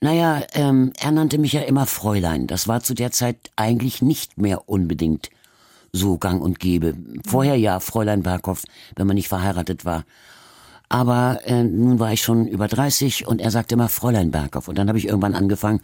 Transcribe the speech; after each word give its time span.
Naja, 0.00 0.42
ähm, 0.54 0.92
er 0.98 1.10
nannte 1.10 1.36
mich 1.36 1.52
ja 1.52 1.60
immer 1.60 1.86
Fräulein. 1.86 2.46
Das 2.46 2.66
war 2.68 2.82
zu 2.82 2.94
der 2.94 3.10
Zeit 3.10 3.36
eigentlich 3.56 4.00
nicht 4.00 4.38
mehr 4.38 4.68
unbedingt 4.68 5.28
so 5.92 6.16
gang 6.16 6.40
und 6.40 6.58
gäbe. 6.58 6.94
Vorher 7.26 7.56
ja 7.56 7.80
Fräulein 7.80 8.22
Berghoff, 8.22 8.62
wenn 8.96 9.06
man 9.06 9.16
nicht 9.16 9.28
verheiratet 9.28 9.84
war. 9.84 10.04
Aber 10.88 11.40
äh, 11.44 11.62
nun 11.62 11.98
war 11.98 12.12
ich 12.12 12.22
schon 12.22 12.46
über 12.46 12.66
30 12.66 13.26
und 13.26 13.40
er 13.40 13.50
sagte 13.50 13.74
immer 13.74 13.88
Fräulein 13.88 14.30
Berghoff. 14.30 14.68
Und 14.68 14.78
dann 14.78 14.88
habe 14.88 14.98
ich 14.98 15.06
irgendwann 15.06 15.34
angefangen, 15.34 15.80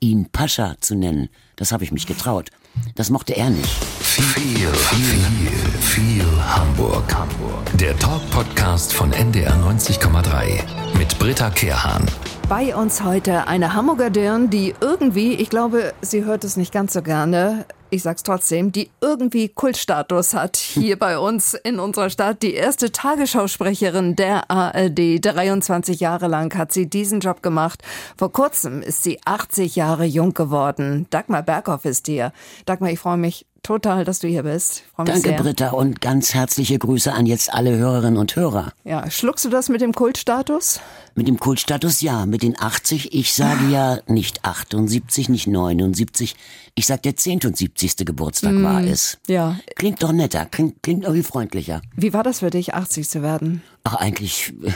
ihn 0.00 0.30
Pascha 0.30 0.76
zu 0.80 0.94
nennen. 0.94 1.28
Das 1.56 1.70
habe 1.70 1.84
ich 1.84 1.92
mich 1.92 2.06
getraut. 2.06 2.50
Das 2.94 3.10
mochte 3.10 3.36
er 3.36 3.50
nicht. 3.50 3.76
Viel, 4.20 4.66
viel, 4.74 5.80
viel 5.80 6.26
Hamburg. 6.42 7.04
Hamburg. 7.14 7.62
Der 7.74 7.96
Talk-Podcast 7.96 8.92
von 8.92 9.12
NDR 9.12 9.54
90,3 9.54 10.98
mit 10.98 11.16
Britta 11.20 11.50
Kehrhahn. 11.50 12.04
Bei 12.48 12.74
uns 12.74 13.04
heute 13.04 13.46
eine 13.46 13.74
Hamburger 13.74 14.10
Dirn, 14.10 14.50
die 14.50 14.74
irgendwie, 14.80 15.34
ich 15.34 15.50
glaube, 15.50 15.94
sie 16.00 16.24
hört 16.24 16.42
es 16.42 16.56
nicht 16.56 16.72
ganz 16.72 16.94
so 16.94 17.02
gerne, 17.02 17.64
ich 17.90 18.02
sag's 18.02 18.22
trotzdem, 18.22 18.70
die 18.70 18.90
irgendwie 19.00 19.48
Kultstatus 19.48 20.34
hat 20.34 20.56
hier 20.56 20.98
bei 20.98 21.18
uns 21.18 21.54
in 21.54 21.78
unserer 21.78 22.10
Stadt. 22.10 22.42
Die 22.42 22.52
erste 22.52 22.92
Tagesschausprecherin 22.92 24.14
der 24.14 24.50
ARD. 24.50 25.24
23 25.24 26.00
Jahre 26.00 26.28
lang 26.28 26.54
hat 26.58 26.72
sie 26.72 26.88
diesen 26.88 27.20
Job 27.20 27.42
gemacht. 27.42 27.82
Vor 28.16 28.30
kurzem 28.30 28.82
ist 28.82 29.02
sie 29.02 29.18
80 29.24 29.76
Jahre 29.76 30.04
jung 30.04 30.34
geworden. 30.34 31.06
Dagmar 31.10 31.42
Berghoff 31.42 31.86
ist 31.86 32.06
hier. 32.06 32.32
Dagmar, 32.66 32.90
ich 32.90 32.98
freue 32.98 33.16
mich 33.16 33.46
total, 33.62 34.04
dass 34.04 34.18
du 34.20 34.28
hier 34.28 34.42
bist. 34.42 34.82
Danke, 34.96 35.20
sehr. 35.20 35.36
Britta, 35.40 35.70
und 35.70 36.00
ganz 36.00 36.34
herzliche 36.34 36.78
Grüße 36.78 37.12
an 37.12 37.26
jetzt 37.26 37.52
alle 37.52 37.76
Hörerinnen 37.76 38.18
und 38.18 38.36
Hörer. 38.36 38.72
Ja, 38.84 39.10
schluckst 39.10 39.44
du 39.44 39.50
das 39.50 39.68
mit 39.68 39.80
dem 39.80 39.92
Kultstatus? 39.92 40.80
Mit 41.14 41.28
dem 41.28 41.38
Kultstatus 41.38 42.00
ja, 42.00 42.26
mit 42.26 42.42
den 42.42 42.58
80. 42.58 43.14
Ich 43.14 43.34
sage 43.34 43.68
ja 43.70 43.98
nicht 44.06 44.44
78, 44.44 45.28
nicht 45.28 45.46
79. 45.46 46.36
Ich 46.74 46.86
sag 46.86 47.02
der 47.02 47.14
70. 47.16 47.96
Geburtstag 48.06 48.52
mm, 48.52 48.64
war 48.64 48.82
es. 48.82 49.18
Ja. 49.26 49.58
Klingt 49.74 50.02
doch 50.02 50.12
netter, 50.12 50.46
klingt, 50.46 50.82
klingt 50.82 51.04
irgendwie 51.04 51.24
freundlicher. 51.24 51.82
Wie 51.96 52.12
war 52.12 52.22
das 52.22 52.38
für 52.38 52.50
dich, 52.50 52.74
80 52.74 53.08
zu 53.08 53.22
werden? 53.22 53.62
Ach, 53.84 53.94
eigentlich 53.94 54.54
äh, 54.62 54.70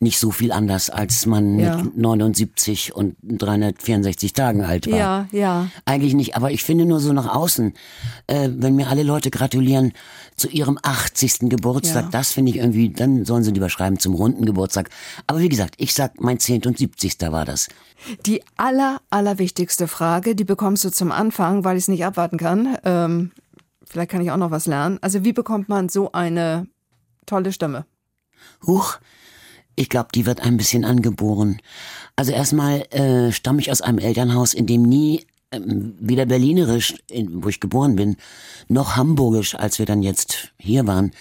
nicht 0.00 0.18
so 0.18 0.30
viel 0.30 0.52
anders, 0.52 0.90
als 0.90 1.26
man 1.26 1.58
ja. 1.58 1.76
mit 1.76 1.96
79 1.96 2.94
und 2.94 3.16
364 3.22 4.32
Tagen 4.32 4.64
alt 4.64 4.86
war. 4.90 4.96
Ja, 4.96 5.28
ja. 5.32 5.68
Eigentlich 5.84 6.14
nicht, 6.14 6.36
aber 6.36 6.52
ich 6.52 6.62
finde 6.62 6.86
nur 6.86 7.00
so 7.00 7.12
nach 7.12 7.34
außen, 7.34 7.74
äh, 8.28 8.48
wenn 8.52 8.76
mir 8.76 8.88
alle 8.88 9.02
Leute 9.02 9.30
gratulieren 9.30 9.92
zu 10.36 10.48
ihrem 10.48 10.78
80. 10.80 11.50
Geburtstag, 11.50 12.04
ja. 12.04 12.10
das 12.10 12.32
finde 12.32 12.52
ich 12.52 12.58
irgendwie, 12.58 12.90
dann 12.90 13.24
sollen 13.24 13.42
sie 13.42 13.50
lieber 13.50 13.68
schreiben 13.70 13.98
zum 13.98 14.14
runden 14.14 14.44
Geburtstag. 14.44 14.88
Aber 15.26 15.40
wie 15.40 15.48
gesagt, 15.48 15.74
ich 15.78 15.94
sag, 15.94 16.20
mein 16.20 16.38
10. 16.38 16.66
und 16.66 16.78
70. 16.78 17.20
war 17.32 17.44
das. 17.44 17.68
Die 18.24 18.42
aller, 18.56 19.00
allerwichtigste 19.10 19.88
Frage, 19.88 20.36
die 20.36 20.44
bekommst 20.44 20.84
du 20.84 20.90
zum 20.90 21.10
Anfang, 21.10 21.64
weil 21.64 21.76
ich 21.76 21.84
es 21.84 21.88
nicht 21.88 22.04
abwarten 22.04 22.36
kann. 22.36 22.78
Ähm, 22.84 23.32
vielleicht 23.84 24.12
kann 24.12 24.20
ich 24.20 24.30
auch 24.30 24.36
noch 24.36 24.52
was 24.52 24.66
lernen. 24.66 24.98
Also 25.00 25.24
wie 25.24 25.32
bekommt 25.32 25.68
man 25.68 25.88
so 25.88 26.12
eine 26.12 26.68
tolle 27.26 27.52
Stimme? 27.52 27.84
Huch, 28.64 28.98
ich 29.78 29.88
glaube, 29.88 30.08
die 30.14 30.26
wird 30.26 30.40
ein 30.40 30.56
bisschen 30.56 30.84
angeboren. 30.84 31.60
Also 32.16 32.32
erstmal 32.32 32.80
äh, 32.90 33.32
stamme 33.32 33.60
ich 33.60 33.70
aus 33.70 33.80
einem 33.80 33.98
Elternhaus, 33.98 34.52
in 34.54 34.66
dem 34.66 34.82
nie 34.82 35.24
ähm, 35.52 35.94
weder 36.00 36.26
berlinerisch, 36.26 36.94
in, 37.08 37.42
wo 37.42 37.48
ich 37.48 37.60
geboren 37.60 37.96
bin, 37.96 38.16
noch 38.68 38.96
hamburgisch, 38.96 39.54
als 39.54 39.78
wir 39.78 39.86
dann 39.86 40.02
jetzt 40.02 40.52
hier 40.58 40.86
waren. 40.86 41.12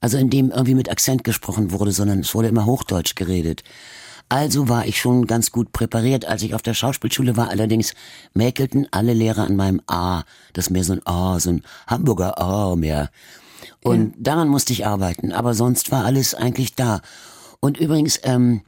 Also 0.00 0.16
in 0.16 0.30
dem 0.30 0.50
irgendwie 0.50 0.74
mit 0.74 0.90
Akzent 0.90 1.22
gesprochen 1.22 1.70
wurde, 1.70 1.92
sondern 1.92 2.20
es 2.20 2.34
wurde 2.34 2.48
immer 2.48 2.66
Hochdeutsch 2.66 3.14
geredet. 3.14 3.62
Also 4.30 4.68
war 4.68 4.86
ich 4.86 5.00
schon 5.00 5.26
ganz 5.26 5.52
gut 5.52 5.72
präpariert. 5.72 6.26
Als 6.26 6.42
ich 6.42 6.54
auf 6.54 6.62
der 6.62 6.74
Schauspielschule 6.74 7.36
war, 7.36 7.48
allerdings 7.48 7.94
mäkelten 8.34 8.86
alle 8.90 9.14
Lehrer 9.14 9.44
an 9.44 9.56
meinem 9.56 9.80
A. 9.86 10.22
Das 10.52 10.66
ist 10.66 10.70
mehr 10.70 10.84
so 10.84 10.94
ein 10.94 11.06
A, 11.06 11.40
so 11.40 11.50
ein 11.50 11.62
Hamburger 11.86 12.38
A 12.38 12.76
mehr. 12.76 13.10
Und 13.82 14.10
ja. 14.10 14.16
daran 14.18 14.48
musste 14.48 14.72
ich 14.72 14.86
arbeiten. 14.86 15.32
Aber 15.32 15.54
sonst 15.54 15.90
war 15.90 16.04
alles 16.04 16.34
eigentlich 16.34 16.74
da. 16.74 17.00
Und 17.60 17.78
übrigens, 17.78 18.20
ähm, 18.22 18.62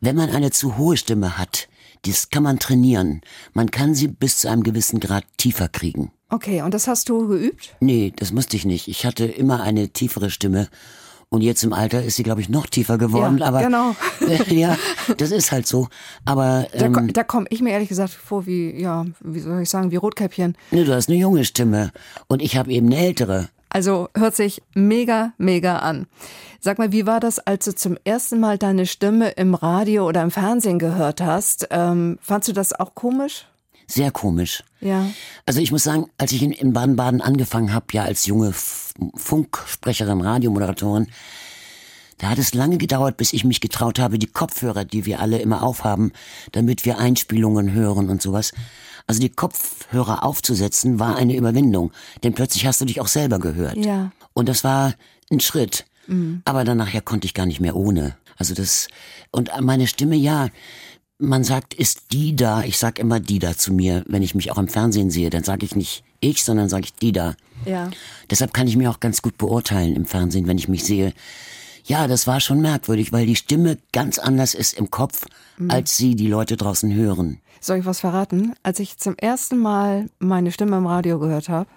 wenn 0.00 0.16
man 0.16 0.30
eine 0.30 0.50
zu 0.50 0.76
hohe 0.76 0.96
Stimme 0.96 1.38
hat, 1.38 1.68
das 2.04 2.30
kann 2.30 2.42
man 2.42 2.58
trainieren. 2.58 3.22
Man 3.52 3.70
kann 3.70 3.94
sie 3.94 4.08
bis 4.08 4.40
zu 4.40 4.48
einem 4.48 4.62
gewissen 4.62 5.00
Grad 5.00 5.24
tiefer 5.38 5.68
kriegen. 5.68 6.12
Okay, 6.28 6.62
und 6.62 6.74
das 6.74 6.88
hast 6.88 7.08
du 7.08 7.28
geübt? 7.28 7.76
Nee, 7.80 8.12
das 8.16 8.32
musste 8.32 8.56
ich 8.56 8.64
nicht. 8.64 8.88
Ich 8.88 9.06
hatte 9.06 9.24
immer 9.26 9.62
eine 9.62 9.88
tiefere 9.88 10.30
Stimme. 10.30 10.68
Und 11.28 11.42
jetzt 11.42 11.64
im 11.64 11.72
Alter 11.72 12.04
ist 12.04 12.16
sie, 12.16 12.22
glaube 12.22 12.40
ich, 12.40 12.48
noch 12.48 12.66
tiefer 12.66 12.98
geworden. 12.98 13.38
Ja, 13.38 13.46
aber 13.46 13.62
genau. 13.62 13.96
Äh, 14.20 14.54
ja, 14.54 14.76
das 15.16 15.32
ist 15.32 15.50
halt 15.50 15.66
so. 15.66 15.88
Aber 16.24 16.68
ähm, 16.72 16.92
da, 16.92 17.00
da 17.00 17.24
komme 17.24 17.46
ich 17.50 17.60
mir 17.60 17.70
ehrlich 17.70 17.88
gesagt 17.88 18.12
vor 18.12 18.46
wie, 18.46 18.80
ja, 18.80 19.04
wie 19.20 19.40
soll 19.40 19.60
ich 19.62 19.68
sagen, 19.68 19.90
wie 19.90 19.96
Rotkäppchen. 19.96 20.56
Nee, 20.70 20.84
du 20.84 20.94
hast 20.94 21.08
eine 21.08 21.18
junge 21.18 21.44
Stimme 21.44 21.90
und 22.28 22.42
ich 22.42 22.56
habe 22.56 22.70
eben 22.72 22.86
eine 22.86 22.98
ältere. 22.98 23.48
Also 23.76 24.08
hört 24.16 24.34
sich 24.34 24.62
mega, 24.72 25.34
mega 25.36 25.80
an. 25.80 26.06
Sag 26.60 26.78
mal, 26.78 26.92
wie 26.92 27.04
war 27.04 27.20
das, 27.20 27.38
als 27.38 27.66
du 27.66 27.74
zum 27.74 27.98
ersten 28.04 28.40
Mal 28.40 28.56
deine 28.56 28.86
Stimme 28.86 29.32
im 29.32 29.54
Radio 29.54 30.08
oder 30.08 30.22
im 30.22 30.30
Fernsehen 30.30 30.78
gehört 30.78 31.20
hast? 31.20 31.68
Ähm, 31.70 32.18
fandst 32.22 32.48
du 32.48 32.54
das 32.54 32.72
auch 32.72 32.94
komisch? 32.94 33.44
Sehr 33.86 34.10
komisch. 34.10 34.64
Ja. 34.80 35.04
Also 35.44 35.60
ich 35.60 35.72
muss 35.72 35.82
sagen, 35.82 36.06
als 36.16 36.32
ich 36.32 36.42
in 36.42 36.72
Baden-Baden 36.72 37.20
angefangen 37.20 37.74
habe, 37.74 37.84
ja 37.92 38.04
als 38.04 38.24
junge 38.24 38.54
Funksprecherin, 38.54 40.22
Radiomoderatorin, 40.22 41.08
da 42.16 42.30
hat 42.30 42.38
es 42.38 42.54
lange 42.54 42.78
gedauert, 42.78 43.18
bis 43.18 43.34
ich 43.34 43.44
mich 43.44 43.60
getraut 43.60 43.98
habe, 43.98 44.18
die 44.18 44.26
Kopfhörer, 44.26 44.86
die 44.86 45.04
wir 45.04 45.20
alle 45.20 45.38
immer 45.38 45.62
aufhaben, 45.62 46.12
damit 46.52 46.86
wir 46.86 46.96
Einspielungen 46.96 47.74
hören 47.74 48.08
und 48.08 48.22
sowas. 48.22 48.52
Also 49.06 49.20
die 49.20 49.28
Kopfhörer 49.28 50.24
aufzusetzen, 50.24 50.98
war 50.98 51.16
eine 51.16 51.36
Überwindung. 51.36 51.92
Denn 52.22 52.34
plötzlich 52.34 52.66
hast 52.66 52.80
du 52.80 52.84
dich 52.84 53.00
auch 53.00 53.06
selber 53.06 53.38
gehört. 53.38 53.76
Ja. 53.76 54.10
Und 54.32 54.48
das 54.48 54.64
war 54.64 54.94
ein 55.30 55.40
Schritt. 55.40 55.86
Mhm. 56.06 56.42
Aber 56.44 56.64
dann 56.64 56.78
nachher 56.78 57.02
konnte 57.02 57.26
ich 57.26 57.34
gar 57.34 57.46
nicht 57.46 57.60
mehr 57.60 57.76
ohne. 57.76 58.16
Also 58.36 58.54
das, 58.54 58.88
und 59.30 59.50
meine 59.60 59.86
Stimme, 59.86 60.16
ja, 60.16 60.48
man 61.18 61.44
sagt, 61.44 61.74
ist 61.74 62.12
die 62.12 62.36
da. 62.36 62.62
Ich 62.62 62.78
sag 62.78 62.98
immer 62.98 63.20
die 63.20 63.38
da 63.38 63.56
zu 63.56 63.72
mir, 63.72 64.04
wenn 64.06 64.22
ich 64.22 64.34
mich 64.34 64.50
auch 64.52 64.58
im 64.58 64.68
Fernsehen 64.68 65.10
sehe. 65.10 65.30
Dann 65.30 65.44
sage 65.44 65.64
ich 65.64 65.74
nicht 65.74 66.04
ich, 66.20 66.44
sondern 66.44 66.68
sage 66.68 66.84
ich 66.84 66.94
die 66.94 67.12
da. 67.12 67.34
Ja. 67.64 67.90
Deshalb 68.30 68.52
kann 68.52 68.68
ich 68.68 68.76
mir 68.76 68.90
auch 68.90 69.00
ganz 69.00 69.22
gut 69.22 69.38
beurteilen 69.38 69.96
im 69.96 70.04
Fernsehen, 70.04 70.46
wenn 70.46 70.58
ich 70.58 70.68
mich 70.68 70.84
sehe. 70.84 71.12
Ja, 71.84 72.08
das 72.08 72.26
war 72.26 72.40
schon 72.40 72.60
merkwürdig, 72.60 73.12
weil 73.12 73.26
die 73.26 73.36
Stimme 73.36 73.78
ganz 73.92 74.18
anders 74.18 74.54
ist 74.54 74.74
im 74.74 74.90
Kopf, 74.90 75.26
mhm. 75.56 75.70
als 75.70 75.96
sie 75.96 76.16
die 76.16 76.26
Leute 76.26 76.56
draußen 76.56 76.92
hören. 76.92 77.40
Soll 77.66 77.78
ich 77.78 77.84
was 77.84 77.98
verraten? 77.98 78.54
Als 78.62 78.78
ich 78.78 78.96
zum 78.96 79.16
ersten 79.16 79.58
Mal 79.58 80.08
meine 80.20 80.52
Stimme 80.52 80.76
im 80.76 80.86
Radio 80.86 81.18
gehört 81.18 81.48
habe, 81.48 81.68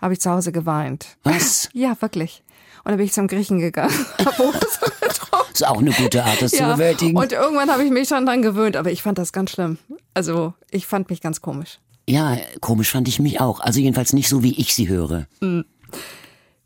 habe 0.00 0.12
ich 0.12 0.20
zu 0.20 0.30
Hause 0.30 0.52
geweint. 0.52 1.16
Was? 1.24 1.68
Ja, 1.74 2.00
wirklich. 2.00 2.44
Und 2.84 2.92
dann 2.92 2.98
bin 2.98 3.06
ich 3.06 3.12
zum 3.12 3.26
Griechen 3.26 3.58
gegangen. 3.58 3.92
Das 5.50 5.60
ist 5.60 5.68
auch 5.68 5.78
eine 5.78 5.92
gute 5.92 6.24
Art, 6.24 6.42
das 6.42 6.50
ja. 6.50 6.70
zu 6.70 6.72
bewältigen. 6.74 7.16
Und 7.16 7.30
irgendwann 7.30 7.70
habe 7.70 7.84
ich 7.84 7.90
mich 7.90 8.08
schon 8.08 8.26
dran 8.26 8.42
gewöhnt, 8.42 8.76
aber 8.76 8.90
ich 8.90 9.02
fand 9.02 9.18
das 9.18 9.32
ganz 9.32 9.52
schlimm. 9.52 9.78
Also 10.12 10.52
ich 10.70 10.86
fand 10.86 11.10
mich 11.10 11.20
ganz 11.20 11.40
komisch. 11.40 11.78
Ja, 12.08 12.36
komisch 12.60 12.90
fand 12.90 13.06
ich 13.06 13.20
mich 13.20 13.40
auch. 13.40 13.60
Also 13.60 13.78
jedenfalls 13.78 14.12
nicht 14.12 14.28
so, 14.28 14.42
wie 14.42 14.58
ich 14.60 14.74
sie 14.74 14.88
höre. 14.88 15.26
Hm. 15.40 15.64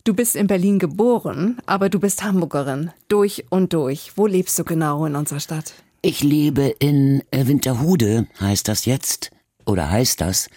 Du 0.04 0.14
bist 0.14 0.36
in 0.36 0.46
Berlin 0.46 0.78
geboren, 0.78 1.58
aber 1.66 1.90
du 1.90 2.00
bist 2.00 2.22
Hamburgerin. 2.22 2.90
Durch 3.08 3.44
und 3.50 3.74
durch. 3.74 4.12
Wo 4.16 4.26
lebst 4.26 4.58
du 4.58 4.64
genau 4.64 5.04
in 5.04 5.16
unserer 5.16 5.40
Stadt? 5.40 5.74
Ich 6.00 6.22
lebe 6.22 6.74
in 6.78 7.22
äh, 7.32 7.46
Winterhude, 7.46 8.28
heißt 8.40 8.68
das 8.68 8.84
jetzt 8.84 9.30
oder 9.66 9.90
heißt 9.90 10.20
das, 10.20 10.48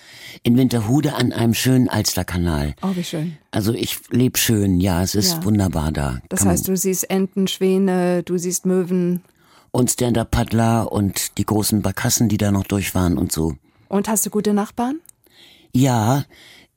in 0.43 0.55
Winterhude 0.55 1.15
an 1.15 1.33
einem 1.33 1.53
schönen 1.53 1.89
Alsterkanal. 1.89 2.75
Oh, 2.81 2.95
wie 2.95 3.03
schön. 3.03 3.37
Also 3.49 3.73
ich 3.73 3.99
lebe 4.09 4.37
schön, 4.37 4.79
ja, 4.79 5.01
es 5.01 5.15
ist 5.15 5.33
ja. 5.33 5.43
wunderbar 5.43 5.91
da. 5.91 6.19
Das 6.29 6.41
Kann 6.41 6.49
heißt, 6.49 6.67
du 6.67 6.77
siehst 6.77 7.09
Enten, 7.09 7.47
Schwäne, 7.47 8.23
du 8.23 8.37
siehst 8.37 8.65
Möwen. 8.65 9.23
Und 9.71 9.89
Stand-Up-Paddler 9.89 10.91
und 10.91 11.37
die 11.37 11.45
großen 11.45 11.81
Barkassen, 11.81 12.29
die 12.29 12.37
da 12.37 12.51
noch 12.51 12.65
durchfahren 12.65 13.17
und 13.17 13.31
so. 13.31 13.55
Und 13.89 14.07
hast 14.07 14.25
du 14.25 14.29
gute 14.29 14.53
Nachbarn? 14.53 14.99
Ja, 15.73 16.25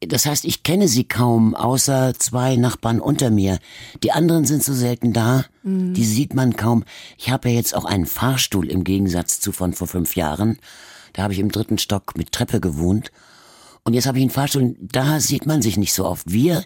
das 0.09 0.27
heißt, 0.27 0.45
ich 0.45 0.63
kenne 0.63 0.89
sie 0.89 1.05
kaum, 1.05 1.55
außer 1.55 2.15
zwei 2.19 2.57
Nachbarn 2.57 3.01
unter 3.01 3.31
mir. 3.31 3.59
Die 4.03 4.13
anderen 4.13 4.45
sind 4.45 4.63
so 4.63 4.73
selten 4.73 5.13
da, 5.13 5.45
mhm. 5.63 5.95
die 5.95 6.05
sieht 6.05 6.35
man 6.35 6.57
kaum. 6.57 6.85
Ich 7.19 7.31
habe 7.31 7.49
ja 7.49 7.57
jetzt 7.57 7.75
auch 7.75 7.85
einen 7.85 8.07
Fahrstuhl 8.07 8.71
im 8.71 8.85
Gegensatz 8.85 9.41
zu 9.41 9.53
von 9.53 9.73
vor 9.73 9.87
fünf 9.87 10.17
Jahren. 10.17 10.59
Da 11.13 11.23
habe 11.23 11.33
ich 11.33 11.39
im 11.39 11.53
dritten 11.53 11.79
Stock 11.79 12.17
mit 12.17 12.33
Treppe 12.33 12.61
gewohnt. 12.61 13.11
Und 13.85 13.95
jetzt 13.95 14.07
habe 14.07 14.19
ich 14.19 14.23
einen 14.23 14.31
Fahrstuhl, 14.31 14.77
da 14.81 15.21
sieht 15.21 15.47
man 15.47 15.63
sich 15.63 15.77
nicht 15.77 15.93
so 15.93 16.07
oft. 16.07 16.33
Wir 16.33 16.65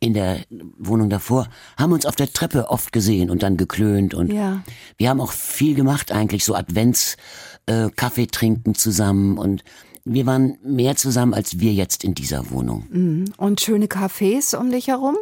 in 0.00 0.12
der 0.12 0.40
Wohnung 0.78 1.08
davor 1.08 1.48
haben 1.78 1.92
uns 1.92 2.04
auf 2.04 2.16
der 2.16 2.32
Treppe 2.32 2.68
oft 2.70 2.92
gesehen 2.92 3.30
und 3.30 3.42
dann 3.42 3.56
geklönt 3.56 4.12
und 4.12 4.30
ja. 4.30 4.62
wir 4.98 5.08
haben 5.08 5.20
auch 5.22 5.32
viel 5.32 5.74
gemacht 5.74 6.12
eigentlich, 6.12 6.44
so 6.44 6.54
Advents, 6.54 7.16
äh, 7.64 7.88
Kaffee 7.96 8.26
trinken 8.26 8.74
zusammen 8.74 9.38
und 9.38 9.64
wir 10.06 10.24
waren 10.24 10.56
mehr 10.62 10.96
zusammen 10.96 11.34
als 11.34 11.58
wir 11.58 11.72
jetzt 11.72 12.04
in 12.04 12.14
dieser 12.14 12.50
Wohnung. 12.50 12.86
Mhm. 12.90 13.24
Und 13.36 13.60
schöne 13.60 13.86
Cafés 13.86 14.56
um 14.56 14.70
dich 14.70 14.86
herum, 14.86 15.16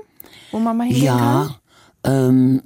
wo 0.52 0.58
man 0.58 0.76
mal 0.76 0.84
hingehen 0.84 1.04
ja, 1.04 1.16
kann? 1.16 1.54
Ja, 2.04 2.28
ähm, 2.28 2.62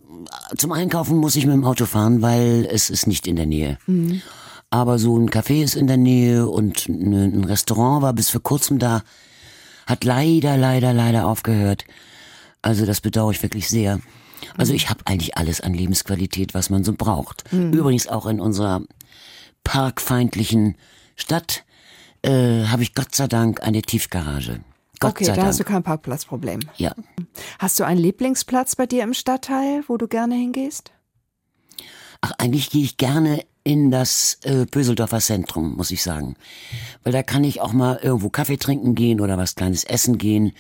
zum 0.57 0.73
Einkaufen 0.73 1.17
muss 1.17 1.37
ich 1.37 1.47
mit 1.47 1.55
dem 1.55 1.65
Auto 1.65 1.87
fahren, 1.87 2.21
weil 2.21 2.69
es 2.71 2.91
ist 2.91 3.07
nicht 3.07 3.27
in 3.29 3.37
der 3.37 3.47
Nähe. 3.47 3.79
Mhm. 3.87 4.21
Aber 4.69 4.99
so 4.99 5.17
ein 5.17 5.31
Café 5.31 5.63
ist 5.63 5.77
in 5.77 5.87
der 5.87 5.97
Nähe 5.97 6.49
und 6.49 6.89
ne, 6.89 7.25
ein 7.25 7.45
Restaurant 7.45 8.03
war 8.03 8.13
bis 8.13 8.31
vor 8.31 8.43
kurzem 8.43 8.79
da. 8.79 9.03
Hat 9.87 10.05
leider, 10.05 10.57
leider, 10.59 10.93
leider 10.93 11.27
aufgehört. 11.27 11.85
Also 12.61 12.85
das 12.85 13.01
bedauere 13.01 13.31
ich 13.31 13.43
wirklich 13.43 13.69
sehr. 13.69 14.01
Also 14.57 14.75
ich 14.75 14.91
habe 14.91 15.01
eigentlich 15.07 15.39
alles 15.39 15.61
an 15.61 15.73
Lebensqualität, 15.73 16.53
was 16.53 16.69
man 16.69 16.85
so 16.85 16.93
braucht. 16.93 17.45
Übrigens 17.53 18.09
auch 18.09 18.27
in 18.27 18.41
unserer 18.41 18.83
parkfeindlichen 19.65 20.77
Stadt 21.17 21.65
äh, 22.23 22.65
habe 22.67 22.83
ich 22.83 22.95
Gott 22.95 23.15
sei 23.15 23.27
Dank 23.29 23.63
eine 23.63 23.83
Tiefgarage. 23.83 24.61
Gott 25.01 25.13
okay, 25.13 25.25
sei 25.25 25.33
da 25.33 25.37
Dank. 25.37 25.49
hast 25.49 25.61
du 25.61 25.65
kein 25.65 25.83
Parkplatzproblem. 25.83 26.61
ja. 26.77 26.95
Hast 27.59 27.79
du 27.79 27.85
einen 27.85 28.01
Lieblingsplatz 28.01 28.75
bei 28.77 28.87
dir 28.87 29.05
im 29.05 29.15
Stadtteil, 29.15 29.85
wo 29.87 29.97
du 29.97 30.09
gerne 30.09 30.35
hingehst? 30.35 30.93
Ach, 32.21 32.33
eigentlich 32.39 32.71
gehe 32.71 32.83
ich 32.83 32.97
gerne 32.97 33.45
in 33.63 33.91
das 33.91 34.39
äh, 34.43 34.67
Böseldorfer 34.67 35.21
Zentrum, 35.21 35.77
muss 35.77 35.91
ich 35.91 36.03
sagen. 36.03 36.35
Weil 37.05 37.13
da 37.13 37.23
kann 37.23 37.45
ich 37.45 37.61
auch 37.61 37.73
mal 37.73 38.01
irgendwo 38.03 38.29
Kaffee 38.29 38.57
trinken 38.57 38.95
gehen 38.95 39.21
oder 39.21 39.39
was 39.39 39.55
kleines 39.55 39.85
essen 39.85 40.19
gehen. 40.19 40.53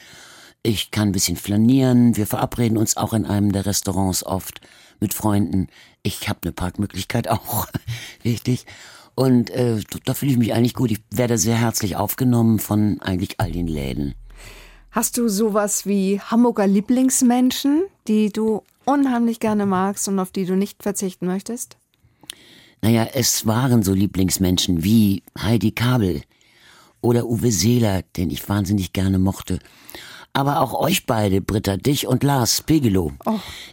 Ich 0.62 0.90
kann 0.90 1.08
ein 1.08 1.12
bisschen 1.12 1.37
flanieren. 1.37 2.16
Wir 2.16 2.26
verabreden 2.26 2.78
uns 2.78 2.96
auch 2.96 3.12
in 3.12 3.25
einem 3.25 3.52
der 3.52 3.66
Restaurants 3.66 4.25
oft 4.25 4.60
mit 5.00 5.14
Freunden. 5.14 5.69
Ich 6.02 6.28
habe 6.28 6.40
eine 6.43 6.52
Parkmöglichkeit 6.52 7.28
auch. 7.31 7.66
Richtig. 8.25 8.66
Und 9.19 9.50
äh, 9.50 9.81
da 10.05 10.15
fühle 10.15 10.31
ich 10.31 10.38
mich 10.38 10.55
eigentlich 10.55 10.75
gut. 10.75 10.93
Ich 10.93 11.00
werde 11.11 11.38
sehr 11.38 11.56
herzlich 11.56 11.97
aufgenommen 11.97 12.61
von 12.61 13.00
eigentlich 13.00 13.41
all 13.41 13.50
den 13.50 13.67
Läden. 13.67 14.15
Hast 14.93 15.19
du 15.19 15.26
sowas 15.29 15.87
wie 15.87 16.20
Hamburger 16.20 16.69
Lieblingsmenschen, 16.69 17.82
die 18.06 18.31
du 18.31 18.62
unheimlich 18.85 19.41
gerne 19.41 19.67
magst 19.67 20.06
und 20.06 20.20
auf 20.20 20.31
die 20.31 20.47
du 20.47 20.55
nicht 20.55 20.85
verzichten 20.85 21.26
möchtest? 21.26 21.79
Naja, 22.81 23.09
es 23.12 23.44
waren 23.44 23.82
so 23.82 23.93
Lieblingsmenschen 23.93 24.85
wie 24.85 25.25
Heidi 25.37 25.73
Kabel 25.73 26.23
oder 27.00 27.26
Uwe 27.26 27.50
Seeler, 27.50 28.03
den 28.17 28.31
ich 28.31 28.49
wahnsinnig 28.49 28.93
gerne 28.93 29.19
mochte. 29.19 29.59
Aber 30.38 30.61
auch 30.61 30.73
euch 30.73 31.05
beide, 31.05 31.40
Britta, 31.40 31.76
dich 31.76 32.06
und 32.06 32.23
Lars 32.23 32.62
Pegelow. 32.62 33.11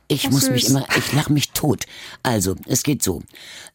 ich 0.07 0.25
oh, 0.25 0.31
muss 0.31 0.49
mich 0.49 0.63
süß. 0.63 0.71
immer, 0.71 0.87
ich 0.97 1.13
lach 1.13 1.29
mich 1.29 1.51
tot. 1.51 1.85
Also, 2.23 2.55
es 2.65 2.81
geht 2.81 3.03
so. 3.03 3.21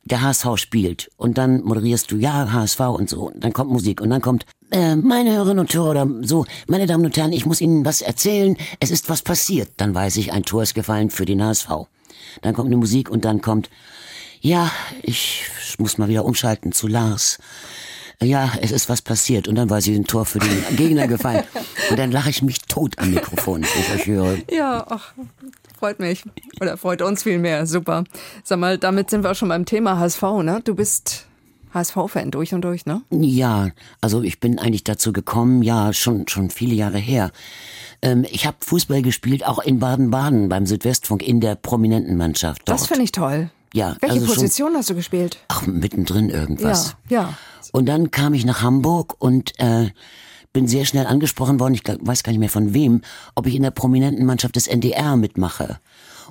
Der 0.03 0.23
HSV 0.23 0.57
spielt 0.57 1.09
und 1.17 1.39
dann 1.39 1.63
moderierst 1.63 2.11
du, 2.11 2.17
ja, 2.17 2.51
HSV 2.51 2.81
und 2.81 3.09
so. 3.09 3.29
Und 3.29 3.45
dann 3.45 3.53
kommt 3.53 3.71
Musik 3.71 4.01
und 4.01 4.11
dann 4.11 4.21
kommt, 4.21 4.45
äh, 4.73 4.97
meine 4.97 5.31
Hörerinnen 5.31 5.61
und 5.61 5.73
Hörer 5.73 5.91
oder 5.91 6.09
so, 6.23 6.47
meine 6.67 6.87
Damen 6.87 7.05
und 7.05 7.17
Herren, 7.17 7.33
ich 7.33 7.47
muss 7.47 7.61
Ihnen 7.61 7.85
was 7.85 8.03
erzählen. 8.03 8.57
Es 8.81 8.91
ist 8.91 9.09
was 9.09 9.23
passiert. 9.23 9.71
Dann 9.77 9.95
weiß 9.95 10.17
ich, 10.17 10.33
ein 10.33 10.43
Tor 10.43 10.65
ist 10.65 10.75
gefallen 10.75 11.11
für 11.11 11.27
den 11.27 11.45
HSV. 11.45 11.69
Dann 12.43 12.55
kommt 12.55 12.67
eine 12.67 12.77
Musik 12.77 13.09
und 13.09 13.25
dann 13.25 13.41
kommt, 13.41 13.71
ja, 14.41 14.69
ich 15.05 15.45
muss 15.79 15.97
mal 15.97 16.09
wieder 16.09 16.25
umschalten 16.25 16.73
zu 16.73 16.89
Lars. 16.89 17.39
Ja, 18.23 18.53
es 18.61 18.71
ist 18.71 18.91
was 18.91 19.01
passiert 19.01 19.49
und 19.49 19.55
dann 19.55 19.71
weiß 19.71 19.87
ich 19.87 19.97
ein 19.97 20.05
Tor 20.05 20.27
für 20.27 20.41
den 20.41 20.77
Gegner 20.77 21.09
gefallen. 21.09 21.45
Und 21.89 21.99
dann 21.99 22.13
lache 22.13 22.29
ich 22.29 22.43
mich 22.43 22.61
tot 22.63 22.99
am 22.99 23.13
Mikrofon, 23.13 23.63
wenn 23.63 23.81
ich 23.81 24.01
euch 24.01 24.07
höre. 24.07 24.37
Ja, 24.51 24.87
ach, 24.91 25.15
freut 25.79 26.01
mich. 26.01 26.25
Oder 26.61 26.77
freut 26.77 27.01
uns 27.01 27.23
viel 27.23 27.39
mehr. 27.39 27.65
Super. 27.65 28.05
Sag 28.45 28.59
mal, 28.59 28.77
damit 28.77 29.09
sind 29.09 29.23
wir 29.23 29.31
auch 29.31 29.35
schon 29.35 29.49
beim 29.49 29.65
Thema 29.65 29.99
HSV, 29.99 30.23
ne? 30.43 30.61
Du 30.63 30.75
bist 30.75 31.27
HSV-Fan 31.73 32.31
durch 32.31 32.53
und 32.53 32.63
durch, 32.63 32.85
ne? 32.85 33.03
Ja, 33.11 33.71
also 34.03 34.23
ich 34.23 34.39
bin 34.39 34.59
eigentlich 34.59 34.85
dazu 34.85 35.13
gekommen, 35.13 35.63
ja, 35.63 35.93
schon, 35.93 36.29
schon 36.29 36.51
viele 36.51 36.75
Jahre 36.75 36.99
her. 36.99 37.31
Ähm, 38.03 38.27
ich 38.31 38.47
habe 38.47 38.59
Fußball 38.61 39.03
gespielt, 39.03 39.47
auch 39.47 39.61
in 39.61 39.79
Baden-Baden 39.79 40.49
beim 40.49 40.67
Südwestfunk 40.67 41.27
in 41.27 41.41
der 41.41 41.55
prominenten 41.55 42.17
Mannschaft 42.17 42.63
dort. 42.67 42.81
Das 42.81 42.87
finde 42.87 43.05
ich 43.05 43.13
toll. 43.13 43.51
Ja, 43.73 43.97
Welche 44.01 44.15
also 44.15 44.27
schon- 44.27 44.35
Position 44.35 44.75
hast 44.75 44.91
du 44.91 44.95
gespielt? 44.95 45.39
Ach, 45.49 45.67
mittendrin 45.67 46.29
irgendwas. 46.29 46.97
Ja, 47.09 47.23
ja. 47.23 47.35
Und 47.73 47.87
dann 47.87 48.11
kam 48.11 48.35
ich 48.35 48.45
nach 48.45 48.63
Hamburg 48.63 49.15
und 49.19 49.53
äh, 49.61 49.91
bin 50.53 50.67
sehr 50.67 50.85
schnell 50.85 51.07
angesprochen 51.07 51.61
worden, 51.61 51.75
ich 51.75 51.83
weiß 51.87 52.23
gar 52.25 52.33
nicht 52.33 52.41
mehr 52.41 52.49
von 52.49 52.75
wem, 52.75 53.03
ob 53.37 53.47
ich 53.47 53.55
in 53.55 53.63
der 53.63 53.71
prominenten 53.71 54.27
Mannschaft 54.27 54.57
des 54.57 54.67
NDR 54.67 55.17
mitmache. 55.17 55.79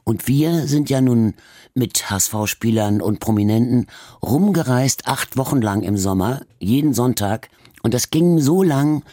Und 0.03 0.27
wir 0.27 0.67
sind 0.67 0.89
ja 0.89 1.01
nun 1.01 1.35
mit 1.73 2.09
HSV-Spielern 2.09 3.01
und 3.01 3.19
Prominenten 3.19 3.87
rumgereist, 4.21 5.07
acht 5.07 5.37
Wochen 5.37 5.61
lang 5.61 5.83
im 5.83 5.97
Sommer, 5.97 6.41
jeden 6.59 6.93
Sonntag. 6.93 7.49
Und 7.83 7.93
das 7.93 8.09
ging 8.09 8.39
so 8.39 8.63
lang, 8.63 9.03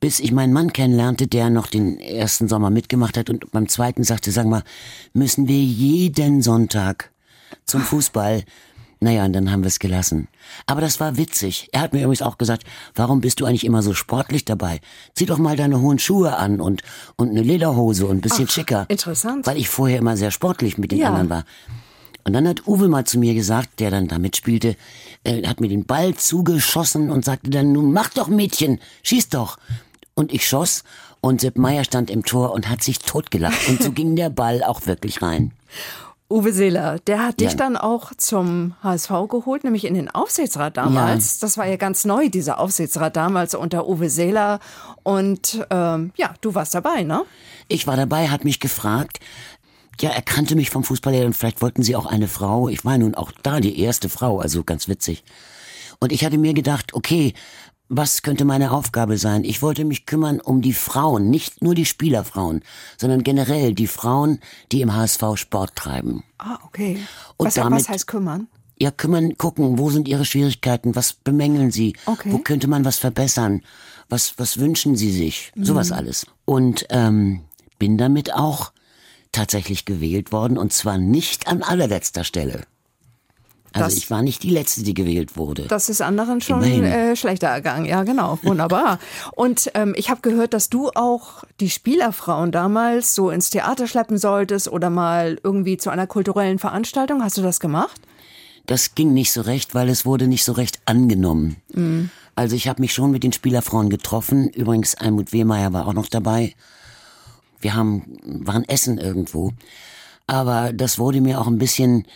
bis 0.00 0.20
ich 0.20 0.32
meinen 0.32 0.52
Mann 0.52 0.72
kennenlernte, 0.72 1.26
der 1.26 1.50
noch 1.50 1.66
den 1.66 1.98
ersten 1.98 2.48
Sommer 2.48 2.70
mitgemacht 2.70 3.16
hat 3.18 3.30
und 3.30 3.50
beim 3.52 3.68
zweiten 3.68 4.04
sagte, 4.04 4.30
sag 4.32 4.46
mal, 4.46 4.62
müssen 5.12 5.48
wir 5.48 5.58
jeden 5.62 6.40
Sonntag 6.42 7.10
zum 7.66 7.80
Fußball. 7.82 8.44
Naja, 9.00 9.24
und 9.26 9.34
dann 9.34 9.50
haben 9.50 9.62
wir 9.62 9.68
es 9.68 9.80
gelassen. 9.80 10.28
Aber 10.66 10.80
das 10.80 10.98
war 10.98 11.16
witzig. 11.18 11.68
Er 11.72 11.82
hat 11.82 11.92
mir 11.92 11.98
übrigens 12.00 12.22
auch 12.22 12.38
gesagt, 12.38 12.64
warum 12.94 13.20
bist 13.20 13.38
du 13.40 13.44
eigentlich 13.44 13.64
immer 13.66 13.82
so 13.82 13.92
sportlich 13.92 14.44
dabei? 14.46 14.80
Zieh 15.14 15.26
doch 15.26 15.36
mal 15.38 15.56
deine 15.56 15.80
hohen 15.80 15.98
Schuhe 15.98 16.36
an 16.36 16.60
und, 16.60 16.82
und 17.16 17.30
eine 17.30 17.42
Lederhose 17.42 18.06
und 18.06 18.18
ein 18.18 18.20
bisschen 18.22 18.48
schicker. 18.48 18.86
interessant. 18.88 19.46
Weil 19.46 19.58
ich 19.58 19.68
vorher 19.68 19.98
immer 19.98 20.16
sehr 20.16 20.30
sportlich 20.30 20.78
mit 20.78 20.90
den 20.90 21.00
Ja. 21.00 21.08
anderen 21.08 21.28
war. 21.28 21.44
Und 22.26 22.32
dann 22.32 22.48
hat 22.48 22.66
Uwe 22.66 22.88
mal 22.88 23.04
zu 23.04 23.18
mir 23.18 23.34
gesagt, 23.34 23.80
der 23.80 23.90
dann 23.90 24.08
da 24.08 24.18
mitspielte, 24.18 24.76
äh, 25.24 25.46
hat 25.46 25.60
mir 25.60 25.68
den 25.68 25.84
Ball 25.84 26.14
zugeschossen 26.14 27.10
und 27.10 27.26
sagte 27.26 27.50
dann, 27.50 27.72
nun 27.72 27.92
mach 27.92 28.08
doch 28.08 28.28
Mädchen, 28.28 28.80
schieß 29.02 29.28
doch. 29.28 29.58
Und 30.14 30.32
ich 30.32 30.48
schoss 30.48 30.84
und 31.20 31.42
Sepp 31.42 31.58
Meier 31.58 31.84
stand 31.84 32.10
im 32.10 32.24
Tor 32.24 32.52
und 32.52 32.70
hat 32.70 32.82
sich 32.82 33.00
totgelacht. 33.00 33.68
Und 33.68 33.82
so 33.82 33.92
ging 33.92 34.16
der 34.16 34.30
Ball 34.30 34.62
auch 34.62 34.86
wirklich 34.86 35.20
rein. 35.20 35.52
Uwe 36.30 36.52
Seeler, 36.52 36.98
der 37.06 37.22
hat 37.24 37.40
dich 37.40 37.50
Ja. 37.52 37.56
dann 37.58 37.76
auch 37.76 38.12
zum 38.16 38.74
HSV 38.82 39.10
geholt, 39.28 39.62
nämlich 39.62 39.84
in 39.84 39.94
den 39.94 40.10
Aufsichtsrat 40.10 40.76
damals. 40.76 41.38
Das 41.38 41.58
war 41.58 41.66
ja 41.66 41.76
ganz 41.76 42.04
neu, 42.06 42.28
dieser 42.30 42.58
Aufsichtsrat 42.58 43.14
damals 43.16 43.54
unter 43.54 43.86
Uwe 43.86 44.08
Seeler. 44.08 44.58
Und 45.02 45.64
ähm, 45.70 46.12
ja, 46.16 46.34
du 46.40 46.54
warst 46.54 46.74
dabei, 46.74 47.02
ne? 47.02 47.22
Ich 47.68 47.86
war 47.86 47.96
dabei, 47.96 48.28
hat 48.28 48.44
mich 48.44 48.58
gefragt. 48.58 49.20
Ja, 50.00 50.10
er 50.10 50.22
kannte 50.22 50.56
mich 50.56 50.70
vom 50.70 50.82
Fußball 50.82 51.24
und 51.26 51.34
vielleicht 51.36 51.62
wollten 51.62 51.82
sie 51.82 51.94
auch 51.94 52.06
eine 52.06 52.26
Frau. 52.26 52.68
Ich 52.68 52.84
war 52.84 52.96
nun 52.98 53.14
auch 53.14 53.30
da 53.42 53.60
die 53.60 53.78
erste 53.78 54.08
Frau, 54.08 54.40
also 54.40 54.64
ganz 54.64 54.88
witzig. 54.88 55.22
Und 56.00 56.10
ich 56.10 56.24
hatte 56.24 56.38
mir 56.38 56.54
gedacht, 56.54 56.94
okay, 56.94 57.34
was 57.88 58.22
könnte 58.22 58.44
meine 58.44 58.70
Aufgabe 58.72 59.18
sein? 59.18 59.44
Ich 59.44 59.60
wollte 59.62 59.84
mich 59.84 60.06
kümmern 60.06 60.40
um 60.40 60.62
die 60.62 60.72
Frauen, 60.72 61.30
nicht 61.30 61.62
nur 61.62 61.74
die 61.74 61.84
Spielerfrauen, 61.84 62.62
sondern 62.98 63.22
generell 63.22 63.74
die 63.74 63.86
Frauen, 63.86 64.40
die 64.72 64.80
im 64.80 64.94
HSV 64.94 65.22
Sport 65.36 65.76
treiben. 65.76 66.24
Ah, 66.38 66.58
okay. 66.64 66.98
Und 67.36 67.46
was, 67.46 67.54
damit- 67.54 67.80
was 67.80 67.88
heißt 67.88 68.06
kümmern? 68.06 68.48
Ja, 68.76 68.90
kümmern, 68.90 69.38
gucken, 69.38 69.78
wo 69.78 69.90
sind 69.90 70.08
ihre 70.08 70.24
Schwierigkeiten, 70.24 70.96
was 70.96 71.12
bemängeln 71.12 71.70
sie, 71.70 71.94
Okay. 72.06 72.32
wo 72.32 72.38
könnte 72.38 72.66
man 72.66 72.84
was 72.84 72.96
verbessern, 72.96 73.62
was, 74.08 74.34
was 74.38 74.58
wünschen 74.58 74.96
sie 74.96 75.12
sich, 75.12 75.52
sowas 75.56 75.92
alles. 75.92 76.26
Und 76.44 76.86
ähm, 76.90 77.42
bin 77.78 77.98
damit 77.98 78.34
auch 78.34 78.72
tatsächlich 79.30 79.84
gewählt 79.84 80.32
worden 80.32 80.58
und 80.58 80.72
zwar 80.72 80.98
nicht 80.98 81.46
an 81.46 81.62
allerletzter 81.62 82.24
Stelle. 82.24 82.64
Also 83.74 83.86
Das- 83.86 83.96
ich 83.96 84.10
war 84.10 84.22
nicht 84.22 84.42
die 84.42 84.50
Letzte, 84.50 84.82
die 84.82 84.94
gewählt 84.94 85.36
wurde. 85.36 85.66
Das 85.68 85.88
ist 85.88 86.00
anderen 86.00 86.40
schon 86.40 86.62
äh, 86.62 87.16
schlechter 87.16 87.48
ergangen. 87.48 87.84
Ja, 87.84 88.04
genau. 88.04 88.38
Wunderbar. 88.42 88.98
Und 89.34 89.70
ähm, 89.74 89.94
ich 89.96 90.08
habe 90.10 90.20
gehört, 90.22 90.54
dass 90.54 90.70
du 90.70 90.90
auch 90.94 91.44
die 91.60 91.68
Spielerfrauen 91.70 92.52
damals 92.52 93.14
so 93.14 93.30
ins 93.30 93.50
Theater 93.50 93.86
schleppen 93.86 94.16
solltest 94.16 94.68
oder 94.68 94.90
mal 94.90 95.38
irgendwie 95.42 95.76
zu 95.76 95.90
einer 95.90 96.06
kulturellen 96.06 96.58
Veranstaltung. 96.58 97.22
Hast 97.22 97.36
du 97.36 97.42
das 97.42 97.60
gemacht? 97.60 98.00
Das 98.66 98.94
ging 98.94 99.12
nicht 99.12 99.32
so 99.32 99.42
recht, 99.42 99.74
weil 99.74 99.88
es 99.90 100.06
wurde 100.06 100.26
nicht 100.28 100.44
so 100.44 100.52
recht 100.52 100.78
angenommen. 100.86 101.56
Mhm. 101.74 102.10
Also 102.36 102.56
ich 102.56 102.66
habe 102.68 102.80
mich 102.80 102.94
schon 102.94 103.10
mit 103.10 103.22
den 103.22 103.32
Spielerfrauen 103.32 103.90
getroffen. 103.90 104.48
Übrigens, 104.48 104.94
Almut 104.94 105.32
Wehmeier 105.32 105.72
war 105.72 105.86
auch 105.86 105.92
noch 105.92 106.08
dabei. 106.08 106.54
Wir 107.60 107.74
haben, 107.74 108.18
waren 108.24 108.64
essen 108.68 108.98
irgendwo. 108.98 109.52
Aber 110.26 110.72
das 110.72 110.98
wurde 110.98 111.20
mir 111.20 111.40
auch 111.40 111.46
ein 111.46 111.58
bisschen, 111.58 112.06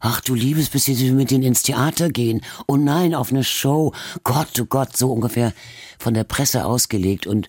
ach 0.00 0.20
du 0.20 0.34
liebes, 0.34 0.68
bis 0.70 0.84
sie 0.84 1.10
mit 1.12 1.30
denen 1.30 1.44
ins 1.44 1.62
Theater 1.62 2.08
gehen. 2.10 2.42
Oh 2.66 2.76
nein, 2.76 3.14
auf 3.14 3.30
eine 3.30 3.44
Show. 3.44 3.92
Gott, 4.24 4.58
oh 4.60 4.64
Gott, 4.66 4.96
so 4.96 5.12
ungefähr 5.12 5.52
von 5.98 6.14
der 6.14 6.24
Presse 6.24 6.64
ausgelegt. 6.66 7.26
Und 7.26 7.48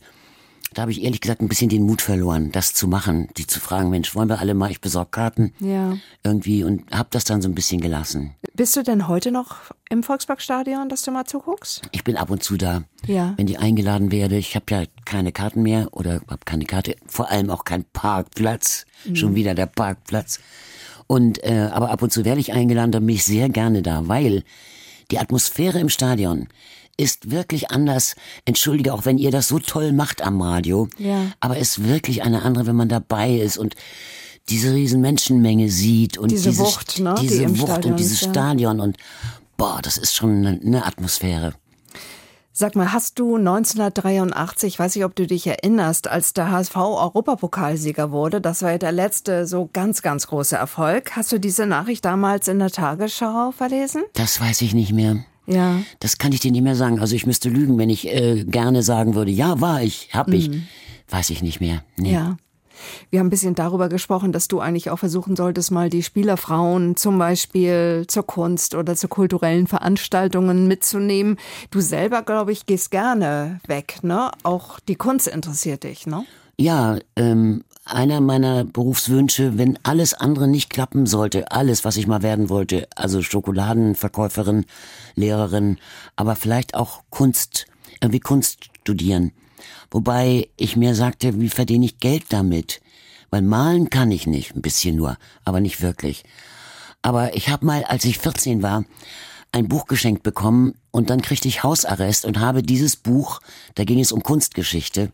da 0.74 0.84
habe 0.84 0.92
ich 0.92 1.04
ehrlich 1.04 1.22
gesagt 1.22 1.42
ein 1.42 1.50
bisschen 1.50 1.70
den 1.70 1.84
Mut 1.84 2.02
verloren, 2.02 2.52
das 2.52 2.74
zu 2.74 2.88
machen, 2.88 3.28
die 3.38 3.46
zu 3.46 3.60
fragen, 3.60 3.90
Mensch, 3.92 4.16
wollen 4.16 4.30
wir 4.30 4.40
alle 4.40 4.54
mal, 4.56 4.72
ich 4.72 4.82
besorg 4.82 5.12
Karten. 5.12 5.54
Ja. 5.60 5.98
Irgendwie 6.24 6.64
und 6.64 6.90
habe 6.92 7.10
das 7.12 7.26
dann 7.26 7.42
so 7.44 7.50
ein 7.50 7.54
bisschen 7.54 7.80
gelassen. 7.80 8.34
Bist 8.56 8.76
du 8.76 8.82
denn 8.84 9.08
heute 9.08 9.32
noch 9.32 9.56
im 9.90 10.04
Volksparkstadion, 10.04 10.90
dass 10.90 11.02
du 11.04 11.12
mal 11.12 11.26
zuguckst? 11.26 11.82
Ich 11.92 12.04
bin 12.04 12.18
ab 12.18 12.30
und 12.32 12.44
zu 12.44 12.58
da, 12.58 12.84
Ja. 13.06 13.34
wenn 13.38 13.46
die 13.46 13.58
eingeladen 13.58 14.12
werde. 14.12 14.38
Ich 14.38 14.56
habe 14.56 14.66
ja 14.70 14.84
keine 15.06 15.32
Karten 15.32 15.62
mehr 15.64 15.90
oder 15.92 16.22
habe 16.28 16.40
keine 16.46 16.66
Karte, 16.66 16.96
vor 17.08 17.30
allem 17.30 17.50
auch 17.50 17.66
keinen 17.66 17.86
Parkplatz. 17.94 18.86
Schon 19.14 19.36
wieder 19.36 19.54
der 19.54 19.66
Parkplatz. 19.68 20.40
Und 21.08 21.44
äh, 21.44 21.70
aber 21.72 21.90
ab 21.92 22.02
und 22.02 22.12
zu 22.12 22.26
werde 22.26 22.40
ich 22.40 22.54
eingeladen, 22.54 22.92
da 22.92 23.00
bin 23.00 23.10
ich 23.10 23.24
sehr 23.24 23.50
gerne 23.50 23.82
da, 23.82 24.08
weil 24.08 24.44
die 25.12 25.20
Atmosphäre 25.20 25.80
im 25.80 25.90
Stadion 25.90 26.48
ist 26.98 27.32
wirklich 27.32 27.72
anders. 27.72 28.16
Entschuldige, 28.46 28.94
auch 28.94 29.06
wenn 29.06 29.18
ihr 29.18 29.32
das 29.32 29.48
so 29.48 29.60
toll 29.60 29.94
macht 29.94 30.22
am 30.22 30.42
Radio, 30.42 30.88
Ja. 30.98 31.32
aber 31.40 31.58
ist 31.58 31.84
wirklich 31.88 32.24
eine 32.24 32.44
andere, 32.44 32.68
wenn 32.68 32.76
man 32.76 32.90
dabei 32.90 33.32
ist 33.36 33.58
und 33.58 33.76
diese 34.50 34.74
riesen 34.74 35.02
Menschenmenge 35.02 35.70
sieht 35.70 36.18
und 36.18 36.32
Diese 36.32 36.50
dieses, 36.50 36.60
Wucht, 36.66 37.00
ne, 37.00 37.16
die 37.20 37.28
diese 37.28 37.44
im 37.44 37.60
Wucht 37.60 37.70
Stadion 37.70 37.92
und 37.94 38.00
dieses 38.00 38.22
ja. 38.22 38.30
Stadion 38.30 38.80
und 38.80 38.98
boah, 39.58 39.80
das 39.82 39.98
ist 39.98 40.14
schon 40.16 40.46
eine, 40.46 40.60
eine 40.64 40.86
Atmosphäre. 40.86 41.54
Sag 42.56 42.76
mal, 42.76 42.94
hast 42.94 43.18
du 43.18 43.36
1983, 43.36 44.78
weiß 44.78 44.96
ich, 44.96 45.04
ob 45.06 45.16
du 45.16 45.26
dich 45.26 45.48
erinnerst, 45.48 46.08
als 46.08 46.34
der 46.34 46.52
HSV 46.52 46.76
Europapokalsieger 46.76 48.12
wurde, 48.12 48.42
das 48.42 48.62
war 48.62 48.74
ja 48.74 48.78
der 48.78 48.92
letzte 48.92 49.48
so 49.48 49.72
ganz, 49.74 50.04
ganz 50.04 50.28
große 50.28 50.56
Erfolg. 50.56 51.16
Hast 51.16 51.32
du 51.32 51.40
diese 51.40 51.66
Nachricht 51.66 52.06
damals 52.06 52.48
in 52.48 52.60
der 52.60 52.70
Tagesschau 52.70 53.50
verlesen? 53.52 54.04
Das 54.14 54.40
weiß 54.40 54.62
ich 54.62 54.76
nicht 54.76 54.94
mehr. 54.94 55.26
Ja. 55.48 55.80
Das 56.00 56.20
kann 56.20 56.32
ich 56.32 56.42
dir 56.42 56.52
nicht 56.52 56.62
mehr 56.62 56.76
sagen. 56.76 57.00
Also 57.00 57.16
ich 57.16 57.26
müsste 57.26 57.50
lügen, 57.50 57.80
wenn 57.80 57.90
ich 57.90 58.08
äh, 58.08 58.44
gerne 58.44 58.84
sagen 58.84 59.16
würde, 59.16 59.32
ja, 59.32 59.60
war 59.60 59.82
ich, 59.82 60.10
hab 60.14 60.30
ich. 60.30 60.52
Weiß 61.10 61.32
ich 61.32 61.42
nicht 61.42 61.60
mehr. 61.60 61.84
Nee. 61.98 62.14
Ja. 62.14 62.38
Wir 63.10 63.20
haben 63.20 63.28
ein 63.28 63.32
bisschen 63.32 63.56
darüber 63.56 63.90
gesprochen, 63.90 64.32
dass 64.32 64.48
du 64.48 64.60
eigentlich 64.60 64.90
auch 64.90 65.00
versuchen 65.00 65.36
solltest, 65.36 65.72
mal 65.72 65.90
die 65.90 66.04
Spielerfrauen 66.04 66.96
zum 66.96 67.18
Beispiel 67.18 68.06
zur 68.08 68.26
Kunst 68.26 68.76
oder 68.76 68.96
zu 68.96 69.08
kulturellen 69.08 69.68
Veranstaltungen 69.68 70.68
mitzunehmen. 70.68 71.38
Du 71.72 71.82
selber, 71.82 72.22
glaube 72.22 72.52
ich, 72.52 72.66
gehst 72.66 72.92
gerne 72.92 73.60
weg, 73.68 74.00
ne? 74.02 74.32
Auch 74.44 74.80
die 74.80 74.96
Kunst 74.96 75.28
interessiert 75.28 75.84
dich, 75.84 76.08
ne? 76.08 76.26
Ja, 76.58 76.98
ähm, 77.16 77.64
einer 77.86 78.22
meiner 78.22 78.64
Berufswünsche, 78.64 79.58
wenn 79.58 79.78
alles 79.84 80.14
andere 80.14 80.48
nicht 80.48 80.70
klappen 80.70 81.06
sollte, 81.06 81.52
alles, 81.52 81.84
was 81.84 81.98
ich 81.98 82.08
mal 82.08 82.22
werden 82.22 82.50
wollte, 82.50 82.88
also 82.96 83.22
Schokoladenverkäuferin, 83.22 84.66
Lehrerin, 85.16 85.78
aber 86.16 86.36
vielleicht 86.36 86.76
auch 86.76 87.04
Kunst, 87.10 87.66
irgendwie 88.02 88.20
Kunst 88.20 88.70
studieren. 88.82 89.32
Wobei 89.94 90.50
ich 90.58 90.76
mir 90.76 90.96
sagte, 90.96 91.40
wie 91.40 91.50
verdiene 91.50 91.86
ich 91.86 92.00
Geld 92.00 92.26
damit? 92.30 92.82
Weil 93.30 93.44
malen 93.44 93.92
kann 93.92 94.12
ich 94.12 94.26
nicht, 94.26 94.56
ein 94.56 94.64
bisschen 94.64 94.96
nur, 94.96 95.18
aber 95.46 95.60
nicht 95.60 95.84
wirklich. 95.84 96.24
Aber 97.04 97.36
ich 97.36 97.50
habe 97.50 97.64
mal, 97.64 97.84
als 97.84 98.04
ich 98.04 98.18
14 98.18 98.64
war, 98.64 98.86
ein 99.52 99.68
Buch 99.68 99.86
geschenkt 99.86 100.24
bekommen 100.24 100.74
und 100.90 101.12
dann 101.12 101.22
kriegte 101.22 101.48
ich 101.48 101.62
Hausarrest 101.62 102.26
und 102.26 102.40
habe 102.40 102.64
dieses 102.64 102.96
Buch, 102.96 103.40
da 103.76 103.84
ging 103.84 104.00
es 104.00 104.12
um 104.12 104.24
Kunstgeschichte, 104.24 105.12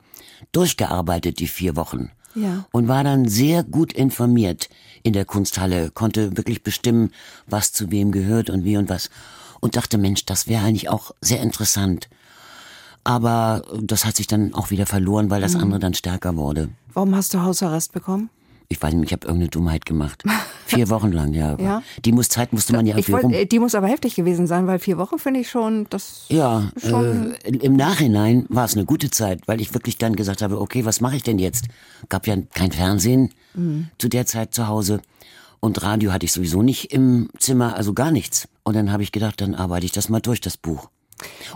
durchgearbeitet 0.53 1.39
die 1.39 1.48
vier 1.48 1.75
Wochen. 1.75 2.12
Ja. 2.33 2.65
Und 2.71 2.88
war 2.88 3.03
dann 3.03 3.27
sehr 3.27 3.63
gut 3.63 3.91
informiert 3.91 4.69
in 5.03 5.12
der 5.12 5.25
Kunsthalle, 5.25 5.91
konnte 5.91 6.38
wirklich 6.38 6.63
bestimmen, 6.63 7.12
was 7.48 7.74
zu 7.74 7.91
wem 7.91 8.13
gehört 8.13 8.50
und 8.50 8.63
wie 8.63 8.77
und 8.77 8.88
was. 8.88 9.09
Und 9.59 9.75
dachte, 9.75 9.98
Mensch, 9.98 10.25
das 10.25 10.48
wäre 10.48 10.63
eigentlich 10.63 10.88
auch 10.88 11.12
sehr 11.19 11.41
interessant. 11.41 12.07
Aber 13.10 13.63
das 13.82 14.06
hat 14.06 14.16
sich 14.18 14.28
dann 14.28 14.54
auch 14.54 14.70
wieder 14.70 14.86
verloren, 14.86 15.32
weil 15.32 15.42
das 15.42 15.56
Mhm. 15.56 15.63
andere 15.63 15.80
dann 15.80 15.94
stärker 15.96 16.36
wurde. 16.36 16.70
Warum 16.94 17.16
hast 17.16 17.34
du 17.34 17.42
Hausarrest 17.42 17.92
bekommen? 17.92 18.30
Ich 18.72 18.80
weiß 18.80 18.94
nicht, 18.94 19.08
ich 19.08 19.13
habe 19.13 19.25
irgendeine 19.25 19.50
Dummheit 19.50 19.88
gemacht. 19.88 20.24
Vier 20.68 20.89
Wochen 20.89 21.12
lang, 21.12 21.34
ja. 21.34 21.58
Ja. 21.60 21.82
Die 22.06 22.12
muss 22.12 22.30
Zeit 22.30 22.54
musste 22.54 22.74
man 22.74 22.86
ja 22.86 22.94
irgendwie 22.94 23.13
wollt, 23.13 23.24
rum. 23.24 23.34
äh, 23.34 23.46
die 23.48 23.58
muss 23.58 23.74
aber 23.74 23.88
heftig 23.88 24.13
gewesen 24.13 24.46
sein, 24.46 24.68
weil 24.68 24.78
vier 24.78 25.00
Wochen 25.00 25.18
finde 25.18 25.39
ich 25.39 25.50
schon, 25.50 25.88
das 25.89 26.25
Ja, 26.30 26.70
schon- 26.78 27.34
äh, 27.44 27.50
im 27.58 27.75
Nachhinein 27.75 28.46
war 28.50 28.66
es 28.66 28.75
eine 28.75 28.86
gute 28.86 29.10
Zeit, 29.10 29.42
weil 29.48 29.60
ich 29.60 29.74
wirklich 29.74 29.98
dann 29.98 30.16
gesagt 30.16 30.44
habe, 30.44 30.62
okay, 30.62 30.86
was 30.86 31.01
mache 31.01 31.16
ich 31.16 31.24
denn 31.24 31.39
jetzt? 31.39 31.66
Gab 32.10 32.28
ja 32.28 32.36
kein 32.54 32.72
Fernsehen 32.72 33.34
Mhm. 33.56 33.88
zu 33.98 34.08
der 34.08 34.28
Zeit 34.28 34.54
zu 34.54 34.68
Hause 34.68 35.01
und 35.60 35.82
Radio 35.82 36.12
hatte 36.13 36.28
ich 36.28 36.32
sowieso 36.32 36.62
nicht 36.62 36.94
im 36.94 37.30
Zimmer, 37.39 37.75
also 37.75 37.94
gar 37.96 38.12
nichts. 38.12 38.48
Und 38.63 38.75
dann 38.75 38.92
habe 38.92 39.01
ich 39.01 39.12
gedacht, 39.12 39.42
dann 39.42 39.56
arbeite 39.56 39.88
ich 39.88 39.92
das 39.92 40.10
mal 40.10 40.20
durch, 40.22 40.42
das 40.42 40.58
Buch. 40.58 40.89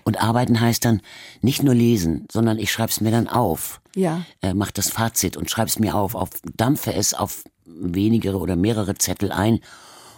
Und 0.04 0.22
arbeiten 0.22 0.60
heißt 0.60 0.86
dann 0.86 1.02
nicht 1.42 1.64
nur 1.64 1.74
lesen, 1.74 2.28
sondern 2.32 2.60
ich 2.60 2.72
schreibe 2.72 2.92
es 2.92 3.02
mir 3.02 3.12
dann 3.12 3.28
auf. 3.28 3.82
Ja. 3.96 4.26
Äh, 4.42 4.54
mach 4.54 4.72
das 4.72 4.90
Fazit 4.90 5.38
und 5.38 5.50
schreib's 5.50 5.80
mir 5.80 5.96
auf, 5.96 6.16
auf 6.16 6.30
dampfe 6.56 6.94
es 6.94 7.14
auf 7.14 7.44
wenigere 7.66 8.38
oder 8.38 8.56
mehrere 8.56 8.96
Zettel 8.96 9.32
ein. 9.32 9.60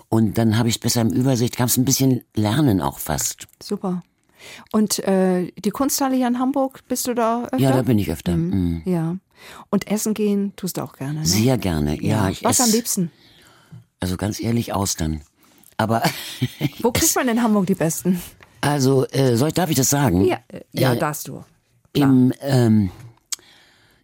Und 0.10 0.38
dann 0.38 0.58
habe 0.58 0.70
ich 0.70 0.76
es 0.76 0.80
besser 0.80 1.02
im 1.02 1.12
Übersicht, 1.12 1.58
kann 1.58 1.68
es 1.68 1.78
ein 1.78 1.86
bisschen 1.86 2.24
lernen 2.36 2.82
auch 2.82 3.00
fast. 3.00 3.48
super. 3.62 4.04
Und 4.72 5.00
äh, 5.00 5.52
die 5.58 5.72
Kunsthalle 5.72 6.16
hier 6.16 6.28
in 6.28 6.40
Hamburg, 6.40 6.88
bist 6.88 7.08
du 7.08 7.16
da 7.16 7.46
öfter? 7.46 7.58
Ja, 7.58 7.72
da 7.72 7.82
bin 7.82 7.98
ich 7.98 8.12
öfter. 8.12 8.36
Mhm. 8.38 8.84
Ja. 8.86 9.18
Und 9.70 9.88
essen 9.88 10.14
gehen 10.14 10.54
tust 10.56 10.78
du 10.78 10.82
auch 10.82 10.94
gerne, 10.94 11.22
ne? 11.22 11.26
Sehr 11.26 11.58
gerne, 11.58 12.02
ja. 12.02 12.30
ich 12.30 12.44
Was 12.44 12.60
ess, 12.60 12.68
am 12.68 12.72
liebsten? 12.72 13.12
Also 14.00 14.18
ganz 14.18 14.40
ehrlich, 14.40 14.74
Austern. 14.74 15.22
Aber, 15.78 16.04
Wo 16.82 16.92
kriegt 16.92 17.16
man 17.16 17.28
in 17.28 17.42
Hamburg 17.42 17.66
die 17.66 17.76
besten? 17.76 18.22
Also, 18.62 19.06
äh, 19.08 19.36
soll 19.36 19.50
ich, 19.50 19.54
darf 19.54 19.70
ich 19.70 19.76
das 19.78 19.90
sagen? 19.90 20.26
Ja, 20.26 20.40
äh, 20.48 20.62
ja 20.72 20.94
Äh, 20.94 20.98
darfst 21.00 21.28
du. 21.28 21.44
Im 21.94 22.34
ähm, 22.42 22.90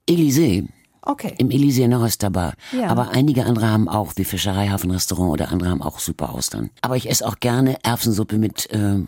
Elysée, 0.09 0.67
Okay. 1.03 1.33
im 1.39 1.49
Elysée 1.49 1.83
in 1.83 1.91
der 1.91 2.01
Rösterbar. 2.01 2.53
Ja. 2.71 2.87
Aber 2.89 3.09
einige 3.09 3.45
andere 3.45 3.69
haben 3.69 3.89
auch, 3.89 4.13
wie 4.17 4.23
Fischereihafenrestaurant 4.23 5.31
oder 5.31 5.49
andere 5.51 5.69
haben 5.69 5.81
auch 5.81 5.99
super 5.99 6.29
Austern. 6.29 6.69
Aber 6.81 6.95
ich 6.95 7.09
esse 7.09 7.25
auch 7.27 7.39
gerne 7.39 7.77
Erbsensuppe 7.83 8.37
mit 8.37 8.69
äh, 8.71 8.99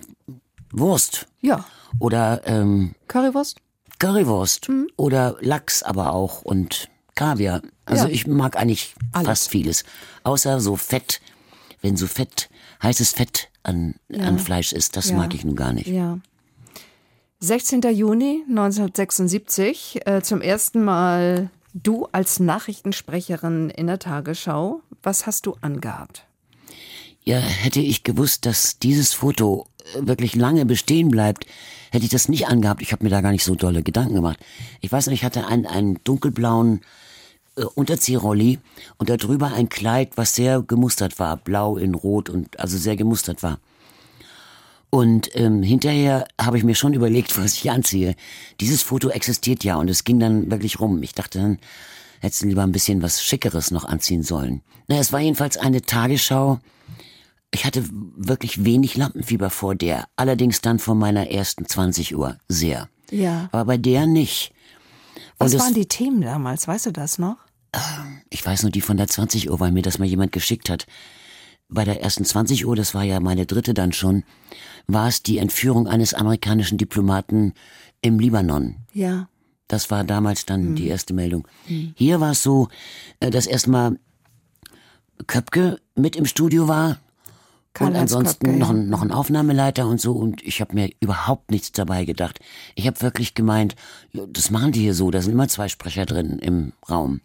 Wurst. 0.71 1.27
Ja. 1.41 1.65
Oder 1.99 2.41
ähm, 2.45 2.95
Currywurst? 3.07 3.57
Currywurst. 3.99 4.69
Mhm. 4.69 4.87
Oder 4.97 5.35
Lachs 5.41 5.83
aber 5.83 6.13
auch 6.13 6.41
und 6.41 6.89
Kaviar. 7.15 7.61
Also 7.85 8.07
Ja. 8.07 8.11
ich 8.13 8.25
mag 8.27 8.57
eigentlich 8.57 8.95
Alles. 9.11 9.27
fast 9.27 9.49
vieles. 9.49 9.83
Außer 10.23 10.59
so 10.59 10.75
Fett, 10.75 11.21
wenn 11.81 11.95
so 11.95 12.07
Fett, 12.07 12.49
heißes 12.81 13.11
Fett 13.11 13.49
an, 13.63 13.95
an 14.17 14.39
Fleisch 14.39 14.73
ist, 14.73 14.95
das 14.97 15.09
Ja. 15.09 15.17
mag 15.17 15.33
ich 15.33 15.43
nun 15.45 15.55
gar 15.55 15.73
nicht. 15.73 15.87
Ja. 15.87 16.19
16. 17.39 17.81
Juni 17.93 18.43
1976, 18.47 20.05
äh, 20.07 20.21
zum 20.21 20.41
ersten 20.41 20.83
Mal 20.83 21.49
du 21.73 22.07
als 22.11 22.39
Nachrichtensprecherin 22.39 23.69
in 23.69 23.87
der 23.87 23.99
Tagesschau. 23.99 24.81
Was 25.01 25.25
hast 25.25 25.45
du 25.45 25.55
angehabt? 25.61 26.25
Ja, 27.23 27.39
hätte 27.39 27.79
ich 27.79 28.03
gewusst, 28.03 28.45
dass 28.45 28.79
dieses 28.79 29.13
Foto 29.13 29.67
äh, 29.95 30.05
wirklich 30.07 30.35
lange 30.35 30.65
bestehen 30.65 31.09
bleibt, 31.09 31.45
hätte 31.91 32.05
ich 32.05 32.11
das 32.11 32.29
nicht 32.29 32.47
angehabt. 32.47 32.81
Ich 32.81 32.91
habe 32.91 33.03
mir 33.03 33.09
da 33.09 33.21
gar 33.21 33.31
nicht 33.31 33.43
so 33.43 33.55
dolle 33.55 33.83
Gedanken 33.83 34.15
gemacht. 34.15 34.39
Ich 34.81 34.91
weiß 34.91 35.07
noch, 35.07 35.13
ich 35.13 35.23
hatte 35.23 35.45
einen, 35.47 35.65
einen 35.65 35.99
dunkelblauen 36.03 36.81
äh, 37.55 37.63
Unterziehrolli 37.63 38.59
und 38.97 39.09
darüber 39.09 39.53
ein 39.53 39.69
Kleid, 39.69 40.11
was 40.15 40.35
sehr 40.35 40.61
gemustert 40.61 41.19
war, 41.19 41.37
blau 41.37 41.77
in 41.77 41.93
rot 41.93 42.29
und 42.29 42.59
also 42.59 42.77
sehr 42.77 42.95
gemustert 42.95 43.43
war. 43.43 43.59
Und 44.89 45.35
ähm, 45.35 45.63
hinterher 45.63 46.27
habe 46.39 46.57
ich 46.57 46.63
mir 46.63 46.75
schon 46.75 46.93
überlegt, 46.93 47.37
was 47.43 47.55
ich 47.55 47.71
anziehe. 47.71 48.15
Dieses 48.59 48.83
Foto 48.83 49.09
existiert 49.09 49.63
ja 49.63 49.75
und 49.75 49.89
es 49.89 50.03
ging 50.03 50.19
dann 50.19 50.51
wirklich 50.51 50.79
rum. 50.79 51.01
Ich 51.03 51.13
dachte 51.13 51.39
dann, 51.39 51.59
hättest 52.19 52.43
du 52.43 52.47
lieber 52.47 52.63
ein 52.63 52.71
bisschen 52.71 53.01
was 53.01 53.23
Schickeres 53.23 53.71
noch 53.71 53.85
anziehen 53.85 54.23
sollen. 54.23 54.61
Na, 54.87 54.97
es 54.97 55.11
war 55.13 55.19
jedenfalls 55.19 55.57
eine 55.57 55.81
Tagesschau. 55.81 56.59
Ich 57.51 57.65
hatte 57.65 57.83
wirklich 57.89 58.65
wenig 58.65 58.95
Lampenfieber 58.97 59.49
vor 59.49 59.75
der, 59.75 60.07
allerdings 60.15 60.61
dann 60.61 60.79
vor 60.79 60.95
meiner 60.95 61.29
ersten 61.29 61.65
20 61.67 62.15
Uhr 62.15 62.37
sehr. 62.47 62.89
Ja. 63.11 63.49
Aber 63.51 63.65
bei 63.65 63.77
der 63.77 64.07
nicht. 64.07 64.53
Was 65.37 65.57
waren 65.57 65.73
die 65.73 65.87
Themen 65.87 66.21
damals? 66.21 66.67
Weißt 66.67 66.85
du 66.85 66.91
das 66.91 67.19
noch? 67.19 67.37
ich 68.29 68.45
weiß 68.45 68.63
nur 68.63 68.71
die 68.71 68.81
von 68.81 68.97
der 68.97 69.07
20 69.07 69.49
Uhr, 69.49 69.59
weil 69.59 69.71
mir 69.71 69.81
das 69.81 69.97
mal 69.97 70.05
jemand 70.07 70.31
geschickt 70.31 70.69
hat. 70.69 70.85
Bei 71.69 71.83
der 71.85 72.01
ersten 72.01 72.23
20 72.23 72.65
Uhr, 72.65 72.75
das 72.75 72.93
war 72.93 73.03
ja 73.03 73.19
meine 73.19 73.45
dritte 73.45 73.73
dann 73.73 73.93
schon, 73.93 74.23
war 74.85 75.07
es 75.07 75.23
die 75.23 75.39
Entführung 75.39 75.87
eines 75.87 76.13
amerikanischen 76.13 76.77
Diplomaten 76.77 77.53
im 78.01 78.19
Libanon. 78.19 78.75
Ja. 78.93 79.27
Das 79.67 79.89
war 79.89 80.03
damals 80.03 80.45
dann 80.45 80.75
die 80.75 80.87
erste 80.87 81.13
Meldung. 81.13 81.47
Hier 81.95 82.19
war 82.19 82.31
es 82.31 82.43
so, 82.43 82.67
äh, 83.19 83.31
dass 83.31 83.47
erstmal 83.47 83.97
Köpke 85.25 85.79
mit 85.95 86.15
im 86.15 86.25
Studio 86.25 86.67
war 86.67 86.99
und 87.79 87.95
ansonsten 87.95 88.59
noch, 88.59 88.71
noch 88.73 89.01
ein 89.01 89.11
Aufnahmeleiter 89.11 89.87
und 89.87 89.99
so 89.99 90.13
und 90.13 90.43
ich 90.43 90.61
habe 90.61 90.75
mir 90.75 90.89
überhaupt 90.99 91.49
nichts 91.49 91.71
dabei 91.71 92.05
gedacht. 92.05 92.39
Ich 92.75 92.85
habe 92.85 93.01
wirklich 93.01 93.33
gemeint, 93.33 93.75
das 94.13 94.51
machen 94.51 94.71
die 94.71 94.81
hier 94.81 94.93
so, 94.93 95.09
da 95.11 95.21
sind 95.21 95.33
immer 95.33 95.47
zwei 95.47 95.67
Sprecher 95.69 96.05
drin 96.05 96.39
im 96.39 96.73
Raum. 96.89 97.21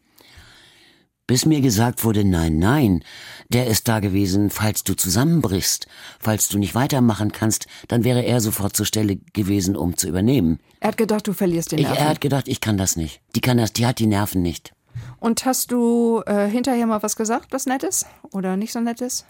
Bis 1.27 1.45
mir 1.45 1.61
gesagt 1.61 2.05
wurde, 2.05 2.25
nein, 2.25 2.59
nein, 2.59 3.05
der 3.51 3.67
ist 3.67 3.87
da 3.87 4.01
gewesen, 4.01 4.49
falls 4.49 4.83
du 4.83 4.95
zusammenbrichst, 4.95 5.87
falls 6.19 6.49
du 6.49 6.59
nicht 6.59 6.75
weitermachen 6.75 7.33
kannst, 7.33 7.67
dann 7.89 8.03
wäre 8.03 8.25
er 8.25 8.41
sofort 8.41 8.75
zur 8.75 8.87
Stelle 8.87 9.17
gewesen, 9.35 9.77
um 9.77 9.99
zu 9.99 10.09
übernehmen. 10.09 10.59
Er 10.81 10.89
hat 10.89 10.97
gedacht, 10.97 11.27
du 11.27 11.35
verlierst 11.35 11.73
den 11.73 11.81
Ich, 11.81 11.85
Nerven. 11.85 12.03
er 12.03 12.09
hat 12.09 12.23
gedacht, 12.23 12.49
ich 12.49 12.63
kann 12.63 12.79
das 12.79 12.97
nicht. 12.97 13.21
Die 13.37 13.43
kann 13.43 13.59
das, 13.59 13.75
die 13.75 13.85
hat 13.85 13.99
die 13.99 14.07
Nerven 14.07 14.41
nicht. 14.41 14.73
Und 15.21 15.45
hast 15.45 15.71
du 15.71 16.23
äh, 16.25 16.49
hinterher 16.49 16.87
mal 16.87 17.03
was 17.03 17.15
gesagt, 17.15 17.53
was 17.53 17.67
Nettes? 17.67 18.07
Oder 18.33 18.57
nicht 18.57 18.73
so 18.73 18.81
Nettes? 18.81 19.27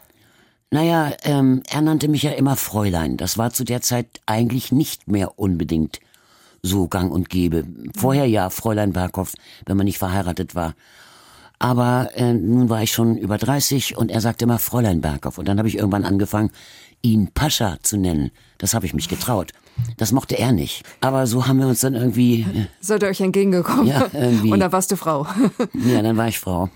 Naja, 0.70 1.12
ähm, 1.22 1.62
er 1.68 1.80
nannte 1.80 2.08
mich 2.08 2.22
ja 2.22 2.32
immer 2.32 2.56
Fräulein. 2.56 3.16
Das 3.16 3.38
war 3.38 3.52
zu 3.52 3.64
der 3.64 3.80
Zeit 3.80 4.06
eigentlich 4.26 4.70
nicht 4.70 5.08
mehr 5.08 5.38
unbedingt 5.38 6.00
so 6.62 6.88
gang 6.88 7.10
und 7.10 7.30
gäbe. 7.30 7.64
Vorher 7.96 8.26
ja, 8.26 8.50
Fräulein 8.50 8.92
Berghoff, 8.92 9.32
wenn 9.66 9.76
man 9.76 9.86
nicht 9.86 9.98
verheiratet 9.98 10.54
war. 10.54 10.74
Aber 11.58 12.10
äh, 12.14 12.34
nun 12.34 12.68
war 12.68 12.82
ich 12.82 12.92
schon 12.92 13.16
über 13.16 13.38
30 13.38 13.96
und 13.96 14.10
er 14.10 14.20
sagte 14.20 14.44
immer 14.44 14.58
Fräulein 14.58 15.00
Berghoff. 15.00 15.38
Und 15.38 15.48
dann 15.48 15.58
habe 15.58 15.68
ich 15.68 15.76
irgendwann 15.76 16.04
angefangen, 16.04 16.50
ihn 17.02 17.28
Pascha 17.32 17.78
zu 17.82 17.96
nennen. 17.96 18.30
Das 18.58 18.74
habe 18.74 18.86
ich 18.86 18.94
mich 18.94 19.08
getraut. 19.08 19.52
Das 19.96 20.12
mochte 20.12 20.36
er 20.38 20.52
nicht. 20.52 20.82
Aber 21.00 21.26
so 21.26 21.46
haben 21.46 21.60
wir 21.60 21.66
uns 21.68 21.80
dann 21.80 21.94
irgendwie, 21.94 22.42
äh, 22.42 22.66
Seid 22.80 23.02
ihr 23.02 23.08
euch 23.08 23.20
entgegengekommen? 23.20 23.86
Ja, 23.86 24.06
irgendwie. 24.12 24.52
Und 24.52 24.60
da 24.60 24.70
warst 24.72 24.90
du 24.90 24.96
Frau. 24.96 25.26
ja, 25.72 26.02
dann 26.02 26.16
war 26.16 26.28
ich 26.28 26.38
Frau. 26.38 26.68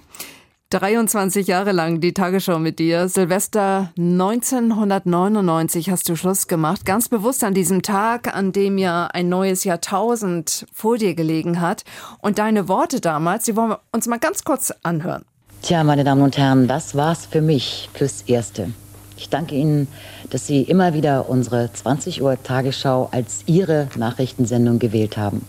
23 0.72 1.46
Jahre 1.48 1.72
lang 1.72 2.00
die 2.00 2.14
Tagesschau 2.14 2.58
mit 2.58 2.78
dir. 2.78 3.06
Silvester 3.08 3.92
1999 3.98 5.90
hast 5.90 6.08
du 6.08 6.16
Schluss 6.16 6.46
gemacht. 6.48 6.86
Ganz 6.86 7.10
bewusst 7.10 7.44
an 7.44 7.52
diesem 7.52 7.82
Tag, 7.82 8.34
an 8.34 8.52
dem 8.52 8.78
ja 8.78 9.06
ein 9.08 9.28
neues 9.28 9.64
Jahrtausend 9.64 10.66
vor 10.72 10.96
dir 10.96 11.14
gelegen 11.14 11.60
hat. 11.60 11.84
Und 12.20 12.38
deine 12.38 12.68
Worte 12.68 13.00
damals, 13.00 13.44
die 13.44 13.54
wollen 13.54 13.70
wir 13.70 13.80
uns 13.92 14.06
mal 14.06 14.18
ganz 14.18 14.44
kurz 14.44 14.72
anhören. 14.82 15.26
Tja, 15.60 15.84
meine 15.84 16.04
Damen 16.04 16.22
und 16.22 16.38
Herren, 16.38 16.68
das 16.68 16.96
war's 16.96 17.26
für 17.26 17.42
mich 17.42 17.90
fürs 17.92 18.22
Erste. 18.22 18.70
Ich 19.18 19.28
danke 19.28 19.54
Ihnen, 19.54 19.88
dass 20.30 20.46
Sie 20.46 20.62
immer 20.62 20.94
wieder 20.94 21.28
unsere 21.28 21.70
20 21.70 22.22
Uhr 22.22 22.42
Tagesschau 22.42 23.10
als 23.12 23.42
Ihre 23.44 23.88
Nachrichtensendung 23.96 24.78
gewählt 24.78 25.18
haben. 25.18 25.44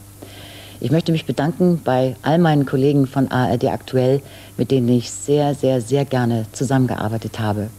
Ich 0.83 0.91
möchte 0.91 1.13
mich 1.13 1.25
bedanken 1.25 1.79
bei 1.81 2.17
all 2.23 2.39
meinen 2.39 2.65
Kollegen 2.65 3.07
von 3.07 3.31
ARD 3.31 3.67
Aktuell, 3.67 4.21
mit 4.57 4.69
denen 4.69 4.89
ich 4.89 5.11
sehr, 5.11 5.55
sehr, 5.55 5.79
sehr 5.79 6.03
gerne 6.03 6.45
zusammengearbeitet 6.51 7.39
habe. 7.39 7.69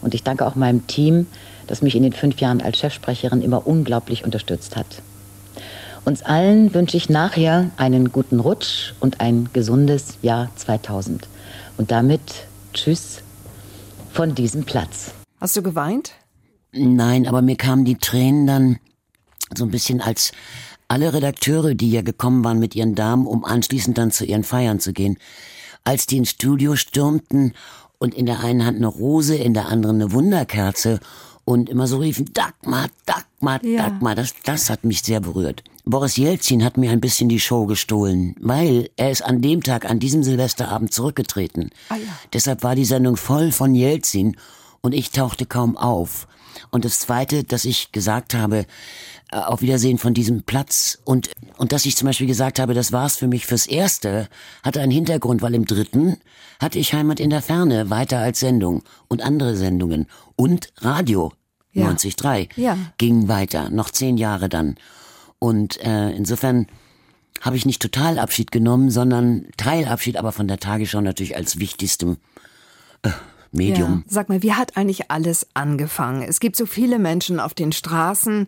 Und 0.00 0.14
ich 0.14 0.22
danke 0.22 0.46
auch 0.46 0.54
meinem 0.54 0.86
Team, 0.86 1.26
das 1.66 1.82
mich 1.82 1.96
in 1.96 2.04
den 2.04 2.12
fünf 2.12 2.38
Jahren 2.40 2.62
als 2.62 2.78
Chefsprecherin 2.78 3.42
immer 3.42 3.66
unglaublich 3.66 4.24
unterstützt 4.24 4.76
hat. 4.76 4.86
Uns 6.04 6.22
allen 6.22 6.72
wünsche 6.72 6.96
ich 6.96 7.08
nachher 7.08 7.72
einen 7.78 8.12
guten 8.12 8.38
Rutsch 8.38 8.92
und 9.00 9.20
ein 9.20 9.48
gesundes 9.52 10.18
Jahr 10.22 10.48
2000. 10.54 11.26
Und 11.78 11.90
damit 11.90 12.46
Tschüss 12.74 13.22
von 14.12 14.36
diesem 14.36 14.62
Platz. 14.62 15.10
Hast 15.40 15.56
du 15.56 15.62
geweint? 15.64 16.12
Nein, 16.70 17.26
aber 17.26 17.42
mir 17.42 17.56
kamen 17.56 17.84
die 17.84 17.98
Tränen 17.98 18.46
dann 18.46 18.78
so 19.52 19.64
ein 19.64 19.72
bisschen 19.72 20.00
als 20.00 20.30
alle 20.88 21.12
Redakteure, 21.12 21.74
die 21.74 21.90
ja 21.90 22.02
gekommen 22.02 22.44
waren 22.44 22.58
mit 22.58 22.74
ihren 22.74 22.94
Damen, 22.94 23.26
um 23.26 23.44
anschließend 23.44 23.98
dann 23.98 24.10
zu 24.10 24.24
ihren 24.24 24.44
Feiern 24.44 24.80
zu 24.80 24.92
gehen, 24.92 25.18
als 25.84 26.06
die 26.06 26.18
ins 26.18 26.30
Studio 26.30 26.76
stürmten 26.76 27.52
und 27.98 28.14
in 28.14 28.26
der 28.26 28.40
einen 28.40 28.64
Hand 28.64 28.76
eine 28.76 28.86
Rose, 28.86 29.36
in 29.36 29.54
der 29.54 29.66
anderen 29.66 29.96
eine 29.96 30.12
Wunderkerze 30.12 31.00
und 31.44 31.68
immer 31.68 31.86
so 31.86 31.98
riefen, 31.98 32.30
Dagmar, 32.32 32.88
Dagmar, 33.06 33.64
ja. 33.64 33.88
Dagmar, 33.88 34.14
das, 34.14 34.34
das 34.44 34.68
hat 34.68 34.84
mich 34.84 35.02
sehr 35.02 35.20
berührt. 35.20 35.62
Boris 35.84 36.16
Jelzin 36.16 36.64
hat 36.64 36.76
mir 36.76 36.90
ein 36.90 37.00
bisschen 37.00 37.28
die 37.28 37.38
Show 37.38 37.66
gestohlen, 37.66 38.34
weil 38.40 38.90
er 38.96 39.12
ist 39.12 39.22
an 39.22 39.40
dem 39.40 39.62
Tag, 39.62 39.88
an 39.88 40.00
diesem 40.00 40.24
Silvesterabend 40.24 40.92
zurückgetreten. 40.92 41.70
Ah, 41.88 41.96
ja. 41.96 42.02
Deshalb 42.32 42.64
war 42.64 42.74
die 42.74 42.84
Sendung 42.84 43.16
voll 43.16 43.52
von 43.52 43.74
Jelzin 43.76 44.36
und 44.80 44.92
ich 44.92 45.12
tauchte 45.12 45.46
kaum 45.46 45.76
auf. 45.76 46.26
Und 46.70 46.84
das 46.84 46.98
Zweite, 46.98 47.44
dass 47.44 47.64
ich 47.64 47.92
gesagt 47.92 48.34
habe, 48.34 48.66
auf 49.30 49.62
Wiedersehen 49.62 49.98
von 49.98 50.14
diesem 50.14 50.42
Platz. 50.42 50.98
Und, 51.04 51.30
und 51.56 51.72
dass 51.72 51.86
ich 51.86 51.96
zum 51.96 52.06
Beispiel 52.06 52.26
gesagt 52.26 52.58
habe, 52.58 52.74
das 52.74 52.92
war's 52.92 53.16
für 53.16 53.26
mich 53.26 53.46
fürs 53.46 53.66
Erste, 53.66 54.28
hatte 54.62 54.80
einen 54.80 54.92
Hintergrund, 54.92 55.42
weil 55.42 55.54
im 55.54 55.64
dritten 55.64 56.18
hatte 56.60 56.78
ich 56.78 56.94
Heimat 56.94 57.20
in 57.20 57.30
der 57.30 57.42
Ferne 57.42 57.90
weiter 57.90 58.18
als 58.18 58.40
Sendung 58.40 58.82
und 59.08 59.22
andere 59.22 59.56
Sendungen 59.56 60.06
und 60.36 60.72
Radio 60.78 61.32
ja. 61.72 61.84
93 61.92 62.56
ja. 62.56 62.78
ging 62.98 63.28
weiter, 63.28 63.70
noch 63.70 63.90
zehn 63.90 64.16
Jahre 64.16 64.48
dann. 64.48 64.76
Und 65.38 65.78
äh, 65.84 66.10
insofern 66.10 66.66
habe 67.42 67.56
ich 67.56 67.66
nicht 67.66 67.82
total 67.82 68.18
Abschied 68.18 68.50
genommen, 68.50 68.90
sondern 68.90 69.46
Teilabschied, 69.56 70.16
aber 70.16 70.32
von 70.32 70.48
der 70.48 70.58
Tagesschau 70.58 71.02
natürlich 71.02 71.36
als 71.36 71.58
wichtigstem 71.58 72.16
äh, 73.02 73.10
Medium. 73.52 74.04
Ja. 74.06 74.12
Sag 74.12 74.28
mal, 74.28 74.42
wie 74.42 74.54
hat 74.54 74.76
eigentlich 74.76 75.10
alles 75.10 75.46
angefangen? 75.52 76.22
Es 76.22 76.40
gibt 76.40 76.56
so 76.56 76.64
viele 76.64 76.98
Menschen 76.98 77.38
auf 77.38 77.52
den 77.52 77.72
Straßen, 77.72 78.46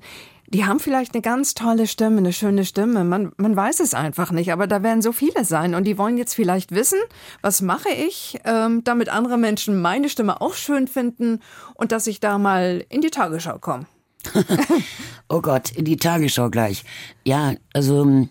die 0.50 0.64
haben 0.64 0.80
vielleicht 0.80 1.14
eine 1.14 1.20
ganz 1.20 1.52
tolle 1.54 1.86
Stimme, 1.86 2.18
eine 2.18 2.32
schöne 2.32 2.64
Stimme. 2.64 3.04
Man, 3.04 3.32
man 3.36 3.54
weiß 3.54 3.80
es 3.80 3.92
einfach 3.92 4.30
nicht, 4.30 4.50
aber 4.50 4.66
da 4.66 4.82
werden 4.82 5.02
so 5.02 5.12
viele 5.12 5.44
sein 5.44 5.74
und 5.74 5.84
die 5.84 5.98
wollen 5.98 6.16
jetzt 6.16 6.34
vielleicht 6.34 6.72
wissen, 6.72 6.98
was 7.42 7.60
mache 7.60 7.90
ich, 7.90 8.38
ähm, 8.44 8.82
damit 8.82 9.10
andere 9.10 9.36
Menschen 9.36 9.80
meine 9.82 10.08
Stimme 10.08 10.40
auch 10.40 10.54
schön 10.54 10.88
finden 10.88 11.40
und 11.74 11.92
dass 11.92 12.06
ich 12.06 12.20
da 12.20 12.38
mal 12.38 12.84
in 12.88 13.02
die 13.02 13.10
Tagesschau 13.10 13.58
komme. 13.58 13.86
oh 15.28 15.42
Gott, 15.42 15.70
in 15.72 15.84
die 15.84 15.96
Tagesschau 15.96 16.48
gleich. 16.48 16.84
Ja, 17.24 17.54
also 17.74 18.02
ähm, 18.02 18.30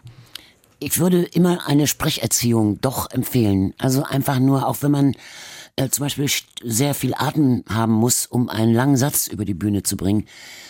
ich 0.80 1.00
würde 1.00 1.24
immer 1.24 1.68
eine 1.68 1.86
Sprecherziehung 1.86 2.82
doch 2.82 3.12
empfehlen. 3.12 3.74
Also 3.78 4.04
einfach 4.04 4.40
nur, 4.40 4.68
auch 4.68 4.78
wenn 4.82 4.92
man 4.92 5.16
äh, 5.76 5.90
zum 5.90 6.06
Beispiel 6.06 6.30
sehr 6.64 6.96
viel 6.96 7.14
Atem 7.16 7.64
haben 7.70 7.94
muss, 7.94 8.26
um 8.26 8.50
einen 8.50 8.74
langen 8.74 8.98
Satz 8.98 9.28
über 9.28 9.46
die 9.46 9.54
Bühne 9.54 9.84
zu 9.84 9.98
bringen, 9.98 10.26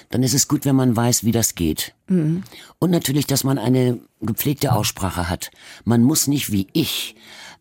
dann 0.09 0.23
ist 0.23 0.33
es 0.33 0.47
gut, 0.47 0.65
wenn 0.65 0.75
man 0.75 0.95
weiß, 0.95 1.23
wie 1.23 1.31
das 1.31 1.55
geht. 1.55 1.93
Mhm. 2.07 2.43
Und 2.79 2.91
natürlich, 2.91 3.27
dass 3.27 3.43
man 3.43 3.57
eine 3.57 3.99
gepflegte 4.21 4.73
Aussprache 4.73 5.29
hat. 5.29 5.51
Man 5.83 6.03
muss 6.03 6.27
nicht 6.27 6.51
wie 6.51 6.67
ich, 6.73 7.15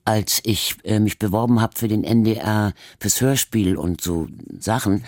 als 0.05 0.41
ich 0.45 0.77
äh, 0.85 1.01
mich 1.01 1.19
beworben 1.19 1.61
habe 1.61 1.75
für 1.77 1.89
den 1.89 2.05
NDR, 2.05 2.73
fürs 3.01 3.21
Hörspiel 3.21 3.77
und 3.77 4.01
so 4.01 4.29
Sachen, 4.59 5.05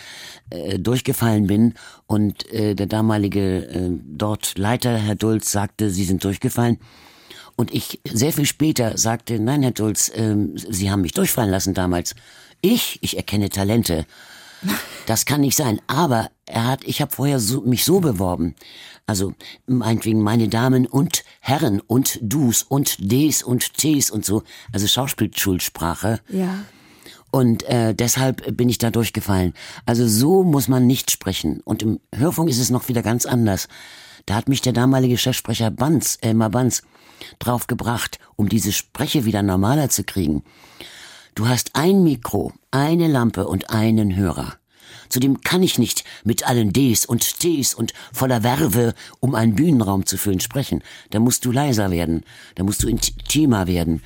äh, 0.51 0.79
durchgefallen 0.79 1.47
bin 1.47 1.75
und 2.07 2.53
äh, 2.53 2.75
der 2.75 2.87
damalige 2.87 3.67
äh, 3.69 3.91
dort 4.05 4.59
Leiter, 4.59 4.97
Herr 4.97 5.15
Dulz, 5.15 5.53
sagte, 5.53 5.91
Sie 5.91 6.05
sind 6.05 6.25
durchgefallen. 6.25 6.79
Und 7.55 7.73
ich 7.75 8.01
sehr 8.05 8.33
viel 8.33 8.47
später 8.47 8.99
sagte, 8.99 9.39
nein, 9.39 9.63
Herr 9.63 9.73
Dulz, 9.73 10.11
ähm, 10.15 10.53
Sie 10.57 10.91
haben 10.91 11.03
mich 11.03 11.13
durchfallen 11.13 11.51
lassen 11.51 11.75
damals. 11.75 12.15
Ich, 12.61 12.99
ich 13.03 13.17
erkenne 13.17 13.51
Talente. 13.51 14.05
Das 15.07 15.25
kann 15.25 15.41
nicht 15.41 15.57
sein. 15.57 15.81
Aber 15.87 16.31
er 16.47 16.67
hat, 16.67 16.85
ich 16.85 17.01
habe 17.01 17.15
vorher 17.15 17.41
so, 17.41 17.63
mich 17.63 17.85
so 17.85 18.01
beworben. 18.01 18.55
Also 19.07 19.33
meinetwegen 19.67 20.21
meine 20.21 20.49
Damen 20.49 20.87
und 20.87 21.25
Herren 21.41 21.81
und 21.81 22.19
Dus 22.21 22.63
und 22.63 22.97
Ds 23.01 23.43
und 23.43 23.75
Ts 23.75 24.11
und 24.11 24.25
so. 24.25 24.43
Also 24.73 24.87
Schauspielschulsprache. 24.87 26.21
Ja. 26.29 26.65
Und 27.31 27.63
äh, 27.65 27.95
deshalb 27.95 28.57
bin 28.57 28.69
ich 28.69 28.79
da 28.79 28.91
durchgefallen. 28.91 29.55
Also 29.87 30.07
so 30.07 30.45
muss 30.45 30.69
man 30.69 30.87
nicht 30.87 31.11
sprechen. 31.11 31.61
Und 31.65 31.83
im 31.83 32.01
Hörfunk 32.15 32.49
ist 32.49 32.59
es 32.59 32.71
noch 32.71 32.89
wieder 32.89 33.03
ganz 33.03 33.27
anders. 33.27 33.69
Da 34.27 34.35
hat 34.35 34.49
mich 34.49 34.61
der 34.61 34.73
damalige 34.73 35.17
Chefsprecher 35.17 35.71
Banz, 35.71 36.19
Elmar 36.21 36.51
Banz, 36.51 36.83
drauf 37.39 37.67
gebracht, 37.67 38.19
um 38.37 38.49
diese 38.49 38.73
Spreche 38.73 39.25
wieder 39.25 39.43
normaler 39.43 39.89
zu 39.89 40.05
kriegen. 40.05 40.43
Du 41.39 41.47
hast 41.47 41.77
ein 41.77 42.03
Mikro, 42.03 42.53
eine 42.73 43.07
Lampe 43.07 43.47
und 43.47 43.71
einen 43.71 44.17
Hörer. 44.17 44.55
Zudem 45.09 45.41
kann 45.43 45.63
ich 45.63 45.79
nicht 45.79 46.03
mit 46.25 46.49
allen 46.49 46.73
Ds 46.73 47.07
und 47.07 47.39
Ts 47.39 47.75
und 47.75 47.95
voller 48.13 48.43
Werbe, 48.43 48.93
um 49.21 49.37
einen 49.37 49.55
Bühnenraum 49.55 50.05
zu 50.05 50.19
füllen, 50.19 50.41
sprechen. 50.41 50.83
Da 51.11 51.21
musst 51.21 51.45
du 51.45 51.53
leiser 51.53 51.93
werden, 51.93 52.25
da 52.57 52.65
musst 52.65 52.83
du 52.83 52.89
intimer 52.89 53.69
werden. 53.69 54.03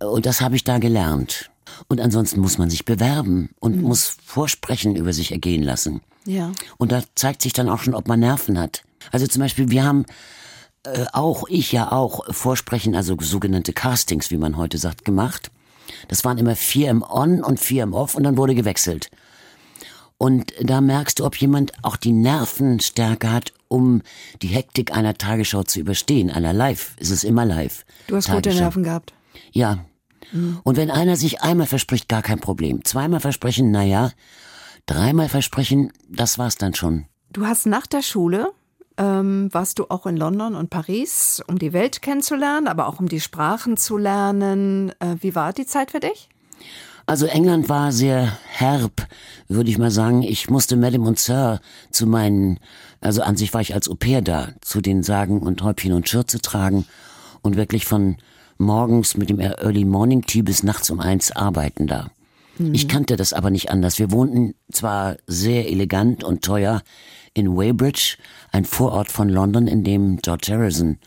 Und 0.00 0.26
das 0.26 0.40
habe 0.40 0.56
ich 0.56 0.64
da 0.64 0.78
gelernt. 0.78 1.48
Und 1.86 2.00
ansonsten 2.00 2.40
muss 2.40 2.58
man 2.58 2.70
sich 2.70 2.84
bewerben 2.84 3.50
und 3.60 3.76
mhm. 3.76 3.82
muss 3.82 4.16
Vorsprechen 4.24 4.96
über 4.96 5.12
sich 5.12 5.30
ergehen 5.30 5.62
lassen. 5.62 6.00
Ja. 6.26 6.50
Und 6.76 6.90
da 6.90 7.04
zeigt 7.14 7.42
sich 7.42 7.52
dann 7.52 7.68
auch 7.68 7.84
schon, 7.84 7.94
ob 7.94 8.08
man 8.08 8.18
Nerven 8.18 8.58
hat. 8.58 8.82
Also 9.12 9.28
zum 9.28 9.42
Beispiel, 9.42 9.70
wir 9.70 9.84
haben 9.84 10.06
äh, 10.82 11.04
auch, 11.12 11.44
ich 11.48 11.70
ja 11.70 11.92
auch, 11.92 12.34
Vorsprechen, 12.34 12.96
also 12.96 13.16
sogenannte 13.20 13.72
Castings, 13.72 14.32
wie 14.32 14.38
man 14.38 14.56
heute 14.56 14.78
sagt, 14.78 15.04
gemacht. 15.04 15.52
Das 16.08 16.24
waren 16.24 16.38
immer 16.38 16.56
vier 16.56 16.90
im 16.90 17.02
On 17.02 17.42
und 17.42 17.60
vier 17.60 17.82
im 17.82 17.92
Off 17.94 18.14
und 18.14 18.24
dann 18.24 18.36
wurde 18.36 18.54
gewechselt. 18.54 19.10
Und 20.18 20.52
da 20.60 20.80
merkst 20.80 21.18
du, 21.18 21.24
ob 21.24 21.36
jemand 21.36 21.72
auch 21.82 21.96
die 21.96 22.12
Nervenstärke 22.12 23.30
hat, 23.30 23.52
um 23.68 24.02
die 24.42 24.48
Hektik 24.48 24.96
einer 24.96 25.14
Tagesschau 25.14 25.64
zu 25.64 25.80
überstehen. 25.80 26.30
Einer 26.30 26.52
Live 26.52 26.94
ist 26.98 27.10
es 27.10 27.24
immer 27.24 27.44
live. 27.44 27.84
Du 28.06 28.16
hast 28.16 28.26
Tagesschau. 28.26 28.50
gute 28.50 28.62
Nerven 28.62 28.82
gehabt. 28.84 29.12
Ja. 29.52 29.84
Mhm. 30.32 30.60
Und 30.62 30.76
wenn 30.76 30.90
einer 30.90 31.16
sich 31.16 31.42
einmal 31.42 31.66
verspricht, 31.66 32.08
gar 32.08 32.22
kein 32.22 32.40
Problem. 32.40 32.84
Zweimal 32.84 33.20
versprechen, 33.20 33.70
naja. 33.70 34.12
Dreimal 34.86 35.28
versprechen, 35.28 35.92
das 36.08 36.38
war's 36.38 36.56
dann 36.56 36.74
schon. 36.74 37.06
Du 37.32 37.46
hast 37.46 37.66
nach 37.66 37.86
der 37.86 38.02
Schule 38.02 38.52
ähm, 38.96 39.48
warst 39.52 39.78
du 39.78 39.86
auch 39.88 40.06
in 40.06 40.16
London 40.16 40.54
und 40.54 40.70
Paris, 40.70 41.42
um 41.46 41.58
die 41.58 41.72
Welt 41.72 42.02
kennenzulernen, 42.02 42.68
aber 42.68 42.86
auch 42.86 43.00
um 43.00 43.08
die 43.08 43.20
Sprachen 43.20 43.76
zu 43.76 43.96
lernen. 43.96 44.92
Äh, 45.00 45.16
wie 45.20 45.34
war 45.34 45.52
die 45.52 45.66
Zeit 45.66 45.90
für 45.90 46.00
dich? 46.00 46.28
Also 47.06 47.26
England 47.26 47.68
war 47.68 47.92
sehr 47.92 48.38
herb, 48.46 49.06
würde 49.48 49.68
ich 49.68 49.78
mal 49.78 49.90
sagen. 49.90 50.22
Ich 50.22 50.48
musste 50.48 50.76
Madame 50.76 51.06
und 51.06 51.18
Sir 51.18 51.60
zu 51.90 52.06
meinen, 52.06 52.58
also 53.00 53.22
an 53.22 53.36
sich 53.36 53.52
war 53.52 53.60
ich 53.60 53.74
als 53.74 53.90
Au 53.90 53.94
pair 53.94 54.22
da, 54.22 54.48
zu 54.62 54.80
den 54.80 55.02
Sagen 55.02 55.40
und 55.40 55.62
Häubchen 55.62 55.92
und 55.92 56.08
Schürze 56.08 56.40
tragen 56.40 56.86
und 57.42 57.56
wirklich 57.56 57.84
von 57.84 58.16
morgens 58.56 59.16
mit 59.16 59.28
dem 59.28 59.40
Early 59.40 59.84
Morning 59.84 60.22
Tea 60.22 60.42
bis 60.42 60.62
nachts 60.62 60.88
um 60.88 61.00
eins 61.00 61.30
arbeiten 61.32 61.86
da. 61.86 62.10
Mhm. 62.58 62.72
Ich 62.72 62.88
kannte 62.88 63.16
das 63.16 63.32
aber 63.32 63.50
nicht 63.50 63.70
anders. 63.70 63.98
Wir 63.98 64.10
wohnten 64.10 64.54
zwar 64.72 65.16
sehr 65.26 65.70
elegant 65.70 66.24
und 66.24 66.42
teuer 66.42 66.82
in 67.34 67.56
Weybridge, 67.56 68.16
ein 68.52 68.64
Vorort 68.64 69.10
von 69.10 69.28
London, 69.28 69.66
in 69.66 69.84
dem 69.84 70.18
George 70.18 70.52
Harrison 70.52 70.98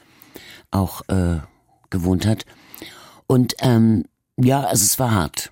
auch 0.71 1.01
äh, 1.07 1.37
gewohnt 1.89 2.25
hat. 2.25 2.45
Und 3.25 3.55
ähm, 3.59 4.05
ja, 4.37 4.61
also 4.63 4.83
es 4.83 4.99
war 4.99 5.11
hart. 5.11 5.51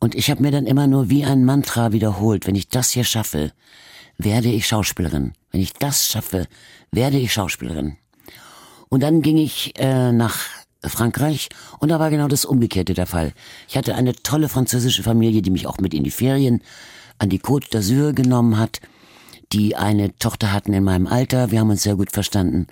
Und 0.00 0.14
ich 0.14 0.30
habe 0.30 0.42
mir 0.42 0.50
dann 0.50 0.66
immer 0.66 0.86
nur 0.86 1.10
wie 1.10 1.24
ein 1.24 1.44
Mantra 1.44 1.92
wiederholt, 1.92 2.46
wenn 2.46 2.54
ich 2.54 2.68
das 2.68 2.90
hier 2.90 3.04
schaffe, 3.04 3.52
werde 4.16 4.48
ich 4.48 4.66
Schauspielerin. 4.66 5.32
Wenn 5.50 5.60
ich 5.60 5.72
das 5.72 6.06
schaffe, 6.06 6.46
werde 6.90 7.18
ich 7.18 7.32
Schauspielerin. 7.32 7.96
Und 8.88 9.02
dann 9.02 9.22
ging 9.22 9.36
ich 9.36 9.78
äh, 9.78 10.12
nach 10.12 10.38
Frankreich 10.84 11.48
und 11.80 11.88
da 11.88 11.98
war 11.98 12.10
genau 12.10 12.28
das 12.28 12.44
Umgekehrte 12.44 12.94
der 12.94 13.06
Fall. 13.06 13.32
Ich 13.68 13.76
hatte 13.76 13.94
eine 13.94 14.14
tolle 14.14 14.48
französische 14.48 15.02
Familie, 15.02 15.42
die 15.42 15.50
mich 15.50 15.66
auch 15.66 15.78
mit 15.78 15.92
in 15.92 16.04
die 16.04 16.10
Ferien 16.10 16.62
an 17.18 17.28
die 17.28 17.40
Côte 17.40 17.68
d'Azur 17.70 18.12
genommen 18.12 18.58
hat, 18.58 18.80
die 19.52 19.76
eine 19.76 20.14
Tochter 20.18 20.52
hatten 20.52 20.72
in 20.72 20.84
meinem 20.84 21.06
Alter. 21.06 21.50
Wir 21.50 21.60
haben 21.60 21.70
uns 21.70 21.82
sehr 21.82 21.96
gut 21.96 22.12
verstanden. 22.12 22.66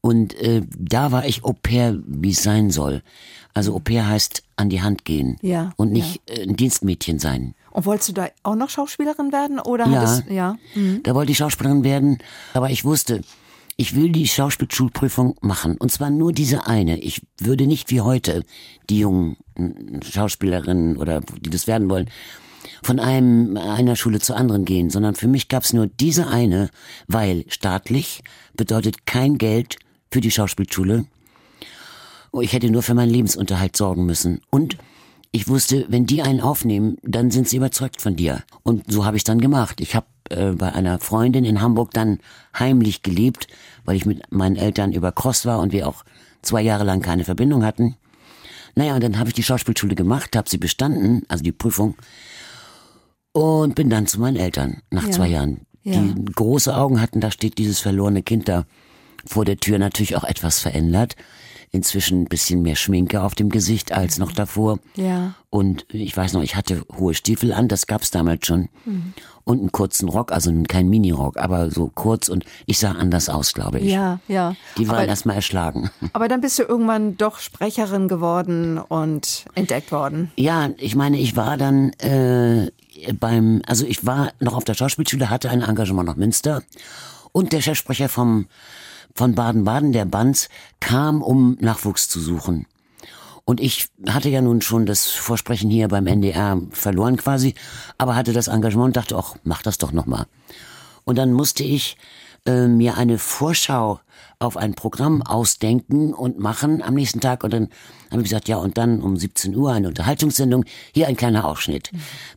Und 0.00 0.34
äh, 0.34 0.62
da 0.76 1.12
war 1.12 1.26
ich 1.26 1.44
Au 1.44 1.52
pair, 1.52 1.96
wie 2.06 2.30
es 2.30 2.42
sein 2.42 2.70
soll. 2.70 3.02
Also 3.54 3.74
Au 3.74 3.78
pair 3.78 4.08
heißt 4.08 4.42
an 4.56 4.68
die 4.68 4.82
Hand 4.82 5.04
gehen 5.04 5.36
Ja, 5.42 5.72
und 5.76 5.92
nicht 5.92 6.20
äh, 6.28 6.42
ein 6.42 6.56
Dienstmädchen 6.56 7.18
sein. 7.20 7.54
Und 7.70 7.86
wolltest 7.86 8.08
du 8.10 8.12
da 8.14 8.28
auch 8.42 8.56
noch 8.56 8.68
Schauspielerin 8.68 9.32
werden? 9.32 9.60
Oder 9.60 9.86
Ja. 9.86 10.00
hattest, 10.00 10.24
ja. 10.28 10.56
Mhm. 10.74 11.02
Da 11.04 11.14
wollte 11.14 11.32
ich 11.32 11.38
Schauspielerin 11.38 11.84
werden, 11.84 12.18
aber 12.52 12.70
ich 12.70 12.84
wusste, 12.84 13.22
ich 13.76 13.94
will 13.94 14.10
die 14.10 14.26
Schauspielschulprüfung 14.26 15.36
machen. 15.40 15.76
Und 15.78 15.90
zwar 15.92 16.10
nur 16.10 16.32
diese 16.32 16.66
eine. 16.66 16.98
Ich 16.98 17.22
würde 17.38 17.66
nicht 17.66 17.90
wie 17.90 18.00
heute 18.00 18.44
die 18.90 18.98
jungen 18.98 19.36
Schauspielerinnen 20.04 20.96
oder 20.96 21.20
die 21.40 21.50
das 21.50 21.66
werden 21.66 21.88
wollen, 21.88 22.10
von 22.82 23.00
einem 23.00 23.56
einer 23.56 23.96
Schule 23.96 24.20
zur 24.20 24.36
anderen 24.36 24.64
gehen, 24.64 24.90
sondern 24.90 25.14
für 25.14 25.28
mich 25.28 25.48
gab 25.48 25.64
es 25.64 25.72
nur 25.72 25.86
diese 25.86 26.28
eine, 26.28 26.70
weil 27.08 27.44
staatlich 27.48 28.22
bedeutet 28.54 29.06
kein 29.06 29.38
Geld 29.38 29.76
für 30.10 30.20
die 30.20 30.30
Schauspielschule. 30.30 31.06
Ich 32.40 32.52
hätte 32.52 32.70
nur 32.70 32.82
für 32.82 32.94
meinen 32.94 33.10
Lebensunterhalt 33.10 33.76
sorgen 33.76 34.06
müssen. 34.06 34.40
Und 34.50 34.78
ich 35.32 35.48
wusste, 35.48 35.86
wenn 35.88 36.06
die 36.06 36.22
einen 36.22 36.40
aufnehmen, 36.40 36.96
dann 37.02 37.30
sind 37.30 37.48
sie 37.48 37.56
überzeugt 37.56 38.00
von 38.00 38.16
dir. 38.16 38.42
Und 38.62 38.90
so 38.90 39.04
habe 39.04 39.16
ich 39.16 39.24
dann 39.24 39.40
gemacht. 39.40 39.80
Ich 39.80 39.94
habe 39.94 40.06
äh, 40.30 40.52
bei 40.52 40.72
einer 40.72 40.98
Freundin 40.98 41.44
in 41.44 41.60
Hamburg 41.60 41.92
dann 41.92 42.18
heimlich 42.58 43.02
gelebt, 43.02 43.48
weil 43.84 43.96
ich 43.96 44.06
mit 44.06 44.30
meinen 44.30 44.56
Eltern 44.56 44.92
über 44.92 45.12
Cross 45.12 45.46
war 45.46 45.60
und 45.60 45.72
wir 45.72 45.88
auch 45.88 46.04
zwei 46.42 46.62
Jahre 46.62 46.84
lang 46.84 47.00
keine 47.00 47.24
Verbindung 47.24 47.64
hatten. 47.64 47.96
Naja, 48.74 48.94
und 48.94 49.02
dann 49.02 49.18
habe 49.18 49.28
ich 49.28 49.34
die 49.34 49.42
Schauspielschule 49.42 49.94
gemacht, 49.94 50.34
habe 50.36 50.48
sie 50.48 50.58
bestanden, 50.58 51.22
also 51.28 51.44
die 51.44 51.52
Prüfung, 51.52 51.94
und 53.32 53.74
bin 53.74 53.90
dann 53.90 54.06
zu 54.06 54.20
meinen 54.20 54.36
Eltern 54.36 54.82
nach 54.90 55.04
Ja. 55.06 55.10
zwei 55.10 55.28
Jahren. 55.28 55.66
Ja. 55.84 56.00
Die 56.00 56.24
große 56.32 56.74
Augen 56.76 57.00
hatten, 57.00 57.20
da 57.20 57.30
steht 57.30 57.58
dieses 57.58 57.80
verlorene 57.80 58.22
Kind 58.22 58.48
da 58.48 58.64
vor 59.26 59.44
der 59.44 59.56
Tür 59.56 59.78
natürlich 59.78 60.16
auch 60.16 60.24
etwas 60.24 60.60
verändert. 60.60 61.16
Inzwischen 61.74 62.22
ein 62.22 62.26
bisschen 62.26 62.60
mehr 62.60 62.76
Schminke 62.76 63.22
auf 63.22 63.34
dem 63.34 63.48
Gesicht 63.48 63.92
als 63.92 64.18
noch 64.18 64.32
davor. 64.32 64.78
Ja. 64.94 65.34
Und 65.48 65.86
ich 65.88 66.14
weiß 66.14 66.34
noch, 66.34 66.42
ich 66.42 66.54
hatte 66.54 66.84
hohe 66.98 67.14
Stiefel 67.14 67.50
an, 67.52 67.66
das 67.66 67.86
gab's 67.86 68.10
damals 68.10 68.46
schon. 68.46 68.68
Mhm. 68.84 69.14
Und 69.44 69.60
einen 69.60 69.72
kurzen 69.72 70.08
Rock, 70.10 70.32
also 70.32 70.52
kein 70.68 70.88
Minirock, 70.88 71.38
aber 71.38 71.70
so 71.70 71.90
kurz 71.94 72.28
und 72.28 72.44
ich 72.66 72.78
sah 72.78 72.92
anders 72.92 73.30
aus, 73.30 73.54
glaube 73.54 73.80
ich. 73.80 73.90
Ja, 73.90 74.20
ja. 74.28 74.54
Die 74.76 74.86
waren 74.86 74.98
aber, 74.98 75.08
erstmal 75.08 75.36
erschlagen. 75.36 75.90
aber 76.12 76.28
dann 76.28 76.42
bist 76.42 76.58
du 76.58 76.62
irgendwann 76.62 77.16
doch 77.16 77.38
Sprecherin 77.38 78.06
geworden 78.06 78.78
und 78.78 79.46
entdeckt 79.54 79.92
worden. 79.92 80.30
Ja, 80.36 80.70
ich 80.76 80.94
meine, 80.94 81.18
ich 81.18 81.36
war 81.36 81.56
dann 81.56 81.92
äh, 81.94 82.70
beim, 83.18 83.62
also 83.66 83.86
ich 83.86 84.04
war 84.04 84.32
noch 84.40 84.54
auf 84.54 84.64
der 84.64 84.74
Schauspielschule, 84.74 85.30
hatte 85.30 85.48
ein 85.48 85.62
Engagement 85.62 86.06
nach 86.06 86.16
Münster 86.16 86.62
und 87.32 87.52
der 87.52 87.62
Chefsprecher 87.62 88.08
vom 88.08 88.46
von 89.14 89.34
Baden-Baden, 89.34 89.92
der 89.92 90.04
Banz, 90.04 90.48
kam, 90.80 91.22
um 91.22 91.56
Nachwuchs 91.60 92.08
zu 92.08 92.20
suchen. 92.20 92.66
Und 93.44 93.60
ich 93.60 93.88
hatte 94.08 94.28
ja 94.28 94.40
nun 94.40 94.62
schon 94.62 94.86
das 94.86 95.06
Vorsprechen 95.06 95.68
hier 95.70 95.88
beim 95.88 96.06
NDR 96.06 96.60
verloren 96.70 97.16
quasi, 97.16 97.54
aber 97.98 98.14
hatte 98.14 98.32
das 98.32 98.48
Engagement 98.48 98.88
und 98.88 98.96
dachte, 98.96 99.16
ach, 99.16 99.36
mach 99.42 99.62
das 99.62 99.78
doch 99.78 99.92
nochmal. 99.92 100.26
Und 101.04 101.18
dann 101.18 101.32
musste 101.32 101.64
ich 101.64 101.96
äh, 102.46 102.66
mir 102.66 102.96
eine 102.96 103.18
Vorschau 103.18 104.00
auf 104.38 104.56
ein 104.56 104.74
Programm 104.74 105.22
ausdenken 105.22 106.12
und 106.12 106.38
machen 106.38 106.82
am 106.82 106.94
nächsten 106.94 107.20
Tag. 107.20 107.44
Und 107.44 107.52
dann 107.52 107.68
habe 108.10 108.22
ich 108.22 108.28
gesagt, 108.28 108.48
ja, 108.48 108.56
und 108.56 108.76
dann 108.76 109.00
um 109.00 109.16
17 109.16 109.54
Uhr 109.54 109.72
eine 109.72 109.88
Unterhaltungssendung. 109.88 110.64
Hier 110.92 111.06
ein 111.06 111.16
kleiner 111.16 111.44
Ausschnitt. 111.44 111.90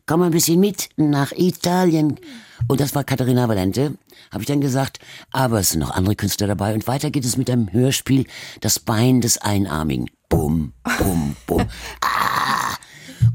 Komm 0.06 0.22
ein 0.22 0.30
bisschen 0.30 0.60
mit 0.60 0.88
nach 0.96 1.32
Italien. 1.32 2.20
Und 2.68 2.80
das 2.80 2.94
war 2.94 3.04
Katharina 3.04 3.48
Valente. 3.48 3.98
Habe 4.30 4.42
ich 4.42 4.48
dann 4.48 4.60
gesagt, 4.60 5.00
aber 5.32 5.60
es 5.60 5.70
sind 5.70 5.80
noch 5.80 5.90
andere 5.90 6.14
Künstler 6.14 6.46
dabei. 6.46 6.74
Und 6.74 6.86
weiter 6.86 7.10
geht 7.10 7.24
es 7.24 7.36
mit 7.36 7.50
einem 7.50 7.72
Hörspiel, 7.72 8.26
das 8.60 8.78
Bein 8.78 9.20
des 9.20 9.38
Einarmigen. 9.38 10.08
Bum, 10.28 10.72
bum, 10.98 11.36
bum. 11.46 11.66
Ah! 12.00 12.76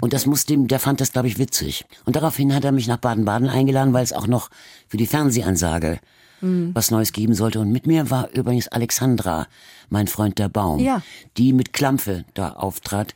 Und 0.02 0.14
das 0.14 0.26
musste 0.26 0.54
ihm, 0.54 0.68
der 0.68 0.80
fand 0.80 1.02
das, 1.02 1.12
glaube 1.12 1.28
ich, 1.28 1.38
witzig. 1.38 1.86
Und 2.06 2.16
daraufhin 2.16 2.56
hat 2.56 2.64
er 2.64 2.72
mich 2.72 2.88
nach 2.88 2.98
Baden-Baden 2.98 3.50
eingeladen, 3.50 3.94
weil 3.94 4.04
es 4.04 4.14
auch 4.14 4.28
noch 4.28 4.50
für 4.88 4.98
die 4.98 5.08
Fernsehansage 5.08 6.00
was 6.42 6.92
Neues 6.92 7.12
geben 7.14 7.34
sollte. 7.34 7.60
Und 7.60 7.72
mit 7.72 7.86
mir 7.88 8.10
war 8.10 8.30
übrigens 8.32 8.68
Alexandra, 8.68 9.48
mein 9.90 10.08
Freund 10.08 10.40
der 10.40 10.50
Baum, 10.50 10.80
Ja. 10.80 11.02
die 11.38 11.54
mit 11.54 11.74
Klampfe 11.74 12.26
da 12.34 12.54
auftrat 12.54 13.14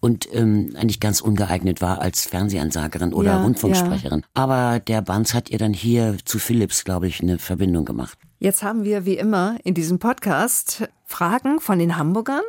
und 0.00 0.32
ähm, 0.32 0.74
eigentlich 0.76 1.00
ganz 1.00 1.20
ungeeignet 1.20 1.80
war 1.80 2.00
als 2.00 2.26
Fernsehansagerin 2.26 3.12
oder 3.12 3.30
Ja, 3.32 3.42
Rundfunksprecherin. 3.42 4.22
Aber 4.34 4.78
der 4.78 5.02
Banz 5.02 5.34
hat 5.34 5.50
ihr 5.50 5.58
dann 5.58 5.72
hier 5.72 6.16
zu 6.24 6.38
Philips, 6.38 6.84
glaube 6.84 7.08
ich, 7.08 7.20
eine 7.20 7.38
Verbindung 7.38 7.84
gemacht. 7.84 8.16
Jetzt 8.38 8.62
haben 8.62 8.84
wir 8.84 9.04
wie 9.04 9.16
immer 9.16 9.56
in 9.64 9.74
diesem 9.74 9.98
Podcast 9.98 10.88
Fragen 11.04 11.58
von 11.58 11.80
den 11.80 11.96
Hamburgern 11.96 12.42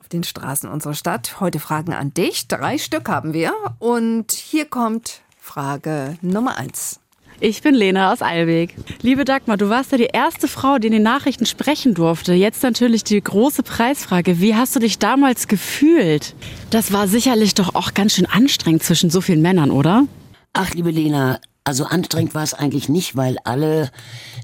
auf 0.00 0.08
den 0.08 0.24
Straßen 0.24 0.68
unserer 0.68 0.94
Stadt. 0.94 1.38
Heute 1.38 1.60
Fragen 1.60 1.92
an 1.92 2.12
dich. 2.12 2.48
Drei 2.48 2.78
Stück 2.78 3.08
haben 3.08 3.32
wir. 3.32 3.52
Und 3.78 4.32
hier 4.32 4.64
kommt 4.64 5.20
Frage 5.38 6.18
Nummer 6.20 6.56
eins. 6.56 6.98
Ich 7.40 7.62
bin 7.62 7.76
Lena 7.76 8.12
aus 8.12 8.20
Eilbek. 8.20 8.74
Liebe 9.00 9.24
Dagmar, 9.24 9.56
du 9.56 9.68
warst 9.68 9.92
ja 9.92 9.98
die 9.98 10.08
erste 10.12 10.48
Frau, 10.48 10.78
die 10.78 10.88
in 10.88 10.92
den 10.92 11.04
Nachrichten 11.04 11.46
sprechen 11.46 11.94
durfte. 11.94 12.32
Jetzt 12.34 12.64
natürlich 12.64 13.04
die 13.04 13.22
große 13.22 13.62
Preisfrage. 13.62 14.40
Wie 14.40 14.56
hast 14.56 14.74
du 14.74 14.80
dich 14.80 14.98
damals 14.98 15.46
gefühlt? 15.46 16.34
Das 16.70 16.92
war 16.92 17.06
sicherlich 17.06 17.54
doch 17.54 17.76
auch 17.76 17.94
ganz 17.94 18.14
schön 18.14 18.26
anstrengend 18.26 18.82
zwischen 18.82 19.08
so 19.08 19.20
vielen 19.20 19.40
Männern, 19.40 19.70
oder? 19.70 20.08
Ach, 20.52 20.74
liebe 20.74 20.90
Lena, 20.90 21.38
also 21.62 21.84
anstrengend 21.84 22.34
war 22.34 22.42
es 22.42 22.54
eigentlich 22.54 22.88
nicht, 22.88 23.14
weil 23.14 23.36
alle 23.44 23.92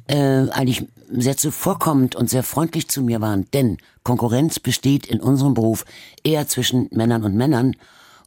äh, 0.06 0.48
eigentlich 0.50 0.86
sehr 1.10 1.36
zuvorkommend 1.36 2.14
und 2.14 2.30
sehr 2.30 2.44
freundlich 2.44 2.86
zu 2.86 3.02
mir 3.02 3.20
waren. 3.20 3.46
Denn 3.52 3.78
Konkurrenz 4.04 4.60
besteht 4.60 5.06
in 5.06 5.20
unserem 5.20 5.54
Beruf 5.54 5.84
eher 6.22 6.46
zwischen 6.46 6.88
Männern 6.92 7.24
und 7.24 7.34
Männern 7.34 7.74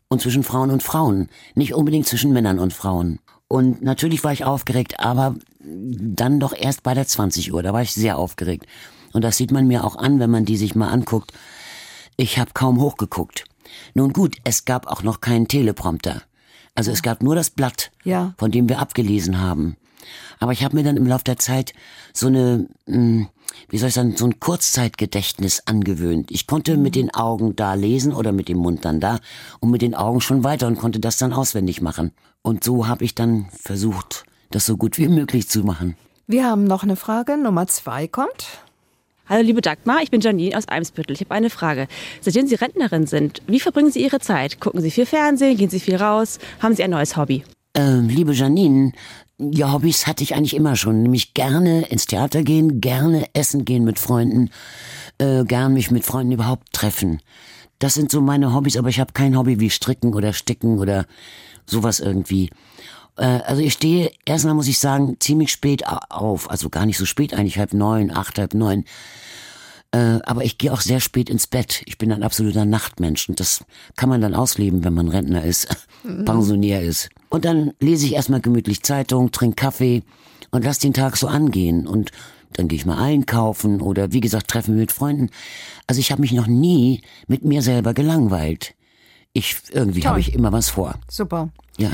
und 0.09 0.21
zwischen 0.21 0.43
Frauen 0.43 0.71
und 0.71 0.83
Frauen, 0.83 1.29
nicht 1.55 1.73
unbedingt 1.73 2.05
zwischen 2.05 2.33
Männern 2.33 2.59
und 2.59 2.73
Frauen. 2.73 3.19
Und 3.47 3.81
natürlich 3.81 4.23
war 4.23 4.33
ich 4.33 4.43
aufgeregt, 4.43 4.99
aber 4.99 5.35
dann 5.59 6.39
doch 6.39 6.53
erst 6.53 6.83
bei 6.83 6.93
der 6.93 7.07
20 7.07 7.53
Uhr, 7.53 7.63
da 7.63 7.73
war 7.73 7.81
ich 7.81 7.93
sehr 7.93 8.17
aufgeregt. 8.17 8.65
Und 9.13 9.23
das 9.23 9.37
sieht 9.37 9.51
man 9.51 9.67
mir 9.67 9.83
auch 9.85 9.95
an, 9.95 10.19
wenn 10.19 10.29
man 10.29 10.45
die 10.45 10.57
sich 10.57 10.75
mal 10.75 10.89
anguckt. 10.89 11.31
Ich 12.17 12.39
habe 12.39 12.51
kaum 12.53 12.79
hochgeguckt. 12.81 13.45
Nun 13.93 14.11
gut, 14.13 14.37
es 14.43 14.65
gab 14.65 14.87
auch 14.87 15.01
noch 15.03 15.21
keinen 15.21 15.47
Teleprompter. 15.47 16.21
Also 16.75 16.91
es 16.91 17.01
gab 17.01 17.23
nur 17.23 17.35
das 17.35 17.49
Blatt, 17.49 17.91
Ja. 18.03 18.33
von 18.37 18.51
dem 18.51 18.69
wir 18.69 18.79
abgelesen 18.79 19.39
haben. 19.39 19.77
Aber 20.39 20.51
ich 20.51 20.63
habe 20.63 20.75
mir 20.75 20.83
dann 20.83 20.97
im 20.97 21.07
Laufe 21.07 21.23
der 21.23 21.37
Zeit 21.37 21.73
so 22.13 22.27
eine, 22.27 22.67
mh, 22.85 23.27
wie 23.69 23.77
soll 23.77 23.89
ich 23.89 23.95
sagen, 23.95 24.15
so 24.15 24.25
ein 24.25 24.39
Kurzzeitgedächtnis 24.39 25.63
angewöhnt. 25.65 26.31
Ich 26.31 26.47
konnte 26.47 26.77
mit 26.77 26.95
den 26.95 27.13
Augen 27.13 27.55
da 27.55 27.73
lesen 27.73 28.13
oder 28.13 28.31
mit 28.31 28.47
dem 28.47 28.57
Mund 28.57 28.85
dann 28.85 28.99
da 28.99 29.19
und 29.59 29.71
mit 29.71 29.81
den 29.81 29.95
Augen 29.95 30.21
schon 30.21 30.43
weiter 30.43 30.67
und 30.67 30.77
konnte 30.77 30.99
das 30.99 31.17
dann 31.17 31.33
auswendig 31.33 31.81
machen. 31.81 32.11
Und 32.41 32.63
so 32.63 32.87
habe 32.87 33.03
ich 33.03 33.15
dann 33.15 33.47
versucht, 33.51 34.25
das 34.51 34.65
so 34.65 34.77
gut 34.77 34.97
wie 34.97 35.07
möglich 35.07 35.49
zu 35.49 35.63
machen. 35.63 35.95
Wir 36.27 36.45
haben 36.45 36.63
noch 36.63 36.83
eine 36.83 36.95
Frage. 36.95 37.37
Nummer 37.37 37.67
zwei 37.67 38.07
kommt. 38.07 38.47
Hallo 39.29 39.43
liebe 39.43 39.59
Dagmar, 39.59 40.01
ich 40.01 40.09
bin 40.09 40.21
Janine 40.21 40.57
aus 40.57 40.69
Eimsbüttel. 40.69 41.13
Ich 41.13 41.19
habe 41.19 41.35
eine 41.35 41.49
Frage. 41.49 41.87
Seitdem 42.21 42.47
Sie 42.47 42.55
Rentnerin 42.55 43.07
sind, 43.07 43.41
wie 43.45 43.59
verbringen 43.59 43.91
Sie 43.91 44.01
Ihre 44.01 44.19
Zeit? 44.19 44.61
Gucken 44.61 44.79
Sie 44.79 44.89
viel 44.89 45.05
Fernsehen? 45.05 45.57
Gehen 45.57 45.69
Sie 45.69 45.81
viel 45.81 45.97
raus? 45.97 46.39
Haben 46.61 46.75
Sie 46.75 46.83
ein 46.83 46.91
neues 46.91 47.17
Hobby? 47.17 47.43
Ähm, 47.73 48.07
liebe 48.07 48.31
Janine, 48.31 48.93
ja, 49.37 49.73
Hobbys 49.73 50.07
hatte 50.07 50.23
ich 50.23 50.33
eigentlich 50.33 50.55
immer 50.55 50.77
schon. 50.77 51.03
Nämlich 51.03 51.33
gerne 51.33 51.87
ins 51.87 52.05
Theater 52.05 52.43
gehen, 52.43 52.79
gerne 52.79 53.25
essen 53.33 53.65
gehen 53.65 53.83
mit 53.83 53.99
Freunden, 53.99 54.49
äh, 55.17 55.43
gern 55.43 55.73
mich 55.73 55.91
mit 55.91 56.05
Freunden 56.05 56.31
überhaupt 56.31 56.71
treffen. 56.71 57.21
Das 57.79 57.93
sind 57.93 58.11
so 58.11 58.21
meine 58.21 58.53
Hobbys, 58.53 58.77
aber 58.77 58.89
ich 58.89 58.99
habe 59.01 59.11
kein 59.13 59.37
Hobby 59.37 59.59
wie 59.59 59.69
Stricken 59.69 60.13
oder 60.13 60.31
Sticken 60.31 60.79
oder 60.79 61.05
sowas 61.67 61.99
irgendwie. 61.99 62.49
Äh, 63.17 63.25
also 63.25 63.61
ich 63.61 63.73
stehe, 63.73 64.11
erstmal 64.25 64.53
muss 64.55 64.67
ich 64.67 64.79
sagen, 64.79 65.17
ziemlich 65.19 65.51
spät 65.51 65.87
au- 65.87 65.99
auf. 66.09 66.49
Also 66.49 66.69
gar 66.69 66.85
nicht 66.85 66.97
so 66.97 67.05
spät, 67.05 67.33
eigentlich 67.33 67.59
halb 67.59 67.73
neun, 67.73 68.09
acht, 68.11 68.39
halb 68.39 68.53
neun. 68.53 68.85
Äh, 69.91 70.19
aber 70.25 70.43
ich 70.43 70.57
gehe 70.57 70.73
auch 70.73 70.81
sehr 70.81 70.99
spät 70.99 71.29
ins 71.29 71.47
Bett. 71.47 71.81
Ich 71.85 71.97
bin 71.97 72.11
ein 72.11 72.23
absoluter 72.23 72.65
Nachtmensch 72.65 73.29
und 73.29 73.39
das 73.39 73.63
kann 73.95 74.09
man 74.09 74.19
dann 74.21 74.35
ausleben, 74.35 74.83
wenn 74.83 74.93
man 74.93 75.07
Rentner 75.07 75.43
ist, 75.45 75.67
Pensionär 76.25 76.81
ist. 76.81 77.09
Und 77.29 77.45
dann 77.45 77.71
lese 77.79 78.05
ich 78.05 78.13
erstmal 78.13 78.41
gemütlich 78.41 78.83
Zeitung, 78.83 79.31
trinke 79.31 79.55
Kaffee 79.55 80.03
und 80.51 80.65
lass 80.65 80.79
den 80.79 80.93
Tag 80.93 81.15
so 81.17 81.27
angehen 81.27 81.87
und 81.87 82.11
dann 82.53 82.67
gehe 82.67 82.77
ich 82.77 82.85
mal 82.85 82.97
einkaufen 83.01 83.81
oder 83.81 84.11
wie 84.13 84.21
gesagt 84.21 84.49
treffen 84.49 84.75
mit 84.77 84.91
Freunden. 84.91 85.29
Also 85.85 85.99
ich 85.99 86.11
habe 86.11 86.21
mich 86.21 86.31
noch 86.31 86.47
nie 86.47 87.01
mit 87.27 87.43
mir 87.45 87.61
selber 87.61 87.93
gelangweilt. 87.93 88.73
Ich 89.37 89.55
irgendwie 89.71 90.01
habe 90.07 90.19
ich 90.19 90.33
immer 90.33 90.51
was 90.51 90.69
vor. 90.69 90.95
Super. 91.07 91.49
Ja. 91.77 91.91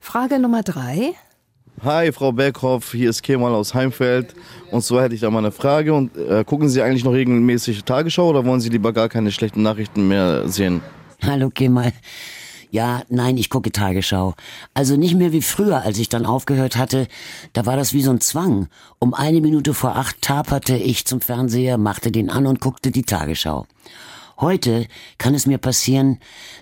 Frage 0.00 0.38
Nummer 0.38 0.62
drei. 0.62 1.12
Hi, 1.84 2.10
Frau 2.10 2.32
Berghoff, 2.32 2.92
hier 2.92 3.10
ist 3.10 3.22
Kemal 3.22 3.52
aus 3.54 3.74
Heimfeld. 3.74 4.34
Und 4.70 4.82
zwar 4.82 5.02
hätte 5.02 5.14
ich 5.14 5.20
da 5.20 5.28
mal 5.28 5.40
eine 5.40 5.52
Frage. 5.52 5.92
Und 5.92 6.16
äh, 6.16 6.42
gucken 6.42 6.70
Sie 6.70 6.80
eigentlich 6.80 7.04
noch 7.04 7.12
regelmäßig 7.12 7.84
Tagesschau 7.84 8.30
oder 8.30 8.46
wollen 8.46 8.62
Sie 8.62 8.70
lieber 8.70 8.94
gar 8.94 9.10
keine 9.10 9.30
schlechten 9.30 9.60
Nachrichten 9.60 10.08
mehr 10.08 10.48
sehen? 10.48 10.80
Hallo 11.22 11.50
Kemal. 11.50 11.92
Ja, 12.70 13.02
nein, 13.10 13.36
ich 13.36 13.50
gucke 13.50 13.70
Tagesschau. 13.70 14.32
Also 14.72 14.96
nicht 14.96 15.16
mehr 15.16 15.32
wie 15.32 15.42
früher, 15.42 15.82
als 15.82 15.98
ich 15.98 16.08
dann 16.08 16.24
aufgehört 16.24 16.76
hatte. 16.76 17.08
Da 17.52 17.66
war 17.66 17.76
das 17.76 17.92
wie 17.92 18.02
so 18.02 18.10
ein 18.10 18.22
Zwang. 18.22 18.68
Um 18.98 19.12
eine 19.12 19.42
Minute 19.42 19.74
vor 19.74 19.96
acht 19.96 20.22
taperte 20.22 20.76
ich 20.76 21.04
zum 21.04 21.20
Fernseher, 21.20 21.76
machte 21.76 22.10
den 22.10 22.30
an 22.30 22.46
und 22.46 22.60
guckte 22.60 22.90
die 22.90 23.02
Tagesschau. 23.02 23.66
Heute 24.38 24.86
kann 25.18 25.34
es 25.34 25.46
mir 25.46 25.58
passieren, 25.58 26.18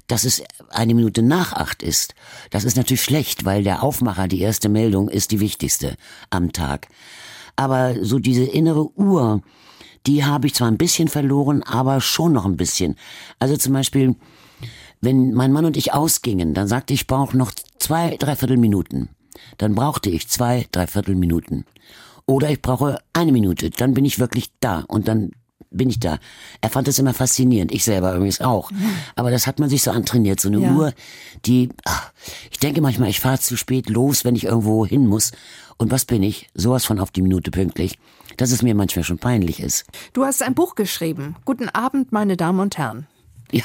dass 0.06 0.24
es 0.24 0.42
eine 0.70 0.94
Minute 0.94 1.22
nach 1.22 1.52
acht 1.52 1.82
ist. 1.82 2.14
Das 2.50 2.64
ist 2.64 2.76
natürlich 2.76 3.02
schlecht, 3.02 3.44
weil 3.44 3.64
der 3.64 3.82
Aufmacher, 3.82 4.28
die 4.28 4.40
erste 4.40 4.68
Meldung, 4.68 5.08
ist 5.08 5.32
die 5.32 5.40
wichtigste 5.40 5.96
am 6.30 6.52
Tag. 6.52 6.88
Aber 7.56 7.94
so 8.04 8.18
diese 8.18 8.44
innere 8.44 8.96
Uhr, 8.96 9.42
die 10.06 10.24
habe 10.24 10.46
ich 10.46 10.54
zwar 10.54 10.68
ein 10.68 10.78
bisschen 10.78 11.08
verloren, 11.08 11.62
aber 11.62 12.00
schon 12.00 12.32
noch 12.32 12.44
ein 12.44 12.56
bisschen. 12.56 12.96
Also 13.38 13.56
zum 13.56 13.72
Beispiel, 13.72 14.16
wenn 15.00 15.32
mein 15.32 15.52
Mann 15.52 15.64
und 15.64 15.76
ich 15.76 15.92
ausgingen, 15.92 16.54
dann 16.54 16.68
sagte 16.68 16.94
ich, 16.94 17.02
ich 17.02 17.06
brauche 17.06 17.36
noch 17.36 17.52
zwei, 17.78 18.16
dreiviertel 18.16 18.56
Minuten. 18.56 19.08
Dann 19.58 19.74
brauchte 19.74 20.10
ich 20.10 20.28
zwei, 20.28 20.66
dreiviertel 20.70 21.14
Minuten. 21.14 21.64
Oder 22.26 22.50
ich 22.50 22.62
brauche 22.62 22.98
eine 23.12 23.32
Minute, 23.32 23.70
dann 23.70 23.94
bin 23.94 24.04
ich 24.04 24.18
wirklich 24.18 24.50
da 24.60 24.84
und 24.88 25.08
dann 25.08 25.32
bin 25.76 25.90
ich 25.90 26.00
da. 26.00 26.18
Er 26.60 26.70
fand 26.70 26.88
das 26.88 26.98
immer 26.98 27.14
faszinierend, 27.14 27.72
ich 27.72 27.84
selber 27.84 28.14
übrigens 28.14 28.40
auch. 28.40 28.70
Aber 29.16 29.30
das 29.30 29.46
hat 29.46 29.58
man 29.58 29.68
sich 29.68 29.82
so 29.82 29.90
antrainiert, 29.90 30.40
so 30.40 30.48
eine 30.48 30.60
Ja. 30.60 30.72
Uhr, 30.72 30.92
die, 31.44 31.68
ach, 31.84 32.12
ich 32.50 32.58
denke 32.58 32.80
manchmal, 32.80 33.10
ich 33.10 33.20
fahre 33.20 33.38
zu 33.38 33.56
spät 33.56 33.90
los, 33.90 34.24
wenn 34.24 34.36
ich 34.36 34.44
irgendwo 34.44 34.86
hin 34.86 35.06
muss. 35.06 35.32
Und 35.76 35.90
was 35.90 36.04
bin 36.04 36.22
ich? 36.22 36.48
Sowas 36.54 36.84
von 36.84 37.00
auf 37.00 37.10
die 37.10 37.22
Minute 37.22 37.50
pünktlich, 37.50 37.98
dass 38.36 38.52
es 38.52 38.62
mir 38.62 38.74
manchmal 38.74 39.04
schon 39.04 39.18
peinlich 39.18 39.60
ist. 39.60 39.84
Du 40.12 40.24
hast 40.24 40.42
ein 40.42 40.54
Buch 40.54 40.76
geschrieben. 40.76 41.36
Guten 41.44 41.68
Abend, 41.68 42.12
meine 42.12 42.36
Damen 42.36 42.60
und 42.60 42.78
Herren. 42.78 43.06
Ja. 43.52 43.64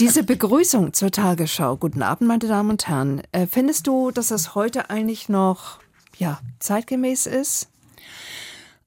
Diese 0.00 0.24
Begrüßung 0.24 0.94
zur 0.94 1.10
Tagesschau, 1.10 1.76
guten 1.76 2.02
Abend, 2.02 2.28
meine 2.28 2.46
Damen 2.46 2.70
und 2.70 2.88
Herren, 2.88 3.22
äh, 3.32 3.46
findest 3.46 3.86
du, 3.86 4.10
dass 4.10 4.28
das 4.28 4.54
heute 4.54 4.90
eigentlich 4.90 5.28
noch 5.28 5.78
ja, 6.18 6.40
zeitgemäß 6.60 7.26
ist? 7.26 7.68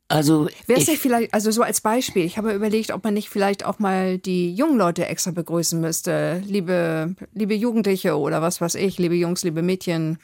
Also, 0.08 0.48
Wäre 0.68 0.80
es 0.80 0.84
ich, 0.84 0.90
nicht 0.90 1.02
vielleicht, 1.02 1.34
also 1.34 1.50
so 1.50 1.64
als 1.64 1.82
Beispiel, 1.82 2.26
ich 2.26 2.38
habe 2.38 2.54
überlegt, 2.54 2.92
ob 2.92 3.04
man 3.04 3.16
nicht 3.16 3.30
vielleicht 3.30 3.66
auch 3.66 3.80
mal 3.80 4.20
die 4.20 4.54
jungen 4.54 4.78
Leute 4.78 5.08
extra 5.08 5.32
begrüßen 5.32 5.82
müsste. 5.82 6.44
Liebe, 6.46 7.16
liebe 7.34 7.56
Jugendliche 7.56 8.16
oder 8.18 8.42
was 8.42 8.62
weiß 8.62 8.76
ich, 8.76 9.00
liebe 9.00 9.16
Jungs, 9.16 9.44
liebe 9.44 9.64
Mädchen. 9.64 10.20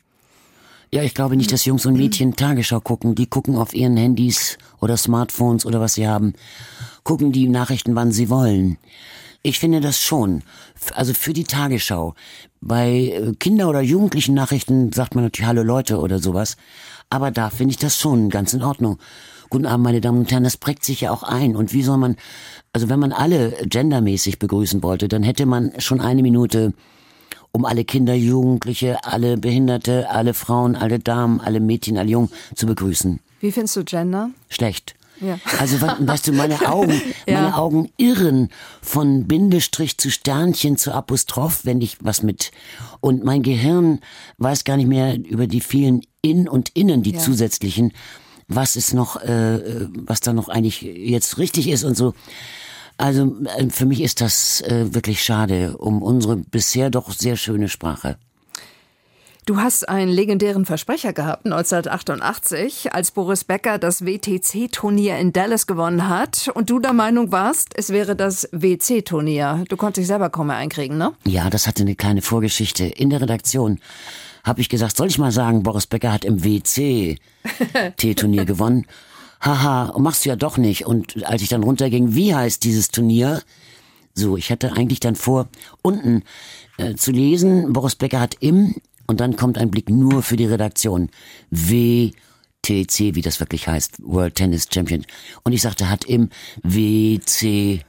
ja, 0.94 1.02
ich 1.02 1.16
glaube 1.16 1.36
nicht, 1.36 1.52
dass 1.52 1.66
Jungs 1.66 1.86
und 1.88 1.96
Mädchen 1.98 2.36
Tagesschau 2.36 2.80
gucken. 2.80 3.16
Die 3.16 3.26
gucken 3.26 3.56
auf 3.56 3.74
ihren 3.74 3.98
Handys 3.98 4.60
oder 4.82 4.98
Smartphones 4.98 5.66
oder 5.66 5.80
was 5.80 5.96
sie 5.96 6.08
haben. 6.08 6.34
Gucken 7.04 7.32
die 7.32 7.48
Nachrichten, 7.50 7.96
wann 7.96 8.12
sie 8.12 8.30
wollen. 8.30 8.78
Ich 9.42 9.58
finde 9.58 9.82
das 9.82 10.00
schon. 10.00 10.44
Also 10.94 11.16
für 11.16 11.34
die 11.34 11.46
Tagesschau. 11.46 12.14
Bei 12.60 12.92
äh, 12.92 13.34
Kinder- 13.40 13.70
oder 13.70 13.82
Jugendlichen 13.82 14.36
Nachrichten 14.36 14.92
sagt 14.92 15.16
man 15.16 15.24
natürlich 15.24 15.48
Hallo 15.48 15.64
Leute 15.64 15.98
oder 15.98 16.20
sowas. 16.20 16.58
Aber 17.10 17.32
da 17.32 17.50
finde 17.50 17.72
ich 17.72 17.80
das 17.80 17.98
schon 17.98 18.30
ganz 18.30 18.54
in 18.54 18.62
Ordnung. 18.62 19.00
Guten 19.52 19.66
Abend, 19.66 19.84
meine 19.84 20.00
Damen 20.00 20.20
und 20.20 20.32
Herren, 20.32 20.46
das 20.46 20.56
prägt 20.56 20.86
sich 20.86 21.02
ja 21.02 21.12
auch 21.12 21.24
ein. 21.24 21.58
Und 21.58 21.74
wie 21.74 21.84
soll 21.84 21.98
man, 21.98 22.16
also 22.72 22.88
wenn 22.88 23.00
man 23.02 23.12
alle 23.12 23.52
gendermäßig 23.66 24.40
begrüßen 24.40 24.82
wollte, 24.82 25.10
dann 25.10 25.24
hätte 25.24 25.46
man 25.46 25.74
schon 25.78 26.00
eine 26.00 26.22
Minute 26.22 26.74
um 27.52 27.66
alle 27.66 27.84
Kinder, 27.84 28.14
Jugendliche, 28.14 29.04
alle 29.04 29.36
Behinderte, 29.36 30.10
alle 30.10 30.34
Frauen, 30.34 30.78
alle 30.78 31.00
Damen, 31.00 31.42
alle 31.42 31.60
Mädchen, 31.60 31.98
alle 31.98 32.10
Jungen 32.10 32.30
zu 32.56 32.66
begrüßen. 32.66 33.20
Wie 33.42 33.52
findest 33.52 33.76
du 33.76 33.84
Gender? 33.84 34.30
Schlecht. 34.48 34.96
Ja. 35.20 35.38
Also 35.60 35.82
we- 35.82 35.98
weißt 36.00 36.28
du, 36.28 36.32
meine 36.32 36.56
Augen, 36.72 37.02
Ja. 37.28 37.42
meine 37.42 37.58
Augen 37.58 37.90
irren 37.98 38.48
von 38.82 39.28
Bindestrich 39.28 39.98
zu 39.98 40.10
Sternchen 40.10 40.78
zu 40.78 40.94
Apostroph, 40.94 41.66
wenn 41.66 41.82
ich 41.82 41.98
was 42.00 42.24
mit 42.24 42.52
und 43.02 43.26
mein 43.26 43.44
Gehirn 43.44 44.00
weiß 44.38 44.64
gar 44.64 44.78
nicht 44.78 44.88
mehr 44.88 45.18
über 45.18 45.46
die 45.46 45.60
vielen 45.62 46.02
In 46.22 46.48
und 46.48 46.70
Innen, 46.70 47.04
die 47.04 47.16
Ja. 47.16 47.20
zusätzlichen, 47.20 47.92
was 48.56 48.76
ist 48.76 48.94
noch, 48.94 49.22
äh, 49.22 49.88
was 50.06 50.20
da 50.20 50.34
noch 50.34 50.50
eigentlich 50.50 50.82
jetzt 50.82 51.38
richtig 51.38 51.70
ist 51.70 51.84
und 51.84 51.96
so. 51.96 52.14
Also 52.98 53.36
äh, 53.58 53.70
für 53.70 53.86
mich 53.86 54.02
ist 54.02 54.22
das 54.22 54.62
äh, 54.62 54.94
wirklich 54.94 55.24
schade 55.24 55.78
um 55.78 56.02
unsere 56.02 56.38
bisher 56.38 56.90
doch 56.90 57.12
sehr 57.12 57.36
schöne 57.36 57.70
Sprache. 57.70 58.18
Du 59.48 59.58
hast 59.58 59.90
einen 59.90 60.12
legendären 60.12 60.66
Versprecher 60.66 61.14
gehabt 61.14 61.46
1988, 61.46 62.94
als 62.94 63.10
Boris 63.10 63.44
Becker 63.44 63.80
das 63.80 64.06
WTC-Turnier 64.06 65.18
in 65.18 65.34
Dallas 65.34 65.66
gewonnen 65.66 66.08
hat 66.08 66.48
und 66.54 66.70
du 66.70 66.80
der 66.80 66.94
Meinung 66.94 67.32
warst, 67.32 67.70
es 67.76 67.90
wäre 67.90 68.16
das 68.16 68.48
WC-Turnier. 68.52 69.64
Du 69.68 69.78
konntest 69.78 70.04
dich 70.04 70.08
selber 70.08 70.30
kaum 70.30 70.48
mehr 70.48 70.58
einkriegen, 70.58 70.98
ne? 71.00 71.14
Ja, 71.26 71.50
das 71.50 71.66
hatte 71.66 71.82
eine 71.82 71.96
kleine 71.96 72.22
Vorgeschichte. 72.22 72.86
In 72.86 73.10
der 73.10 73.22
Redaktion 73.22 73.80
habe 74.44 74.62
ich 74.62 74.70
gesagt, 74.70 74.98
soll 74.98 75.08
ich 75.08 75.18
mal 75.18 75.32
sagen, 75.32 75.64
Boris 75.64 75.88
Becker 75.88 76.12
hat 76.12 76.26
im 76.26 76.44
WC 76.44 77.18
T-Turnier 77.98 78.46
gewonnen. 78.46 78.86
Haha, 79.42 79.98
machst 79.98 80.26
du 80.26 80.30
ja 80.30 80.36
doch 80.36 80.58
nicht. 80.58 80.86
Und 80.86 81.26
als 81.26 81.42
ich 81.42 81.50
dann 81.50 81.64
runterging, 81.64 82.14
wie 82.14 82.36
heißt 82.36 82.64
dieses 82.64 82.90
Turnier? 82.90 83.42
So, 84.14 84.38
ich 84.38 84.52
hatte 84.52 84.74
eigentlich 84.74 85.00
dann 85.00 85.16
vor, 85.16 85.48
unten 85.82 86.24
äh, 86.78 86.96
zu 86.96 87.12
lesen, 87.12 87.74
Boris 87.74 87.96
Becker 87.96 88.20
hat 88.20 88.36
im, 88.40 88.76
und 89.08 89.20
dann 89.20 89.36
kommt 89.36 89.58
ein 89.58 89.72
Blick 89.72 89.90
nur 89.90 90.22
für 90.22 90.38
die 90.38 90.46
Redaktion. 90.46 91.10
WTC, 91.50 93.16
wie 93.16 93.22
das 93.22 93.40
wirklich 93.40 93.68
heißt, 93.68 93.98
World 94.04 94.36
Tennis 94.36 94.68
Champion. 94.72 95.06
Und 95.44 95.54
ich 95.54 95.62
sagte, 95.62 95.90
hat 95.90 96.06
im 96.06 96.30
WC 96.62 97.82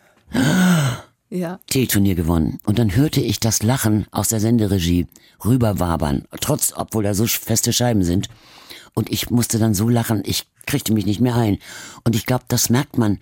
Ja. 1.35 1.61
T-Turnier 1.71 2.15
gewonnen. 2.15 2.59
Und 2.67 2.79
dann 2.79 2.95
hörte 2.95 3.23
ich 3.23 3.41
das 3.41 3.63
Lachen 3.63 4.07
aus 4.11 4.29
der 4.29 4.39
Senderegie 4.39 5.07
rüberwabern, 5.43 6.27
trotz, 6.43 6.75
obwohl 6.77 7.05
da 7.05 7.15
so 7.15 7.27
feste 7.27 7.73
Scheiben 7.73 8.05
sind. 8.05 8.29
Und 8.93 9.11
ich 9.11 9.31
musste 9.31 9.59
dann 9.59 9.73
so 9.73 9.89
lachen, 9.89 10.23
ich 10.27 10.45
kriegte 10.67 10.93
mich 10.93 11.07
nicht 11.07 11.21
mehr 11.21 11.35
ein. 11.35 11.57
Und 12.05 12.17
ich 12.17 12.27
glaube, 12.27 12.45
das 12.49 12.69
merkt 12.69 12.99
man, 12.99 13.19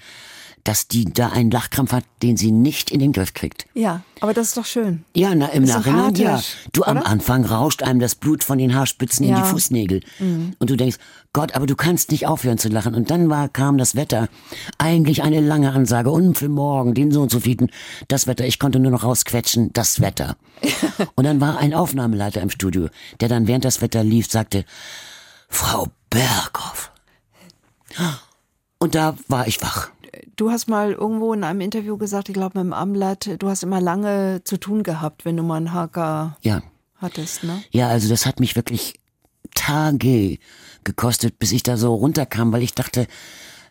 dass 0.65 0.89
die 0.89 1.07
da 1.07 1.29
einen 1.31 1.51
Lachkrampf 1.51 1.93
hat, 1.93 2.05
den 2.23 2.37
sie 2.37 2.51
nicht 2.53 2.91
in 2.91 3.01
den 3.01 3.13
Griff 3.13 3.35
kriegt. 3.35 3.67
Ja, 3.75 4.03
aber 4.21 4.35
das 4.35 4.49
ist 4.49 4.57
doch 4.57 4.67
schön. 4.67 5.05
Ja, 5.17 5.35
na, 5.35 5.47
im 5.47 5.65
Ist 5.65 5.71
Nachhinein, 5.75 6.15
ja. 6.17 6.41
Du, 6.73 6.85
am 6.85 6.99
oder? 6.99 7.07
Anfang 7.07 7.45
rauscht 7.45 7.83
einem 7.83 8.01
das 8.01 8.15
Blut 8.15 8.45
von 8.45 8.59
den 8.59 8.75
Haarspitzen 8.75 9.25
in 9.25 9.31
Ja. 9.33 9.39
Mhm. 9.39 9.43
die 9.43 9.49
Fußnägel. 9.49 10.01
Und 10.59 10.71
du 10.71 10.77
denkst, 10.77 10.99
Gott, 11.33 11.55
aber 11.55 11.67
du 11.67 11.77
kannst 11.77 12.11
nicht 12.11 12.27
aufhören 12.27 12.59
zu 12.59 12.69
lachen. 12.69 12.95
Und 12.95 13.11
dann 13.11 13.31
war, 13.31 13.49
kam 13.49 13.79
das 13.79 13.95
Wetter. 13.95 14.29
Eigentlich 14.79 15.23
eine 15.23 15.41
lange 15.41 15.73
Ansage. 15.73 16.11
Und 16.11 16.37
für 16.37 16.49
morgen, 16.49 16.95
den 16.95 17.11
so 17.13 17.23
und 17.23 17.31
so 17.31 17.41
vielten. 17.41 17.69
Das 18.09 18.27
Wetter. 18.27 18.45
Ich 18.47 18.59
konnte 18.59 18.81
nur 18.81 18.91
noch 18.91 19.05
rausquetschen, 19.05 19.73
das 19.73 20.01
Wetter. 20.01 20.37
und 21.15 21.25
dann 21.25 21.41
war 21.41 21.59
ein 21.59 21.73
Aufnahmeleiter 21.73 22.41
im 22.41 22.51
Studio, 22.51 22.89
der 23.21 23.29
dann 23.29 23.47
während 23.47 23.65
das 23.65 23.81
Wetter 23.81 24.05
lief, 24.05 24.31
sagte, 24.31 24.65
Frau 25.49 25.87
Berghoff. 26.11 26.93
Und 28.79 28.95
da 28.95 29.17
war 29.29 29.47
ich 29.47 29.63
wach. 29.63 29.91
Du 30.41 30.51
hast 30.51 30.69
mal 30.69 30.93
irgendwo 30.93 31.35
in 31.35 31.45
einem 31.45 31.61
Interview 31.61 31.99
gesagt, 31.99 32.31
ich 32.31 32.33
glaube 32.33 32.59
im 32.61 32.73
Amblatt, 32.73 33.29
du 33.41 33.49
hast 33.51 33.63
immer 33.63 33.79
lange 33.79 34.41
zu 34.43 34.57
tun 34.57 34.83
gehabt, 34.83 35.27
wenn 35.27 35.37
du 35.37 35.43
mal 35.43 35.59
einen 35.59 35.75
Haker 35.75 36.39
Ja. 36.41 36.63
hattest, 36.97 37.45
ne? 37.45 37.63
Ja, 37.73 37.89
also 37.89 38.09
das 38.09 38.25
hat 38.25 38.41
mich 38.41 38.57
wirklich 38.57 39.01
Tage 39.55 40.39
gekostet, 40.83 41.39
bis 41.39 41.53
ich 41.53 41.63
da 41.63 41.77
so 41.77 41.95
runterkam, 41.95 42.55
weil 42.55 42.63
ich 42.63 42.73
dachte, 42.73 43.07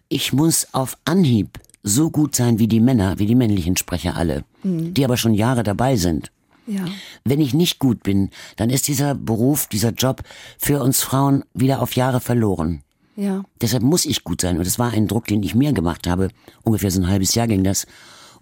ich 0.09 0.31
muss 0.31 0.67
auf 0.71 0.95
Anhieb 1.05 1.59
so 1.81 2.11
gut 2.11 2.35
sein 2.35 2.59
wie 2.59 2.67
die 2.67 2.81
Männer, 2.81 3.17
wie 3.17 3.25
die 3.25 3.33
männlichen 3.33 3.75
Sprecher 3.75 4.15
alle, 4.15 4.45
die 4.61 5.03
aber 5.03 5.17
schon 5.17 5.33
Jahre 5.33 5.63
dabei 5.63 5.95
sind. 5.95 6.31
Ja. 6.67 6.85
Wenn 7.25 7.41
ich 7.41 7.55
nicht 7.55 7.79
gut 7.79 8.03
bin, 8.03 8.29
dann 8.57 8.69
ist 8.69 8.87
dieser 8.87 9.15
Beruf, 9.15 9.65
dieser 9.65 9.89
Job 9.89 10.21
für 10.59 10.83
uns 10.83 11.01
Frauen 11.01 11.43
wieder 11.55 11.81
auf 11.81 11.95
Jahre 11.95 12.19
verloren. 12.19 12.83
Ja. 13.19 13.43
Deshalb 13.61 13.83
muss 13.83 14.05
ich 14.05 14.23
gut 14.23 14.39
sein. 14.39 14.57
Und 14.57 14.65
das 14.65 14.79
war 14.79 14.93
ein 14.93 15.09
Druck, 15.09 15.27
den 15.27 15.43
ich 15.43 15.53
mir 15.53 15.73
gemacht 15.73 16.07
habe. 16.07 16.29
Ungefähr 16.63 16.89
so 16.89 17.01
ein 17.01 17.07
halbes 17.09 17.35
Jahr 17.35 17.47
ging 17.47 17.65
das. 17.65 17.85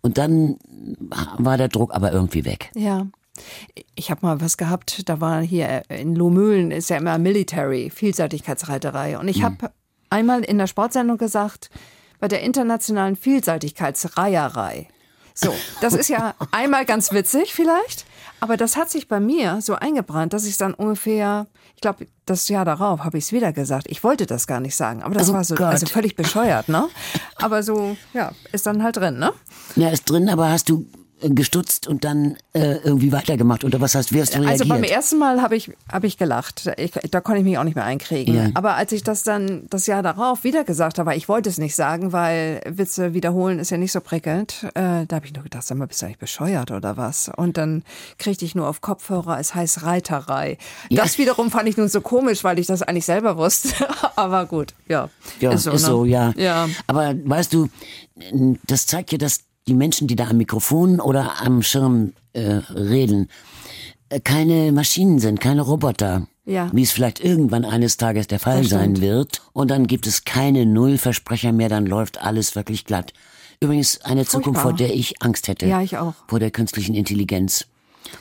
Und 0.01 0.19
dann 0.19 0.57
war 1.39 1.57
der 1.57 1.67
Druck 1.67 1.95
aber 1.95 2.11
irgendwie 2.11 2.45
weg. 2.45 2.69
Ja. 2.75 3.07
Ich 3.95 4.11
habe 4.11 4.25
mal 4.25 4.39
was 4.39 4.55
gehabt, 4.57 5.09
da 5.09 5.19
war 5.19 5.41
hier 5.41 5.83
in 5.89 6.15
Lohmühlen, 6.15 6.69
ist 6.69 6.91
ja 6.91 6.97
immer 6.97 7.17
Military, 7.17 7.89
Vielseitigkeitsreiterei. 7.89 9.17
Und 9.17 9.27
ich 9.27 9.41
habe 9.41 9.71
einmal 10.11 10.43
in 10.43 10.59
der 10.59 10.67
Sportsendung 10.67 11.17
gesagt, 11.17 11.71
bei 12.19 12.27
der 12.27 12.41
internationalen 12.41 13.15
Vielseitigkeitsreierei. 13.15 14.89
So, 15.33 15.53
das 15.81 15.93
ist 15.93 16.09
ja 16.09 16.35
einmal 16.51 16.85
ganz 16.85 17.11
witzig 17.11 17.53
vielleicht, 17.53 18.05
aber 18.39 18.57
das 18.57 18.75
hat 18.77 18.89
sich 18.89 19.07
bei 19.07 19.19
mir 19.19 19.59
so 19.61 19.75
eingebrannt, 19.75 20.33
dass 20.33 20.45
ich 20.45 20.57
dann 20.57 20.73
ungefähr, 20.73 21.47
ich 21.75 21.81
glaube, 21.81 22.07
das 22.25 22.47
Jahr 22.49 22.65
darauf 22.65 23.03
habe 23.03 23.17
ich 23.17 23.25
es 23.25 23.31
wieder 23.31 23.53
gesagt. 23.53 23.87
Ich 23.89 24.03
wollte 24.03 24.25
das 24.25 24.47
gar 24.47 24.59
nicht 24.59 24.75
sagen, 24.75 25.01
aber 25.03 25.15
das 25.15 25.29
Oh 25.29 25.33
war 25.33 25.43
so 25.43 25.55
Gott. 25.55 25.67
also 25.67 25.85
völlig 25.85 26.15
bescheuert, 26.15 26.69
ne? 26.69 26.87
Aber 27.37 27.63
so, 27.63 27.95
ja, 28.13 28.31
ist 28.51 28.65
dann 28.65 28.83
halt 28.83 28.97
drin, 28.97 29.17
ne? 29.19 29.31
Ja, 29.75 29.89
ist 29.89 30.09
drin, 30.09 30.27
aber 30.29 30.49
hast 30.49 30.69
du 30.69 30.85
gestutzt 31.21 31.87
und 31.87 32.03
dann 32.03 32.37
äh, 32.53 32.77
irgendwie 32.83 33.11
weitergemacht? 33.11 33.63
Oder 33.63 33.81
was 33.81 33.95
heißt, 33.95 34.13
wie 34.13 34.21
hast 34.21 34.35
du 34.35 34.39
reagiert? 34.39 34.61
Also 34.61 34.69
beim 34.69 34.83
ersten 34.83 35.17
Mal 35.17 35.41
habe 35.41 35.55
ich, 35.55 35.71
hab 35.91 36.03
ich 36.03 36.17
gelacht. 36.17 36.69
Ich, 36.77 36.91
da 36.91 37.21
konnte 37.21 37.39
ich 37.39 37.45
mich 37.45 37.57
auch 37.57 37.63
nicht 37.63 37.75
mehr 37.75 37.85
einkriegen. 37.85 38.35
Ja. 38.35 38.49
Aber 38.53 38.75
als 38.75 38.91
ich 38.91 39.03
das 39.03 39.23
dann 39.23 39.67
das 39.69 39.87
Jahr 39.87 40.03
darauf 40.03 40.43
wieder 40.43 40.63
gesagt 40.63 40.99
habe, 40.99 41.15
ich 41.15 41.27
wollte 41.27 41.49
es 41.49 41.57
nicht 41.57 41.75
sagen, 41.75 42.13
weil 42.13 42.61
Witze 42.67 43.13
wiederholen 43.13 43.59
ist 43.59 43.71
ja 43.71 43.77
nicht 43.77 43.91
so 43.91 44.01
prickelnd, 44.01 44.65
äh, 44.75 45.05
da 45.07 45.15
habe 45.15 45.25
ich 45.25 45.33
nur 45.33 45.43
gedacht, 45.43 45.63
sag 45.65 45.77
mal, 45.77 45.87
bist 45.87 46.01
du 46.01 46.05
eigentlich 46.05 46.19
bescheuert 46.19 46.71
oder 46.71 46.97
was? 46.97 47.31
Und 47.35 47.57
dann 47.57 47.83
kriegte 48.19 48.45
ich 48.45 48.53
nur 48.53 48.67
auf 48.67 48.81
Kopfhörer, 48.81 49.39
es 49.39 49.55
heißt 49.55 49.83
Reiterei. 49.83 50.57
Ja. 50.89 51.03
Das 51.03 51.17
wiederum 51.17 51.49
fand 51.49 51.67
ich 51.67 51.77
nun 51.77 51.89
so 51.89 52.01
komisch, 52.01 52.43
weil 52.43 52.59
ich 52.59 52.67
das 52.67 52.83
eigentlich 52.83 53.05
selber 53.05 53.37
wusste. 53.37 53.69
Aber 54.15 54.45
gut, 54.45 54.73
ja. 54.87 55.09
Ja, 55.39 55.51
ist 55.51 55.63
so, 55.63 56.03
ne? 56.03 56.11
ja. 56.11 56.33
Ja. 56.37 56.69
Aber 56.85 57.15
weißt 57.15 57.53
du, 57.53 57.69
das 58.65 58.85
zeigt 58.85 59.11
ja, 59.11 59.17
dass 59.17 59.46
die 59.67 59.73
Menschen, 59.73 60.07
die 60.07 60.15
da 60.15 60.27
am 60.27 60.37
Mikrofon 60.37 60.99
oder 60.99 61.41
am 61.41 61.61
Schirm 61.61 62.13
äh, 62.33 62.61
reden, 62.73 63.29
äh, 64.09 64.19
keine 64.19 64.71
Maschinen 64.71 65.19
sind, 65.19 65.39
keine 65.39 65.61
Roboter. 65.61 66.27
Ja. 66.45 66.69
Wie 66.71 66.83
es 66.83 66.91
vielleicht 66.91 67.19
irgendwann 67.19 67.65
eines 67.65 67.97
Tages 67.97 68.27
der 68.27 68.39
Fall 68.39 68.61
Das 68.61 68.69
sein 68.69 68.95
stimmt. 68.95 69.01
wird. 69.01 69.41
Und 69.51 69.69
dann 69.69 69.85
gibt 69.85 70.07
es 70.07 70.23
keine 70.23 70.65
Nullversprecher 70.65 71.51
mehr, 71.51 71.67
dann 71.67 71.85
läuft 71.85 72.21
alles 72.21 72.55
wirklich 72.55 72.85
glatt. 72.85 73.11
Übrigens 73.59 73.99
eine 74.01 74.25
Zukunft, 74.25 74.61
vor 74.61 74.71
der 74.71 74.93
ich 74.93 75.21
Angst 75.21 75.49
hätte. 75.49 75.65
Ja, 75.65 75.81
ich 75.81 75.97
auch. 75.97 76.13
Vor 76.27 76.39
der 76.39 76.51
künstlichen 76.51 76.95
Intelligenz. 76.95 77.65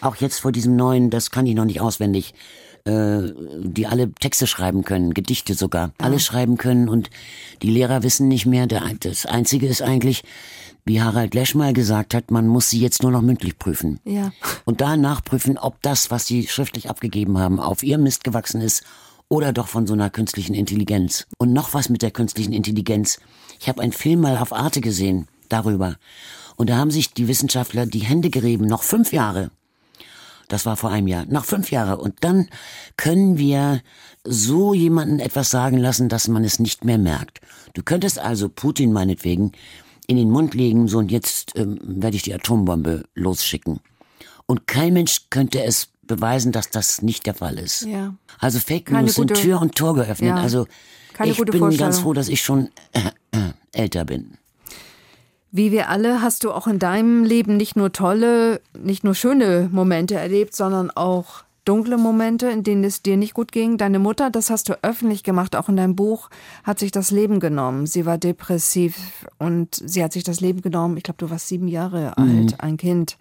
Auch 0.00 0.16
jetzt 0.16 0.40
vor 0.40 0.50
diesem 0.50 0.74
neuen, 0.74 1.10
das 1.10 1.30
kann 1.30 1.46
ich 1.46 1.54
noch 1.54 1.66
nicht 1.66 1.80
auswendig, 1.80 2.34
äh, 2.84 3.32
die 3.62 3.86
alle 3.86 4.10
Texte 4.12 4.48
schreiben 4.48 4.82
können, 4.82 5.14
Gedichte 5.14 5.54
sogar, 5.54 5.92
alles 5.98 6.24
schreiben 6.24 6.56
können 6.56 6.88
und 6.88 7.10
die 7.62 7.70
Lehrer 7.70 8.02
wissen 8.02 8.26
nicht 8.26 8.46
mehr. 8.46 8.66
Der, 8.66 8.82
das 8.98 9.26
Einzige 9.26 9.68
ist 9.68 9.82
eigentlich, 9.82 10.24
wie 10.86 11.02
Harald 11.02 11.34
Lesch 11.34 11.54
mal 11.54 11.72
gesagt 11.72 12.14
hat, 12.14 12.30
man 12.30 12.46
muss 12.46 12.70
sie 12.70 12.80
jetzt 12.80 13.02
nur 13.02 13.10
noch 13.10 13.20
mündlich 13.20 13.58
prüfen. 13.58 14.00
Ja. 14.04 14.32
Und 14.64 14.80
da 14.80 14.96
nachprüfen, 14.96 15.58
ob 15.58 15.82
das, 15.82 16.10
was 16.10 16.26
sie 16.26 16.46
schriftlich 16.46 16.88
abgegeben 16.88 17.38
haben, 17.38 17.60
auf 17.60 17.82
ihr 17.82 17.98
Mist 17.98 18.24
gewachsen 18.24 18.60
ist 18.60 18.84
oder 19.28 19.52
doch 19.52 19.66
von 19.66 19.86
so 19.86 19.94
einer 19.94 20.10
künstlichen 20.10 20.54
Intelligenz. 20.54 21.26
Und 21.38 21.52
noch 21.52 21.74
was 21.74 21.88
mit 21.88 22.02
der 22.02 22.12
künstlichen 22.12 22.52
Intelligenz. 22.52 23.18
Ich 23.60 23.68
habe 23.68 23.82
einen 23.82 23.92
Film 23.92 24.20
mal 24.20 24.38
auf 24.38 24.52
Arte 24.52 24.80
gesehen 24.80 25.26
darüber. 25.48 25.96
Und 26.54 26.70
da 26.70 26.76
haben 26.76 26.92
sich 26.92 27.12
die 27.12 27.28
Wissenschaftler 27.28 27.86
die 27.86 28.00
Hände 28.00 28.30
gerieben, 28.30 28.66
noch 28.66 28.84
fünf 28.84 29.12
Jahre. 29.12 29.50
Das 30.48 30.64
war 30.64 30.76
vor 30.76 30.90
einem 30.90 31.08
Jahr. 31.08 31.26
Noch 31.26 31.44
fünf 31.44 31.72
Jahre. 31.72 31.98
Und 31.98 32.14
dann 32.20 32.48
können 32.96 33.36
wir 33.36 33.82
so 34.22 34.72
jemanden 34.72 35.18
etwas 35.18 35.50
sagen 35.50 35.78
lassen, 35.78 36.08
dass 36.08 36.28
man 36.28 36.44
es 36.44 36.60
nicht 36.60 36.84
mehr 36.84 36.98
merkt. 36.98 37.40
Du 37.74 37.82
könntest 37.82 38.20
also 38.20 38.48
Putin 38.48 38.92
meinetwegen 38.92 39.52
in 40.06 40.16
den 40.16 40.30
Mund 40.30 40.54
legen, 40.54 40.88
so 40.88 40.98
und 40.98 41.10
jetzt 41.10 41.56
ähm, 41.56 41.78
werde 41.82 42.16
ich 42.16 42.22
die 42.22 42.34
Atombombe 42.34 43.04
losschicken. 43.14 43.80
Und 44.46 44.66
kein 44.66 44.92
Mensch 44.92 45.22
könnte 45.30 45.62
es 45.64 45.88
beweisen, 46.02 46.52
dass 46.52 46.70
das 46.70 47.02
nicht 47.02 47.26
der 47.26 47.34
Fall 47.34 47.58
ist. 47.58 47.82
Ja. 47.82 48.14
Also 48.38 48.60
Fake 48.60 48.86
Keine 48.86 49.02
News 49.02 49.14
sind 49.16 49.28
gute- 49.30 49.40
Tür 49.40 49.60
und 49.60 49.74
Tor 49.74 49.94
geöffnet. 49.94 50.28
Ja. 50.30 50.36
Also 50.36 50.66
Keine 51.14 51.32
ich 51.32 51.38
bin 51.38 51.76
ganz 51.76 51.98
froh, 51.98 52.12
dass 52.12 52.28
ich 52.28 52.42
schon 52.42 52.68
äh, 52.92 53.00
äh, 53.32 53.52
älter 53.72 54.04
bin. 54.04 54.38
Wie 55.50 55.72
wir 55.72 55.88
alle 55.88 56.22
hast 56.22 56.44
du 56.44 56.52
auch 56.52 56.66
in 56.66 56.78
deinem 56.78 57.24
Leben 57.24 57.56
nicht 57.56 57.76
nur 57.76 57.90
tolle, 57.92 58.60
nicht 58.78 59.04
nur 59.04 59.14
schöne 59.14 59.68
Momente 59.72 60.14
erlebt, 60.14 60.54
sondern 60.54 60.90
auch 60.90 61.44
dunkle 61.66 61.98
Momente, 61.98 62.48
in 62.48 62.62
denen 62.62 62.82
es 62.84 63.02
dir 63.02 63.18
nicht 63.18 63.34
gut 63.34 63.52
ging. 63.52 63.76
Deine 63.76 63.98
Mutter, 63.98 64.30
das 64.30 64.48
hast 64.48 64.68
du 64.70 64.74
öffentlich 64.82 65.22
gemacht, 65.22 65.54
auch 65.56 65.68
in 65.68 65.76
deinem 65.76 65.94
Buch, 65.96 66.30
hat 66.64 66.78
sich 66.78 66.92
das 66.92 67.10
Leben 67.10 67.40
genommen. 67.40 67.86
Sie 67.86 68.06
war 68.06 68.16
depressiv 68.16 69.26
und 69.38 69.74
sie 69.84 70.02
hat 70.02 70.12
sich 70.14 70.24
das 70.24 70.40
Leben 70.40 70.62
genommen. 70.62 70.96
Ich 70.96 71.02
glaube, 71.02 71.18
du 71.18 71.28
warst 71.28 71.48
sieben 71.48 71.68
Jahre 71.68 72.16
alt, 72.16 72.60
ein 72.60 72.76
Kind. 72.78 73.18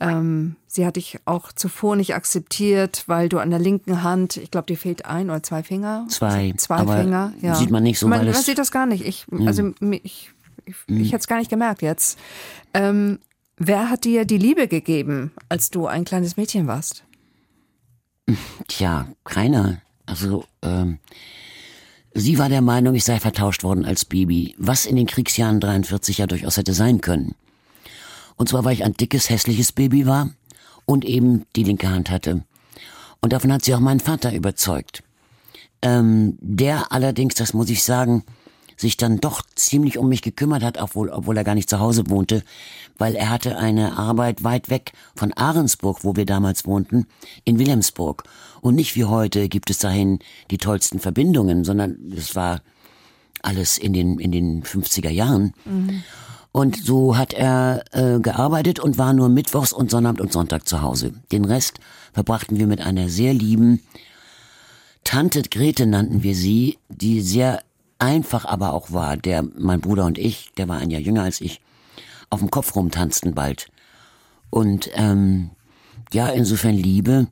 Ähm, 0.00 0.54
sie 0.68 0.86
hat 0.86 0.94
dich 0.94 1.18
auch 1.24 1.50
zuvor 1.50 1.96
nicht 1.96 2.14
akzeptiert, 2.14 3.02
weil 3.08 3.28
du 3.28 3.38
an 3.38 3.50
der 3.50 3.58
linken 3.58 4.04
Hand, 4.04 4.36
ich 4.36 4.52
glaube, 4.52 4.66
dir 4.66 4.76
fehlt 4.76 5.04
ein 5.06 5.28
oder 5.28 5.42
zwei 5.42 5.64
Finger. 5.64 6.06
Zwei, 6.08 6.54
Zwei 6.56 6.76
aber 6.76 6.98
Finger, 6.98 7.32
ja. 7.42 7.56
sieht 7.56 7.70
man 7.72 7.82
nicht 7.82 7.98
so, 7.98 8.06
man, 8.06 8.24
man 8.24 8.34
sieht 8.34 8.58
das 8.58 8.70
gar 8.70 8.86
nicht. 8.86 9.04
Ich, 9.04 9.26
also 9.44 9.62
mi- 9.80 10.00
ich, 10.04 10.30
ich, 10.66 10.76
ich 10.86 11.08
hätte 11.08 11.22
es 11.22 11.26
gar 11.26 11.38
nicht 11.38 11.50
gemerkt 11.50 11.82
jetzt. 11.82 12.16
Ähm, 12.74 13.18
wer 13.56 13.90
hat 13.90 14.04
dir 14.04 14.24
die 14.24 14.38
Liebe 14.38 14.68
gegeben, 14.68 15.32
als 15.48 15.70
du 15.70 15.88
ein 15.88 16.04
kleines 16.04 16.36
Mädchen 16.36 16.68
warst? 16.68 17.02
Tja, 18.66 19.08
keiner. 19.24 19.80
Also, 20.06 20.44
ähm, 20.62 20.98
sie 22.14 22.38
war 22.38 22.48
der 22.48 22.62
Meinung, 22.62 22.94
ich 22.94 23.04
sei 23.04 23.20
vertauscht 23.20 23.62
worden 23.62 23.84
als 23.84 24.04
Baby, 24.04 24.54
was 24.58 24.86
in 24.86 24.96
den 24.96 25.06
Kriegsjahren 25.06 25.60
43 25.60 26.18
ja 26.18 26.26
durchaus 26.26 26.56
hätte 26.56 26.74
sein 26.74 27.00
können. 27.00 27.34
Und 28.36 28.48
zwar, 28.48 28.64
weil 28.64 28.74
ich 28.74 28.84
ein 28.84 28.94
dickes, 28.94 29.30
hässliches 29.30 29.72
Baby 29.72 30.06
war 30.06 30.30
und 30.84 31.04
eben 31.04 31.44
die 31.56 31.64
linke 31.64 31.90
Hand 31.90 32.10
hatte. 32.10 32.44
Und 33.20 33.32
davon 33.32 33.52
hat 33.52 33.64
sie 33.64 33.74
auch 33.74 33.80
meinen 33.80 34.00
Vater 34.00 34.32
überzeugt. 34.32 35.02
Ähm, 35.82 36.38
der 36.40 36.92
allerdings, 36.92 37.34
das 37.34 37.52
muss 37.54 37.70
ich 37.70 37.82
sagen, 37.82 38.24
sich 38.78 38.96
dann 38.96 39.18
doch 39.18 39.42
ziemlich 39.54 39.98
um 39.98 40.08
mich 40.08 40.22
gekümmert 40.22 40.62
hat, 40.62 40.80
obwohl, 40.80 41.10
obwohl 41.10 41.36
er 41.36 41.44
gar 41.44 41.54
nicht 41.54 41.68
zu 41.68 41.80
Hause 41.80 42.08
wohnte, 42.08 42.42
weil 42.96 43.14
er 43.14 43.28
hatte 43.28 43.58
eine 43.58 43.98
Arbeit 43.98 44.44
weit 44.44 44.70
weg 44.70 44.92
von 45.14 45.32
Ahrensburg, 45.32 46.04
wo 46.04 46.16
wir 46.16 46.24
damals 46.24 46.64
wohnten, 46.64 47.06
in 47.44 47.58
Wilhelmsburg. 47.58 48.24
Und 48.60 48.76
nicht 48.76 48.96
wie 48.96 49.04
heute 49.04 49.48
gibt 49.48 49.70
es 49.70 49.78
dahin 49.78 50.20
die 50.50 50.58
tollsten 50.58 51.00
Verbindungen, 51.00 51.64
sondern 51.64 52.12
es 52.16 52.36
war 52.36 52.62
alles 53.42 53.78
in 53.78 53.92
den, 53.92 54.18
in 54.18 54.32
den 54.32 54.62
50er 54.62 55.10
Jahren. 55.10 55.54
Und 56.52 56.76
so 56.76 57.16
hat 57.16 57.34
er 57.34 57.84
äh, 57.92 58.20
gearbeitet 58.20 58.80
und 58.80 58.98
war 58.98 59.12
nur 59.12 59.28
Mittwochs 59.28 59.72
und 59.72 59.90
Sonnabend 59.90 60.20
und 60.20 60.32
Sonntag 60.32 60.66
zu 60.66 60.82
Hause. 60.82 61.12
Den 61.30 61.44
Rest 61.44 61.78
verbrachten 62.12 62.58
wir 62.58 62.66
mit 62.66 62.80
einer 62.80 63.08
sehr 63.08 63.34
lieben 63.34 63.80
Tante 65.08 65.40
Grete 65.40 65.86
nannten 65.86 66.22
wir 66.22 66.34
sie, 66.34 66.76
die 66.90 67.22
sehr 67.22 67.62
einfach 67.98 68.44
aber 68.44 68.72
auch 68.72 68.92
war, 68.92 69.16
der 69.16 69.42
mein 69.42 69.80
Bruder 69.80 70.06
und 70.06 70.18
ich, 70.18 70.52
der 70.56 70.68
war 70.68 70.78
ein 70.78 70.90
Jahr 70.90 71.00
jünger 71.00 71.22
als 71.22 71.40
ich, 71.40 71.60
auf 72.30 72.40
dem 72.40 72.50
Kopf 72.50 72.74
rumtanzten 72.74 73.34
bald. 73.34 73.68
Und 74.50 74.90
ähm, 74.94 75.50
ja, 76.12 76.28
insofern 76.28 76.74
Liebe, 76.74 77.28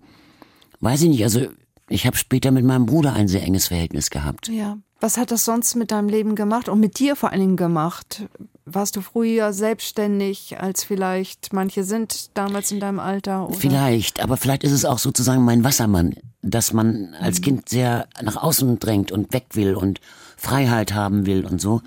weiß 0.81 1.03
ich 1.03 1.09
nicht, 1.09 1.25
also 1.25 1.47
ich 1.89 2.07
habe 2.07 2.17
später 2.17 2.51
mit 2.51 2.65
meinem 2.65 2.87
Bruder 2.87 3.13
ein 3.13 3.29
sehr 3.29 3.43
enges 3.43 3.69
Verhältnis 3.69 4.11
gehabt. 4.11 4.49
Ja. 4.49 4.79
Was 4.99 5.19
hat 5.19 5.31
das 5.31 5.45
sonst 5.45 5.75
mit 5.75 5.91
deinem 5.91 6.09
Leben 6.09 6.35
gemacht 6.35 6.71
und 6.71 6.81
mit 6.81 6.99
dir 6.99 7.17
vor 7.17 7.31
allen 7.31 7.41
Dingen 7.41 7.57
gemacht? 7.57 8.25
Warst 8.65 8.97
du 8.97 9.03
früher 9.03 9.53
selbstständig, 9.53 10.59
als 10.59 10.85
vielleicht 10.85 11.53
manche 11.53 11.85
sind 11.85 12.31
damals 12.35 12.73
in 12.73 12.81
deinem 12.81 12.99
Alter? 12.99 13.47
Oder? 13.47 13.59
Vielleicht, 13.59 14.23
aber 14.23 14.39
vielleicht 14.39 14.65
ist 14.65 14.73
es 14.73 14.87
auch 14.87 14.99
sozusagen 14.99 15.45
mein 15.45 15.65
Wassermann, 15.65 16.15
dass 16.41 16.73
man 16.73 17.15
als 17.21 17.43
Kind 17.43 17.69
sehr 17.69 18.09
nach 18.23 18.37
außen 18.37 18.79
drängt 18.79 19.13
und 19.13 19.35
weg 19.35 19.49
will 19.53 19.75
und 19.75 20.01
Freiheit 20.47 20.95
haben 20.95 21.27
will 21.27 21.45
und 21.45 21.61
so. 21.61 21.83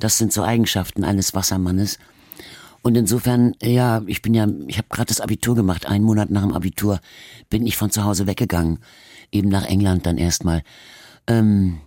Das 0.00 0.18
sind 0.18 0.32
so 0.32 0.42
Eigenschaften 0.42 1.04
eines 1.04 1.34
Wassermannes. 1.34 1.98
Und 2.82 2.96
insofern, 2.96 3.54
ja, 3.62 4.02
ich 4.06 4.22
bin 4.22 4.34
ja, 4.34 4.46
ich 4.66 4.78
habe 4.78 4.88
gerade 4.90 5.06
das 5.08 5.20
Abitur 5.20 5.54
gemacht. 5.54 5.86
Einen 5.86 6.04
Monat 6.04 6.30
nach 6.30 6.42
dem 6.42 6.52
Abitur 6.52 7.00
bin 7.50 7.66
ich 7.66 7.76
von 7.76 7.90
zu 7.90 8.04
Hause 8.04 8.26
weggegangen, 8.26 8.78
eben 9.30 9.48
nach 9.48 9.64
England 9.66 10.06
dann 10.06 10.16
erstmal. 10.18 10.62
Ähm, 11.26 11.78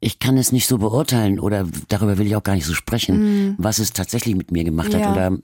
ich 0.00 0.18
kann 0.18 0.36
es 0.36 0.50
nicht 0.50 0.66
so 0.66 0.78
beurteilen 0.78 1.38
oder 1.38 1.66
darüber 1.88 2.18
will 2.18 2.26
ich 2.26 2.34
auch 2.34 2.42
gar 2.42 2.54
nicht 2.54 2.66
so 2.66 2.74
sprechen, 2.74 3.54
was 3.58 3.78
es 3.78 3.92
tatsächlich 3.92 4.34
mit 4.36 4.50
mir 4.50 4.64
gemacht 4.64 4.92
Ja. 4.92 5.00
hat 5.00 5.12
oder 5.12 5.38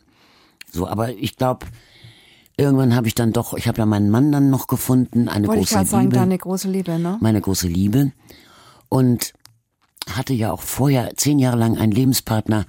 so. 0.72 0.88
Aber 0.88 1.10
ich 1.12 1.36
glaube, 1.36 1.66
irgendwann 2.56 2.94
habe 2.96 3.06
ich 3.06 3.14
dann 3.14 3.32
doch, 3.32 3.54
ich 3.54 3.68
habe 3.68 3.78
ja 3.78 3.86
meinen 3.86 4.10
Mann 4.10 4.32
dann 4.32 4.50
noch 4.50 4.66
gefunden, 4.66 5.28
eine 5.28 5.46
Wollte 5.46 5.60
ich 5.62 5.66
große 5.68 5.74
gerade 5.74 5.88
sagen, 5.88 6.02
Liebe, 6.04 6.16
deine 6.16 6.38
große 6.38 6.68
Liebe, 6.68 6.98
ne? 6.98 7.18
meine 7.20 7.40
große 7.40 7.68
Liebe 7.68 8.12
und 8.88 9.32
hatte 10.10 10.34
ja 10.34 10.52
auch 10.52 10.62
vorher 10.62 11.14
zehn 11.16 11.38
Jahre 11.38 11.56
lang 11.56 11.78
einen 11.78 11.92
Lebenspartner, 11.92 12.66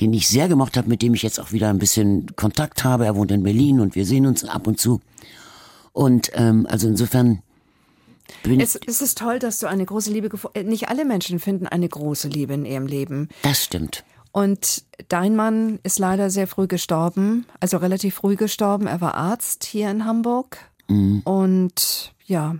den 0.00 0.12
ich 0.12 0.28
sehr 0.28 0.48
gemocht 0.48 0.76
habe, 0.76 0.88
mit 0.88 1.02
dem 1.02 1.14
ich 1.14 1.22
jetzt 1.22 1.38
auch 1.38 1.52
wieder 1.52 1.68
ein 1.68 1.78
bisschen 1.78 2.34
Kontakt 2.36 2.84
habe. 2.84 3.04
Er 3.04 3.16
wohnt 3.16 3.30
in 3.30 3.42
Berlin 3.42 3.80
und 3.80 3.94
wir 3.94 4.06
sehen 4.06 4.26
uns 4.26 4.44
ab 4.44 4.66
und 4.66 4.80
zu. 4.80 5.00
Und 5.92 6.30
ähm, 6.34 6.66
also 6.70 6.88
insofern 6.88 7.42
bin 8.42 8.60
Es, 8.60 8.78
es 8.86 9.02
ist 9.02 9.18
toll, 9.18 9.38
dass 9.38 9.58
du 9.58 9.66
eine 9.66 9.84
große 9.84 10.10
Liebe 10.10 10.28
gefunden 10.28 10.68
Nicht 10.68 10.88
alle 10.88 11.04
Menschen 11.04 11.38
finden 11.40 11.66
eine 11.66 11.88
große 11.88 12.28
Liebe 12.28 12.54
in 12.54 12.64
ihrem 12.64 12.86
Leben. 12.86 13.28
das 13.42 13.64
stimmt. 13.64 14.04
Und 14.32 14.84
dein 15.08 15.34
Mann 15.34 15.80
ist 15.82 15.98
leider 15.98 16.30
sehr 16.30 16.46
früh 16.46 16.68
gestorben, 16.68 17.46
also 17.58 17.78
relativ 17.78 18.14
früh 18.14 18.36
gestorben. 18.36 18.86
Er 18.86 19.00
war 19.00 19.16
Arzt 19.16 19.64
hier 19.64 19.90
in 19.90 20.04
Hamburg. 20.04 20.58
Und 21.24 22.12
ja, 22.26 22.56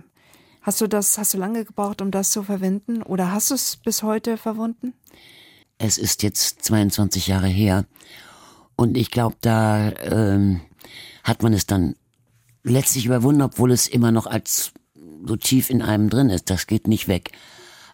hast 0.61 0.81
du 0.81 0.87
das, 0.87 1.17
hast 1.17 1.33
du 1.33 1.37
lange 1.37 1.65
gebraucht, 1.65 2.01
um 2.01 2.11
das 2.11 2.31
zu 2.31 2.43
verwenden? 2.43 3.01
Oder 3.03 3.31
hast 3.31 3.51
du 3.51 3.55
es 3.55 3.77
bis 3.77 4.03
heute 4.03 4.37
verwunden? 4.37 4.93
Es 5.77 5.97
ist 5.97 6.23
jetzt 6.23 6.63
22 6.63 7.27
Jahre 7.27 7.47
her 7.47 7.85
und 8.75 8.97
ich 8.97 9.11
glaube, 9.11 9.35
da 9.41 9.91
ähm, 9.91 10.61
hat 11.23 11.43
man 11.43 11.53
es 11.53 11.65
dann 11.65 11.95
letztlich 12.63 13.05
überwunden, 13.05 13.41
obwohl 13.41 13.71
es 13.71 13.87
immer 13.87 14.11
noch 14.11 14.25
als 14.25 14.71
so 15.25 15.35
tief 15.35 15.69
in 15.69 15.81
einem 15.81 16.09
drin 16.09 16.29
ist. 16.29 16.49
Das 16.49 16.67
geht 16.67 16.87
nicht 16.87 17.07
weg. 17.07 17.31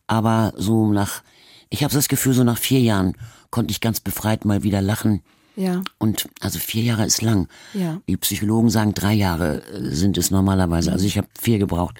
Aber 0.07 0.53
so 0.55 0.91
nach, 0.91 1.23
ich 1.69 1.83
habe 1.83 1.93
das 1.93 2.07
Gefühl, 2.07 2.33
so 2.33 2.43
nach 2.43 2.57
vier 2.57 2.79
Jahren 2.79 3.13
konnte 3.51 3.71
ich 3.71 3.81
ganz 3.81 3.99
befreit 3.99 4.45
mal 4.45 4.63
wieder 4.63 4.81
lachen 4.81 5.21
Ja. 5.55 5.81
Und 5.97 6.29
also 6.39 6.59
vier 6.59 6.83
Jahre 6.83 7.05
ist 7.05 7.21
lang. 7.21 7.47
Ja. 7.73 8.01
Die 8.07 8.17
Psychologen 8.17 8.69
sagen, 8.69 8.93
drei 8.93 9.13
Jahre 9.13 9.63
äh, 9.63 9.93
sind 9.93 10.17
es 10.17 10.31
normalerweise. 10.31 10.91
Also 10.91 11.05
ich 11.05 11.17
habe 11.17 11.27
vier 11.39 11.59
gebraucht. 11.59 11.99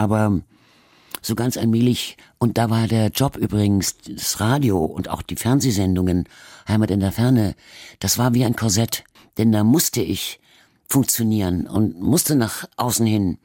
Aber 0.00 0.40
so 1.20 1.34
ganz 1.34 1.58
allmählich, 1.58 2.16
und 2.38 2.56
da 2.56 2.70
war 2.70 2.88
der 2.88 3.08
Job 3.08 3.36
übrigens, 3.36 3.96
das 4.08 4.40
Radio 4.40 4.82
und 4.82 5.10
auch 5.10 5.20
die 5.20 5.36
Fernsehsendungen, 5.36 6.26
Heimat 6.66 6.90
in 6.90 7.00
der 7.00 7.12
Ferne, 7.12 7.54
das 7.98 8.16
war 8.16 8.32
wie 8.32 8.46
ein 8.46 8.56
Korsett. 8.56 9.04
Denn 9.36 9.52
da 9.52 9.62
musste 9.62 10.00
ich 10.00 10.40
funktionieren 10.88 11.66
und 11.66 12.00
musste 12.00 12.34
nach 12.34 12.66
außen 12.78 13.04
hin 13.04 13.36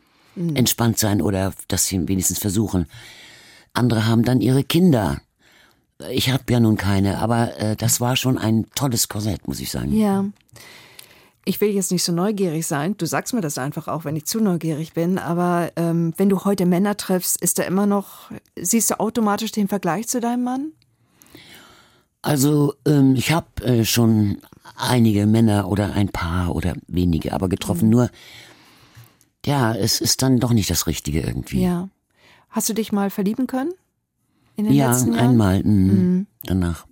entspannt 0.53 0.97
sein 0.97 1.21
oder 1.21 1.53
das 1.67 1.91
wenigstens 1.91 2.39
versuchen. 2.39 2.87
Andere 3.73 4.05
haben 4.05 4.23
dann 4.23 4.39
ihre 4.39 4.63
Kinder. 4.63 5.19
Ich 6.09 6.29
habe 6.29 6.43
ja 6.49 6.61
nun 6.61 6.77
keine, 6.77 7.19
aber 7.19 7.57
äh, 7.59 7.75
das 7.75 7.99
war 7.99 8.15
schon 8.15 8.37
ein 8.37 8.65
tolles 8.75 9.09
Korsett, 9.09 9.45
muss 9.47 9.59
ich 9.59 9.71
sagen. 9.71 9.93
Ja. 9.93 10.25
Ich 11.47 11.61
will 11.61 11.69
jetzt 11.69 11.91
nicht 11.91 12.03
so 12.03 12.11
neugierig 12.11 12.65
sein. 12.65 12.97
Du 12.97 13.05
sagst 13.05 13.33
mir 13.33 13.41
das 13.41 13.59
einfach 13.59 13.87
auch, 13.87 14.03
wenn 14.03 14.15
ich 14.15 14.25
zu 14.25 14.39
neugierig 14.39 14.93
bin. 14.93 15.19
Aber 15.19 15.71
ähm, 15.75 16.11
wenn 16.17 16.27
du 16.29 16.43
heute 16.43 16.65
Männer 16.65 16.97
triffst, 16.97 17.39
ist 17.39 17.59
da 17.59 17.63
immer 17.63 17.85
noch, 17.85 18.31
siehst 18.59 18.89
du 18.89 18.99
automatisch 18.99 19.51
den 19.51 19.67
Vergleich 19.67 20.07
zu 20.07 20.19
deinem 20.19 20.43
Mann? 20.43 20.71
Also 22.23 22.73
ähm, 22.87 23.15
ich 23.15 23.31
habe 23.31 23.63
äh, 23.63 23.85
schon 23.85 24.39
einige 24.75 25.27
Männer 25.27 25.67
oder 25.69 25.93
ein 25.93 26.09
paar 26.09 26.55
oder 26.55 26.73
wenige, 26.87 27.31
aber 27.33 27.47
getroffen. 27.47 27.89
Nur, 27.89 28.09
ja, 29.45 29.75
es 29.75 30.01
ist 30.01 30.23
dann 30.23 30.39
doch 30.39 30.51
nicht 30.51 30.71
das 30.71 30.87
Richtige 30.87 31.21
irgendwie. 31.21 31.61
Ja. 31.61 31.89
Hast 32.49 32.67
du 32.69 32.73
dich 32.73 32.91
mal 32.91 33.11
verlieben 33.11 33.45
können? 33.45 33.71
In 34.55 34.65
den 34.65 34.73
Ja, 34.73 34.89
letzten 34.89 35.13
Jahren? 35.13 35.29
einmal 35.29 35.61
mh, 35.63 36.25
danach. 36.45 36.87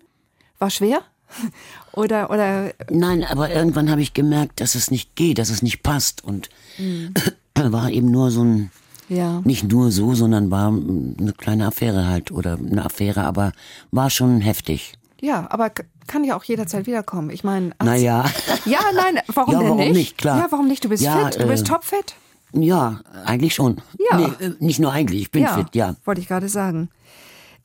War 0.59 0.69
schwer? 0.69 1.01
Oder, 1.93 2.31
oder, 2.31 2.73
Nein, 2.89 3.23
aber 3.23 3.51
irgendwann 3.51 3.91
habe 3.91 4.01
ich 4.01 4.15
gemerkt, 4.15 4.61
dass 4.61 4.73
es 4.73 4.89
nicht 4.89 5.15
geht, 5.15 5.37
dass 5.37 5.51
es 5.51 5.61
nicht 5.61 5.83
passt 5.83 6.23
und 6.23 6.49
war 7.55 7.91
eben 7.91 8.09
nur 8.09 8.31
so 8.31 8.43
ein, 8.43 8.71
ja. 9.09 9.41
nicht 9.43 9.65
nur 9.71 9.91
so, 9.91 10.15
sondern 10.15 10.49
war 10.49 10.69
eine 10.69 11.33
kleine 11.37 11.67
Affäre 11.67 12.07
halt 12.07 12.31
oder 12.31 12.57
eine 12.57 12.83
Affäre, 12.83 13.23
aber 13.25 13.51
war 13.91 14.09
schon 14.09 14.41
heftig. 14.41 14.93
Ja, 15.21 15.45
aber 15.51 15.71
kann 16.07 16.23
ja 16.23 16.35
auch 16.35 16.43
jederzeit 16.43 16.87
wiederkommen. 16.87 17.29
Ich 17.29 17.43
meine, 17.43 17.71
Naja, 17.83 18.25
Ja, 18.65 18.79
nein, 18.95 19.21
warum 19.27 19.53
Ja, 19.53 19.59
denn 19.59 19.69
warum 19.69 19.79
nicht? 19.79 19.93
nicht? 19.93 20.17
Klar. 20.17 20.39
Ja, 20.39 20.47
warum 20.49 20.67
nicht? 20.67 20.83
Du 20.83 20.89
bist 20.89 21.03
Ja, 21.03 21.27
fit, 21.29 21.39
du 21.41 21.47
bist 21.47 21.63
äh, 21.63 21.69
topfit. 21.69 22.15
ja, 22.53 23.01
eigentlich 23.23 23.53
schon. 23.53 23.77
Ja. 24.09 24.17
Nee, 24.17 24.45
äh, 24.45 24.51
nicht 24.59 24.79
nur 24.79 24.91
eigentlich, 24.91 25.21
ich 25.21 25.31
bin 25.31 25.43
ja, 25.43 25.53
fit, 25.55 25.75
ja. 25.75 25.95
wollte 26.05 26.21
ich 26.21 26.27
gerade 26.27 26.49
sagen. 26.49 26.89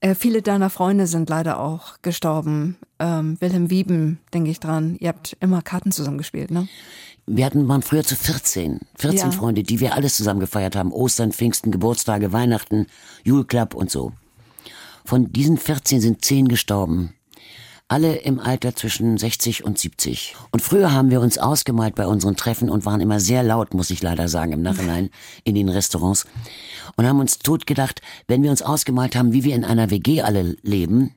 Äh, 0.01 0.14
viele 0.14 0.42
deiner 0.42 0.70
Freunde 0.70 1.07
sind 1.07 1.28
leider 1.28 1.59
auch 1.61 2.01
gestorben. 2.03 2.76
Ähm, 2.99 3.36
Wilhelm 3.40 3.70
Wieben, 3.70 4.20
denke 4.32 4.51
ich 4.51 4.61
dran. 4.61 4.96
Ihr 5.01 5.09
habt 5.09 5.36
immer 5.40 5.62
Karten 5.62 5.90
zusammengespielt, 5.92 6.51
ne? 6.51 6.68
Wir 7.26 7.44
hatten, 7.44 7.68
waren 7.68 7.82
früher 7.82 8.05
zu 8.05 8.16
14. 8.16 8.80
14 8.96 9.18
Ja. 9.18 9.30
Freunde, 9.32 9.62
die 9.62 9.80
wir 9.80 9.94
alles 9.94 10.16
zusammen 10.16 10.40
gefeiert 10.40 10.76
haben. 10.76 10.92
Ostern, 10.92 11.32
Pfingsten, 11.32 11.70
Geburtstage, 11.70 12.32
Weihnachten, 12.32 12.86
Julklapp 13.22 13.74
und 13.74 13.90
so. 13.90 14.12
Von 15.05 15.32
diesen 15.32 15.59
14 15.59 16.01
sind 16.01 16.24
10 16.24 16.49
gestorben. 16.49 17.14
Alle 17.91 18.16
im 18.16 18.39
Alter 18.39 18.76
zwischen 18.76 19.16
60 19.16 19.64
und 19.64 19.78
70. 19.78 20.36
Und 20.51 20.61
früher 20.61 20.93
haben 20.93 21.11
wir 21.11 21.22
uns 21.22 21.39
ausgemalt 21.39 21.95
bei 21.95 22.07
unseren 22.07 22.36
Treffen 22.36 22.68
und 22.68 22.84
waren 22.84 23.01
immer 23.01 23.18
sehr 23.18 23.43
laut, 23.43 23.72
muss 23.72 23.89
ich 23.89 24.03
leider 24.03 24.28
sagen, 24.28 24.53
im 24.53 24.61
Nachhinein 24.61 25.09
in 25.45 25.55
den 25.55 25.70
Restaurants. 25.70 26.26
Und 26.97 27.07
haben 27.07 27.18
uns 27.18 27.39
totgedacht, 27.39 28.03
wenn 28.26 28.43
wir 28.43 28.51
uns 28.51 28.61
ausgemalt 28.61 29.16
haben, 29.16 29.32
wie 29.32 29.43
wir 29.43 29.55
in 29.55 29.64
einer 29.64 29.91
WG 29.91 30.20
alle 30.20 30.57
leben 30.62 31.14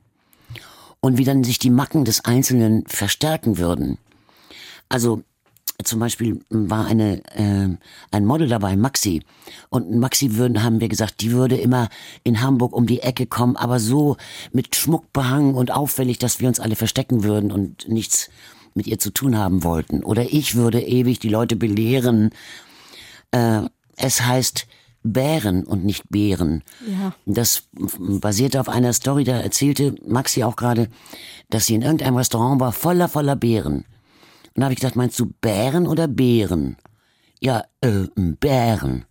und 1.00 1.18
wie 1.18 1.24
dann 1.24 1.44
sich 1.44 1.58
die 1.58 1.68
Macken 1.70 2.06
des 2.06 2.24
Einzelnen 2.24 2.86
verstärken 2.86 3.58
würden. 3.58 3.98
Also 4.88 5.22
zum 5.84 6.00
Beispiel 6.00 6.40
war 6.50 6.86
eine 6.86 7.22
äh, 7.34 7.76
ein 8.10 8.24
Model 8.24 8.48
dabei, 8.48 8.76
Maxi. 8.76 9.22
Und 9.68 9.94
Maxi 9.94 10.36
würden, 10.36 10.62
haben 10.62 10.80
wir 10.80 10.88
gesagt, 10.88 11.20
die 11.20 11.32
würde 11.32 11.56
immer 11.56 11.88
in 12.24 12.40
Hamburg 12.40 12.72
um 12.72 12.86
die 12.86 13.00
Ecke 13.00 13.26
kommen, 13.26 13.56
aber 13.56 13.80
so 13.80 14.16
mit 14.52 14.74
Schmuck 14.76 15.12
behangen 15.12 15.54
und 15.54 15.70
auffällig, 15.70 16.18
dass 16.18 16.40
wir 16.40 16.48
uns 16.48 16.60
alle 16.60 16.76
verstecken 16.76 17.24
würden 17.24 17.52
und 17.52 17.88
nichts 17.88 18.30
mit 18.74 18.86
ihr 18.86 18.98
zu 18.98 19.10
tun 19.10 19.36
haben 19.36 19.64
wollten. 19.64 20.02
Oder 20.02 20.32
ich 20.32 20.54
würde 20.54 20.80
ewig 20.80 21.18
die 21.18 21.28
Leute 21.28 21.56
belehren. 21.56 22.30
Äh, 23.30 23.62
es 23.96 24.22
heißt 24.22 24.66
Bären 25.04 25.64
und 25.64 25.84
nicht 25.84 26.08
Bären. 26.10 26.62
Ja. 26.86 27.14
Das 27.26 27.64
basierte 27.98 28.60
auf 28.60 28.68
einer 28.68 28.92
Story, 28.92 29.24
da 29.24 29.38
erzählte 29.38 29.96
Maxi 30.06 30.44
auch 30.44 30.56
gerade, 30.56 30.88
dass 31.50 31.66
sie 31.66 31.74
in 31.74 31.82
irgendeinem 31.82 32.16
Restaurant 32.16 32.60
war, 32.60 32.72
voller, 32.72 33.08
voller 33.08 33.36
Beeren. 33.36 33.84
Und 34.54 34.60
da 34.60 34.64
habe 34.64 34.74
ich 34.74 34.80
gedacht, 34.80 34.96
meinst 34.96 35.18
du 35.18 35.32
Bären 35.40 35.86
oder 35.86 36.08
Beeren? 36.08 36.76
Ja, 37.40 37.64
äh, 37.80 38.06
Bären. 38.14 39.04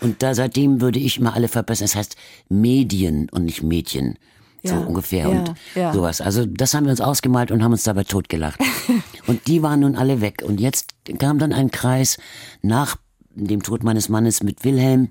Und 0.00 0.22
da 0.22 0.34
seitdem 0.34 0.80
würde 0.80 0.98
ich 0.98 1.18
immer 1.18 1.34
alle 1.34 1.48
verbessern. 1.48 1.86
Es 1.86 1.96
heißt 1.96 2.16
Medien 2.48 3.28
und 3.30 3.44
nicht 3.44 3.62
Mädchen. 3.62 4.18
So 4.62 4.74
Ja, 4.74 4.80
ungefähr 4.80 5.28
ja, 5.28 5.28
und 5.28 5.54
ja. 5.74 5.92
sowas. 5.92 6.20
Also 6.20 6.46
das 6.46 6.74
haben 6.74 6.84
wir 6.84 6.90
uns 6.90 7.00
ausgemalt 7.00 7.50
und 7.50 7.62
haben 7.62 7.72
uns 7.72 7.82
dabei 7.82 8.04
totgelacht. 8.04 8.60
und 9.26 9.46
die 9.46 9.62
waren 9.62 9.80
nun 9.80 9.96
alle 9.96 10.20
weg. 10.20 10.42
Und 10.44 10.60
jetzt 10.60 10.94
kam 11.18 11.38
dann 11.38 11.52
ein 11.52 11.70
Kreis 11.70 12.18
nach 12.60 12.96
dem 13.34 13.62
Tod 13.62 13.82
meines 13.82 14.08
Mannes 14.08 14.42
mit 14.42 14.64
Wilhelm 14.64 15.08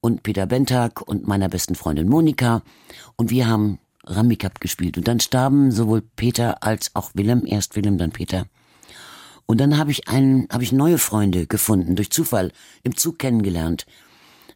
und 0.00 0.22
Peter 0.22 0.46
Bentag 0.46 1.06
und 1.06 1.28
meiner 1.28 1.48
besten 1.48 1.74
Freundin 1.74 2.08
Monika. 2.08 2.62
Und 3.16 3.30
wir 3.30 3.46
haben 3.46 3.78
Ramikap 4.06 4.60
gespielt. 4.60 4.98
Und 4.98 5.08
dann 5.08 5.20
starben 5.20 5.70
sowohl 5.70 6.02
Peter 6.16 6.62
als 6.62 6.90
auch 6.94 7.10
Willem, 7.14 7.44
erst 7.46 7.76
Willem, 7.76 7.98
dann 7.98 8.10
Peter. 8.10 8.46
Und 9.46 9.60
dann 9.60 9.78
habe 9.78 9.90
ich 9.90 10.08
einen, 10.08 10.48
habe 10.50 10.62
ich 10.64 10.72
neue 10.72 10.98
Freunde 10.98 11.46
gefunden, 11.46 11.96
durch 11.96 12.10
Zufall, 12.10 12.50
im 12.82 12.96
Zug 12.96 13.18
kennengelernt. 13.18 13.86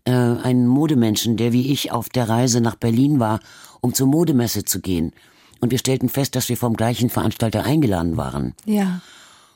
Äh, 0.05 0.13
einen 0.13 0.67
Modemenschen, 0.67 1.37
der 1.37 1.53
wie 1.53 1.71
ich 1.73 1.93
auf 1.93 2.09
der 2.09 2.29
Reise 2.29 2.61
nach 2.61 2.77
Berlin 2.77 3.21
war, 3.21 3.41
um 3.81 3.93
zur 3.93 4.07
Modemesse 4.07 4.65
zu 4.65 4.81
gehen. 4.81 5.13
Und 5.61 5.71
wir 5.71 5.79
stellten 5.79 6.09
fest, 6.09 6.37
dass 6.37 6.49
wir 6.49 6.57
vom 6.57 6.77
gleichen 6.77 7.11
Veranstalter 7.11 7.65
eingeladen 7.65 8.17
waren. 8.17 8.55
Ja. 8.65 9.01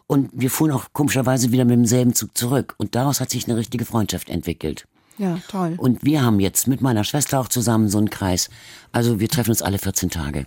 Und 0.07 0.31
wir 0.33 0.51
fuhren 0.51 0.73
auch 0.73 0.87
komischerweise 0.93 1.53
wieder 1.53 1.65
mit 1.65 1.77
demselben 1.77 2.13
Zug 2.13 2.37
zurück. 2.37 2.75
Und 2.77 2.95
daraus 2.95 3.21
hat 3.21 3.31
sich 3.31 3.47
eine 3.47 3.57
richtige 3.57 3.85
Freundschaft 3.85 4.29
entwickelt. 4.29 4.87
Ja, 5.19 5.39
toll. 5.49 5.75
Und 5.79 6.03
wir 6.05 6.23
haben 6.23 6.41
jetzt 6.41 6.67
mit 6.67 6.81
meiner 6.81 7.05
Schwester 7.05 7.41
auch 7.41 7.49
zusammen 7.49 7.89
so 7.89 7.99
einen 7.99 8.11
Kreis. 8.11 8.51
Also 8.93 9.21
wir 9.21 9.29
treffen 9.29 9.51
uns 9.51 9.63
alle 9.63 9.79
14 9.79 10.11
Tage 10.11 10.47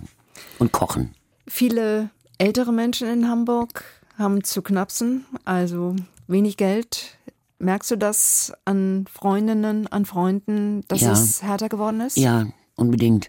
und 0.60 0.72
kochen. 0.72 1.16
Viele 1.48 2.10
ältere 2.38 2.74
Menschen 2.74 3.08
in 3.08 3.30
Hamburg 3.30 3.84
haben 4.18 4.44
zu 4.44 4.62
knapsen, 4.62 5.26
also 5.46 5.96
wenig 6.28 6.58
Geld. 6.58 7.18
Merkst 7.60 7.92
du 7.92 7.96
das 7.98 8.54
an 8.66 9.06
Freundinnen, 9.12 9.88
an 9.88 10.06
Freunden, 10.06 10.84
dass 10.88 11.02
Ja. 11.02 11.12
es 11.14 11.42
härter 11.42 11.70
geworden 11.70 12.02
ist? 12.02 12.18
Ja, 12.18 12.48
unbedingt. 12.76 13.28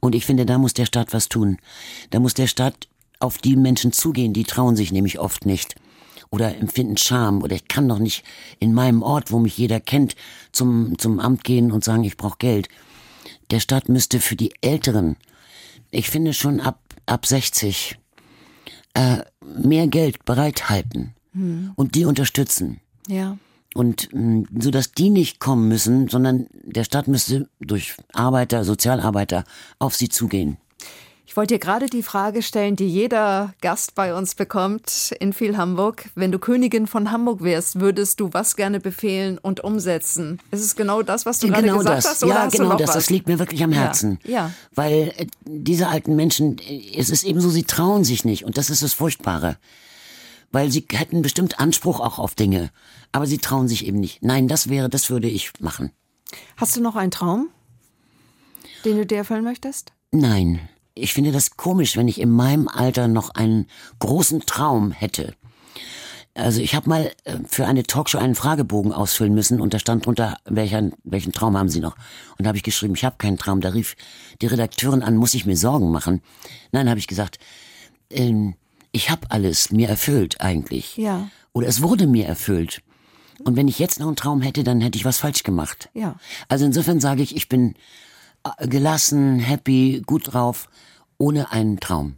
Und 0.00 0.14
ich 0.14 0.26
finde, 0.26 0.46
da 0.46 0.58
muss 0.58 0.74
der 0.74 0.86
Staat 0.86 1.12
was 1.12 1.28
tun. 1.28 1.58
Da 2.10 2.20
muss 2.20 2.34
der 2.34 2.46
Staat 2.46 2.88
auf 3.20 3.38
die 3.38 3.56
Menschen 3.56 3.92
zugehen, 3.92 4.32
die 4.32 4.44
trauen 4.44 4.76
sich 4.76 4.92
nämlich 4.92 5.18
oft 5.18 5.46
nicht. 5.46 5.76
Oder 6.30 6.56
empfinden 6.56 6.96
Scham. 6.96 7.42
Oder 7.42 7.56
ich 7.56 7.68
kann 7.68 7.88
doch 7.88 7.98
nicht 7.98 8.24
in 8.58 8.74
meinem 8.74 9.02
Ort, 9.02 9.32
wo 9.32 9.38
mich 9.38 9.56
jeder 9.56 9.80
kennt, 9.80 10.14
zum, 10.52 10.98
zum 10.98 11.20
Amt 11.20 11.44
gehen 11.44 11.72
und 11.72 11.84
sagen, 11.84 12.04
ich 12.04 12.16
brauche 12.16 12.38
Geld. 12.38 12.68
Der 13.50 13.60
Staat 13.60 13.88
müsste 13.88 14.20
für 14.20 14.36
die 14.36 14.52
Älteren, 14.60 15.16
ich 15.90 16.10
finde 16.10 16.32
schon 16.34 16.60
ab, 16.60 16.80
ab 17.06 17.24
60, 17.24 17.98
äh, 18.94 19.18
mehr 19.56 19.86
Geld 19.86 20.24
bereithalten. 20.24 21.14
Und 21.74 21.96
die 21.96 22.04
unterstützen. 22.04 22.80
Ja. 23.08 23.38
Und 23.74 24.08
mh, 24.12 24.44
so 24.60 24.70
dass 24.70 24.92
die 24.92 25.10
nicht 25.10 25.40
kommen 25.40 25.68
müssen, 25.68 26.08
sondern 26.08 26.46
der 26.62 26.84
Staat 26.84 27.08
müsste 27.08 27.48
durch 27.58 27.96
Arbeiter, 28.12 28.62
Sozialarbeiter 28.62 29.44
auf 29.80 29.96
sie 29.96 30.08
zugehen. 30.08 30.58
Ich 31.26 31.36
wollte 31.36 31.54
dir 31.54 31.58
gerade 31.58 31.86
die 31.86 32.02
Frage 32.02 32.42
stellen, 32.42 32.76
die 32.76 32.86
jeder 32.86 33.54
Gast 33.62 33.94
bei 33.94 34.14
uns 34.14 34.34
bekommt 34.34 35.14
in 35.18 35.32
viel 35.32 35.56
Hamburg. 35.56 36.10
Wenn 36.14 36.30
du 36.30 36.38
Königin 36.38 36.86
von 36.86 37.10
Hamburg 37.10 37.42
wärst, 37.42 37.80
würdest 37.80 38.20
du 38.20 38.32
was 38.32 38.56
gerne 38.56 38.78
befehlen 38.78 39.38
und 39.38 39.60
umsetzen? 39.64 40.38
Ist 40.50 40.60
es 40.62 40.76
genau 40.76 41.02
das, 41.02 41.24
was 41.24 41.38
du 41.38 41.48
gerade 41.48 41.62
genau 41.62 41.78
gesagt 41.78 41.98
das. 41.98 42.06
hast? 42.06 42.24
Oder 42.24 42.34
ja, 42.34 42.42
hast 42.42 42.52
genau 42.52 42.76
das. 42.76 42.88
was? 42.88 42.94
Das 42.94 43.10
liegt 43.10 43.26
mir 43.26 43.38
wirklich 43.38 43.64
am 43.64 43.72
Herzen. 43.72 44.18
ja. 44.24 44.52
Weil 44.74 45.14
äh, 45.16 45.26
diese 45.44 45.88
alten 45.88 46.14
Menschen, 46.14 46.58
äh, 46.58 46.92
es 46.96 47.08
ist 47.08 47.24
eben 47.24 47.40
so, 47.40 47.48
sie 47.48 47.64
trauen 47.64 48.04
sich 48.04 48.24
nicht. 48.24 48.44
Und 48.44 48.58
das 48.58 48.68
ist 48.68 48.82
das 48.82 48.92
Furchtbare. 48.92 49.56
Weil 50.52 50.70
sie 50.70 50.86
hätten 50.92 51.22
bestimmt 51.22 51.58
Anspruch 51.58 52.00
auch 52.00 52.18
auf 52.18 52.34
Dinge. 52.34 52.70
Aber 53.12 53.26
sie 53.26 53.38
trauen 53.38 53.66
sich 53.66 53.86
eben 53.86 53.98
nicht. 53.98 54.22
Nein, 54.22 54.46
das 54.46 54.68
wäre, 54.68 54.90
das 54.90 55.08
würde 55.08 55.28
ich 55.28 55.52
machen. 55.58 55.90
Hast 56.58 56.76
du 56.76 56.82
noch 56.82 56.96
einen 56.96 57.10
Traum, 57.10 57.48
den 58.84 58.98
du 58.98 59.06
dir 59.06 59.18
erfüllen 59.18 59.44
möchtest? 59.44 59.92
Nein. 60.12 60.60
Ich 60.94 61.12
finde 61.12 61.32
das 61.32 61.56
komisch, 61.56 61.96
wenn 61.96 62.08
ich 62.08 62.20
in 62.20 62.30
meinem 62.30 62.68
Alter 62.68 63.08
noch 63.08 63.30
einen 63.30 63.66
großen 63.98 64.42
Traum 64.46 64.92
hätte. 64.92 65.34
Also 66.34 66.60
ich 66.60 66.74
habe 66.74 66.88
mal 66.88 67.12
äh, 67.24 67.38
für 67.48 67.66
eine 67.66 67.84
Talkshow 67.84 68.18
einen 68.18 68.34
Fragebogen 68.34 68.92
ausfüllen 68.92 69.34
müssen 69.34 69.60
und 69.60 69.72
da 69.72 69.78
stand 69.78 70.06
drunter, 70.06 70.36
welchen, 70.44 70.92
welchen 71.04 71.32
Traum 71.32 71.56
haben 71.56 71.68
Sie 71.68 71.80
noch? 71.80 71.96
Und 72.36 72.44
da 72.44 72.48
habe 72.48 72.58
ich 72.58 72.64
geschrieben, 72.64 72.94
ich 72.94 73.04
habe 73.04 73.16
keinen 73.18 73.38
Traum. 73.38 73.60
Da 73.60 73.68
rief 73.70 73.96
die 74.42 74.46
Redakteurin 74.46 75.02
an, 75.02 75.16
muss 75.16 75.34
ich 75.34 75.46
mir 75.46 75.56
Sorgen 75.56 75.92
machen? 75.92 76.22
Nein, 76.72 76.88
habe 76.88 76.98
ich 76.98 77.06
gesagt, 77.06 77.38
ähm, 78.10 78.54
ich 78.90 79.10
habe 79.10 79.30
alles 79.30 79.70
mir 79.70 79.88
erfüllt 79.88 80.40
eigentlich. 80.40 80.96
Ja. 80.96 81.28
Oder 81.52 81.68
es 81.68 81.82
wurde 81.82 82.08
mir 82.08 82.26
erfüllt. 82.26 82.82
Und 83.44 83.56
wenn 83.56 83.68
ich 83.68 83.78
jetzt 83.78 84.00
noch 84.00 84.06
einen 84.06 84.16
Traum 84.16 84.42
hätte, 84.42 84.64
dann 84.64 84.80
hätte 84.80 84.98
ich 84.98 85.04
was 85.04 85.18
falsch 85.18 85.42
gemacht. 85.44 85.88
Ja. 85.94 86.16
Also 86.48 86.64
insofern 86.64 87.00
sage 87.00 87.22
ich, 87.22 87.36
ich 87.36 87.48
bin 87.48 87.74
gelassen, 88.58 89.38
happy, 89.38 90.02
gut 90.06 90.32
drauf, 90.32 90.68
ohne 91.18 91.50
einen 91.50 91.80
Traum. 91.80 92.16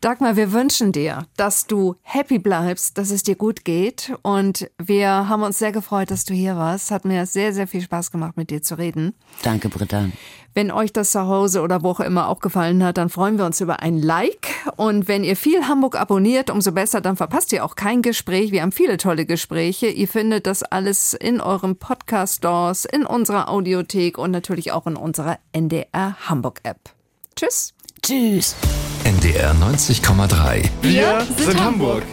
Dagmar, 0.00 0.36
wir 0.36 0.52
wünschen 0.52 0.92
dir, 0.92 1.26
dass 1.36 1.66
du 1.66 1.96
happy 2.02 2.38
bleibst, 2.38 2.98
dass 2.98 3.10
es 3.10 3.22
dir 3.22 3.36
gut 3.36 3.64
geht. 3.64 4.12
Und 4.22 4.70
wir 4.78 5.28
haben 5.28 5.42
uns 5.42 5.58
sehr 5.58 5.72
gefreut, 5.72 6.10
dass 6.10 6.24
du 6.24 6.34
hier 6.34 6.56
warst. 6.56 6.90
Hat 6.90 7.04
mir 7.04 7.26
sehr, 7.26 7.52
sehr 7.52 7.66
viel 7.66 7.82
Spaß 7.82 8.10
gemacht, 8.10 8.36
mit 8.36 8.50
dir 8.50 8.62
zu 8.62 8.76
reden. 8.76 9.14
Danke, 9.42 9.68
Britta. 9.68 10.06
Wenn 10.54 10.70
euch 10.72 10.92
das 10.92 11.12
zu 11.12 11.26
Hause 11.26 11.60
oder 11.60 11.82
wo 11.82 11.90
auch 11.90 12.00
immer 12.00 12.28
auch 12.28 12.40
gefallen 12.40 12.82
hat, 12.82 12.98
dann 12.98 13.10
freuen 13.10 13.38
wir 13.38 13.44
uns 13.44 13.60
über 13.60 13.80
ein 13.80 14.02
Like. 14.02 14.48
Und 14.76 15.06
wenn 15.06 15.22
ihr 15.22 15.36
viel 15.36 15.68
Hamburg 15.68 15.94
abonniert, 15.94 16.50
umso 16.50 16.72
besser, 16.72 17.00
dann 17.00 17.16
verpasst 17.16 17.52
ihr 17.52 17.64
auch 17.64 17.76
kein 17.76 18.02
Gespräch. 18.02 18.50
Wir 18.50 18.62
haben 18.62 18.72
viele 18.72 18.96
tolle 18.96 19.24
Gespräche. 19.24 19.86
Ihr 19.86 20.08
findet 20.08 20.46
das 20.46 20.62
alles 20.62 21.14
in 21.14 21.40
eurem 21.40 21.76
Podcast-Stores, 21.76 22.86
in 22.86 23.06
unserer 23.06 23.48
Audiothek 23.48 24.18
und 24.18 24.32
natürlich 24.32 24.72
auch 24.72 24.86
in 24.86 24.96
unserer 24.96 25.38
NDR 25.52 26.16
Hamburg-App. 26.28 26.90
Tschüss. 27.36 27.74
Tschüss. 28.02 28.56
NDR 29.18 29.52
90,3. 29.52 30.68
Wir 30.80 31.26
sind 31.36 31.60
Hamburg. 31.60 32.04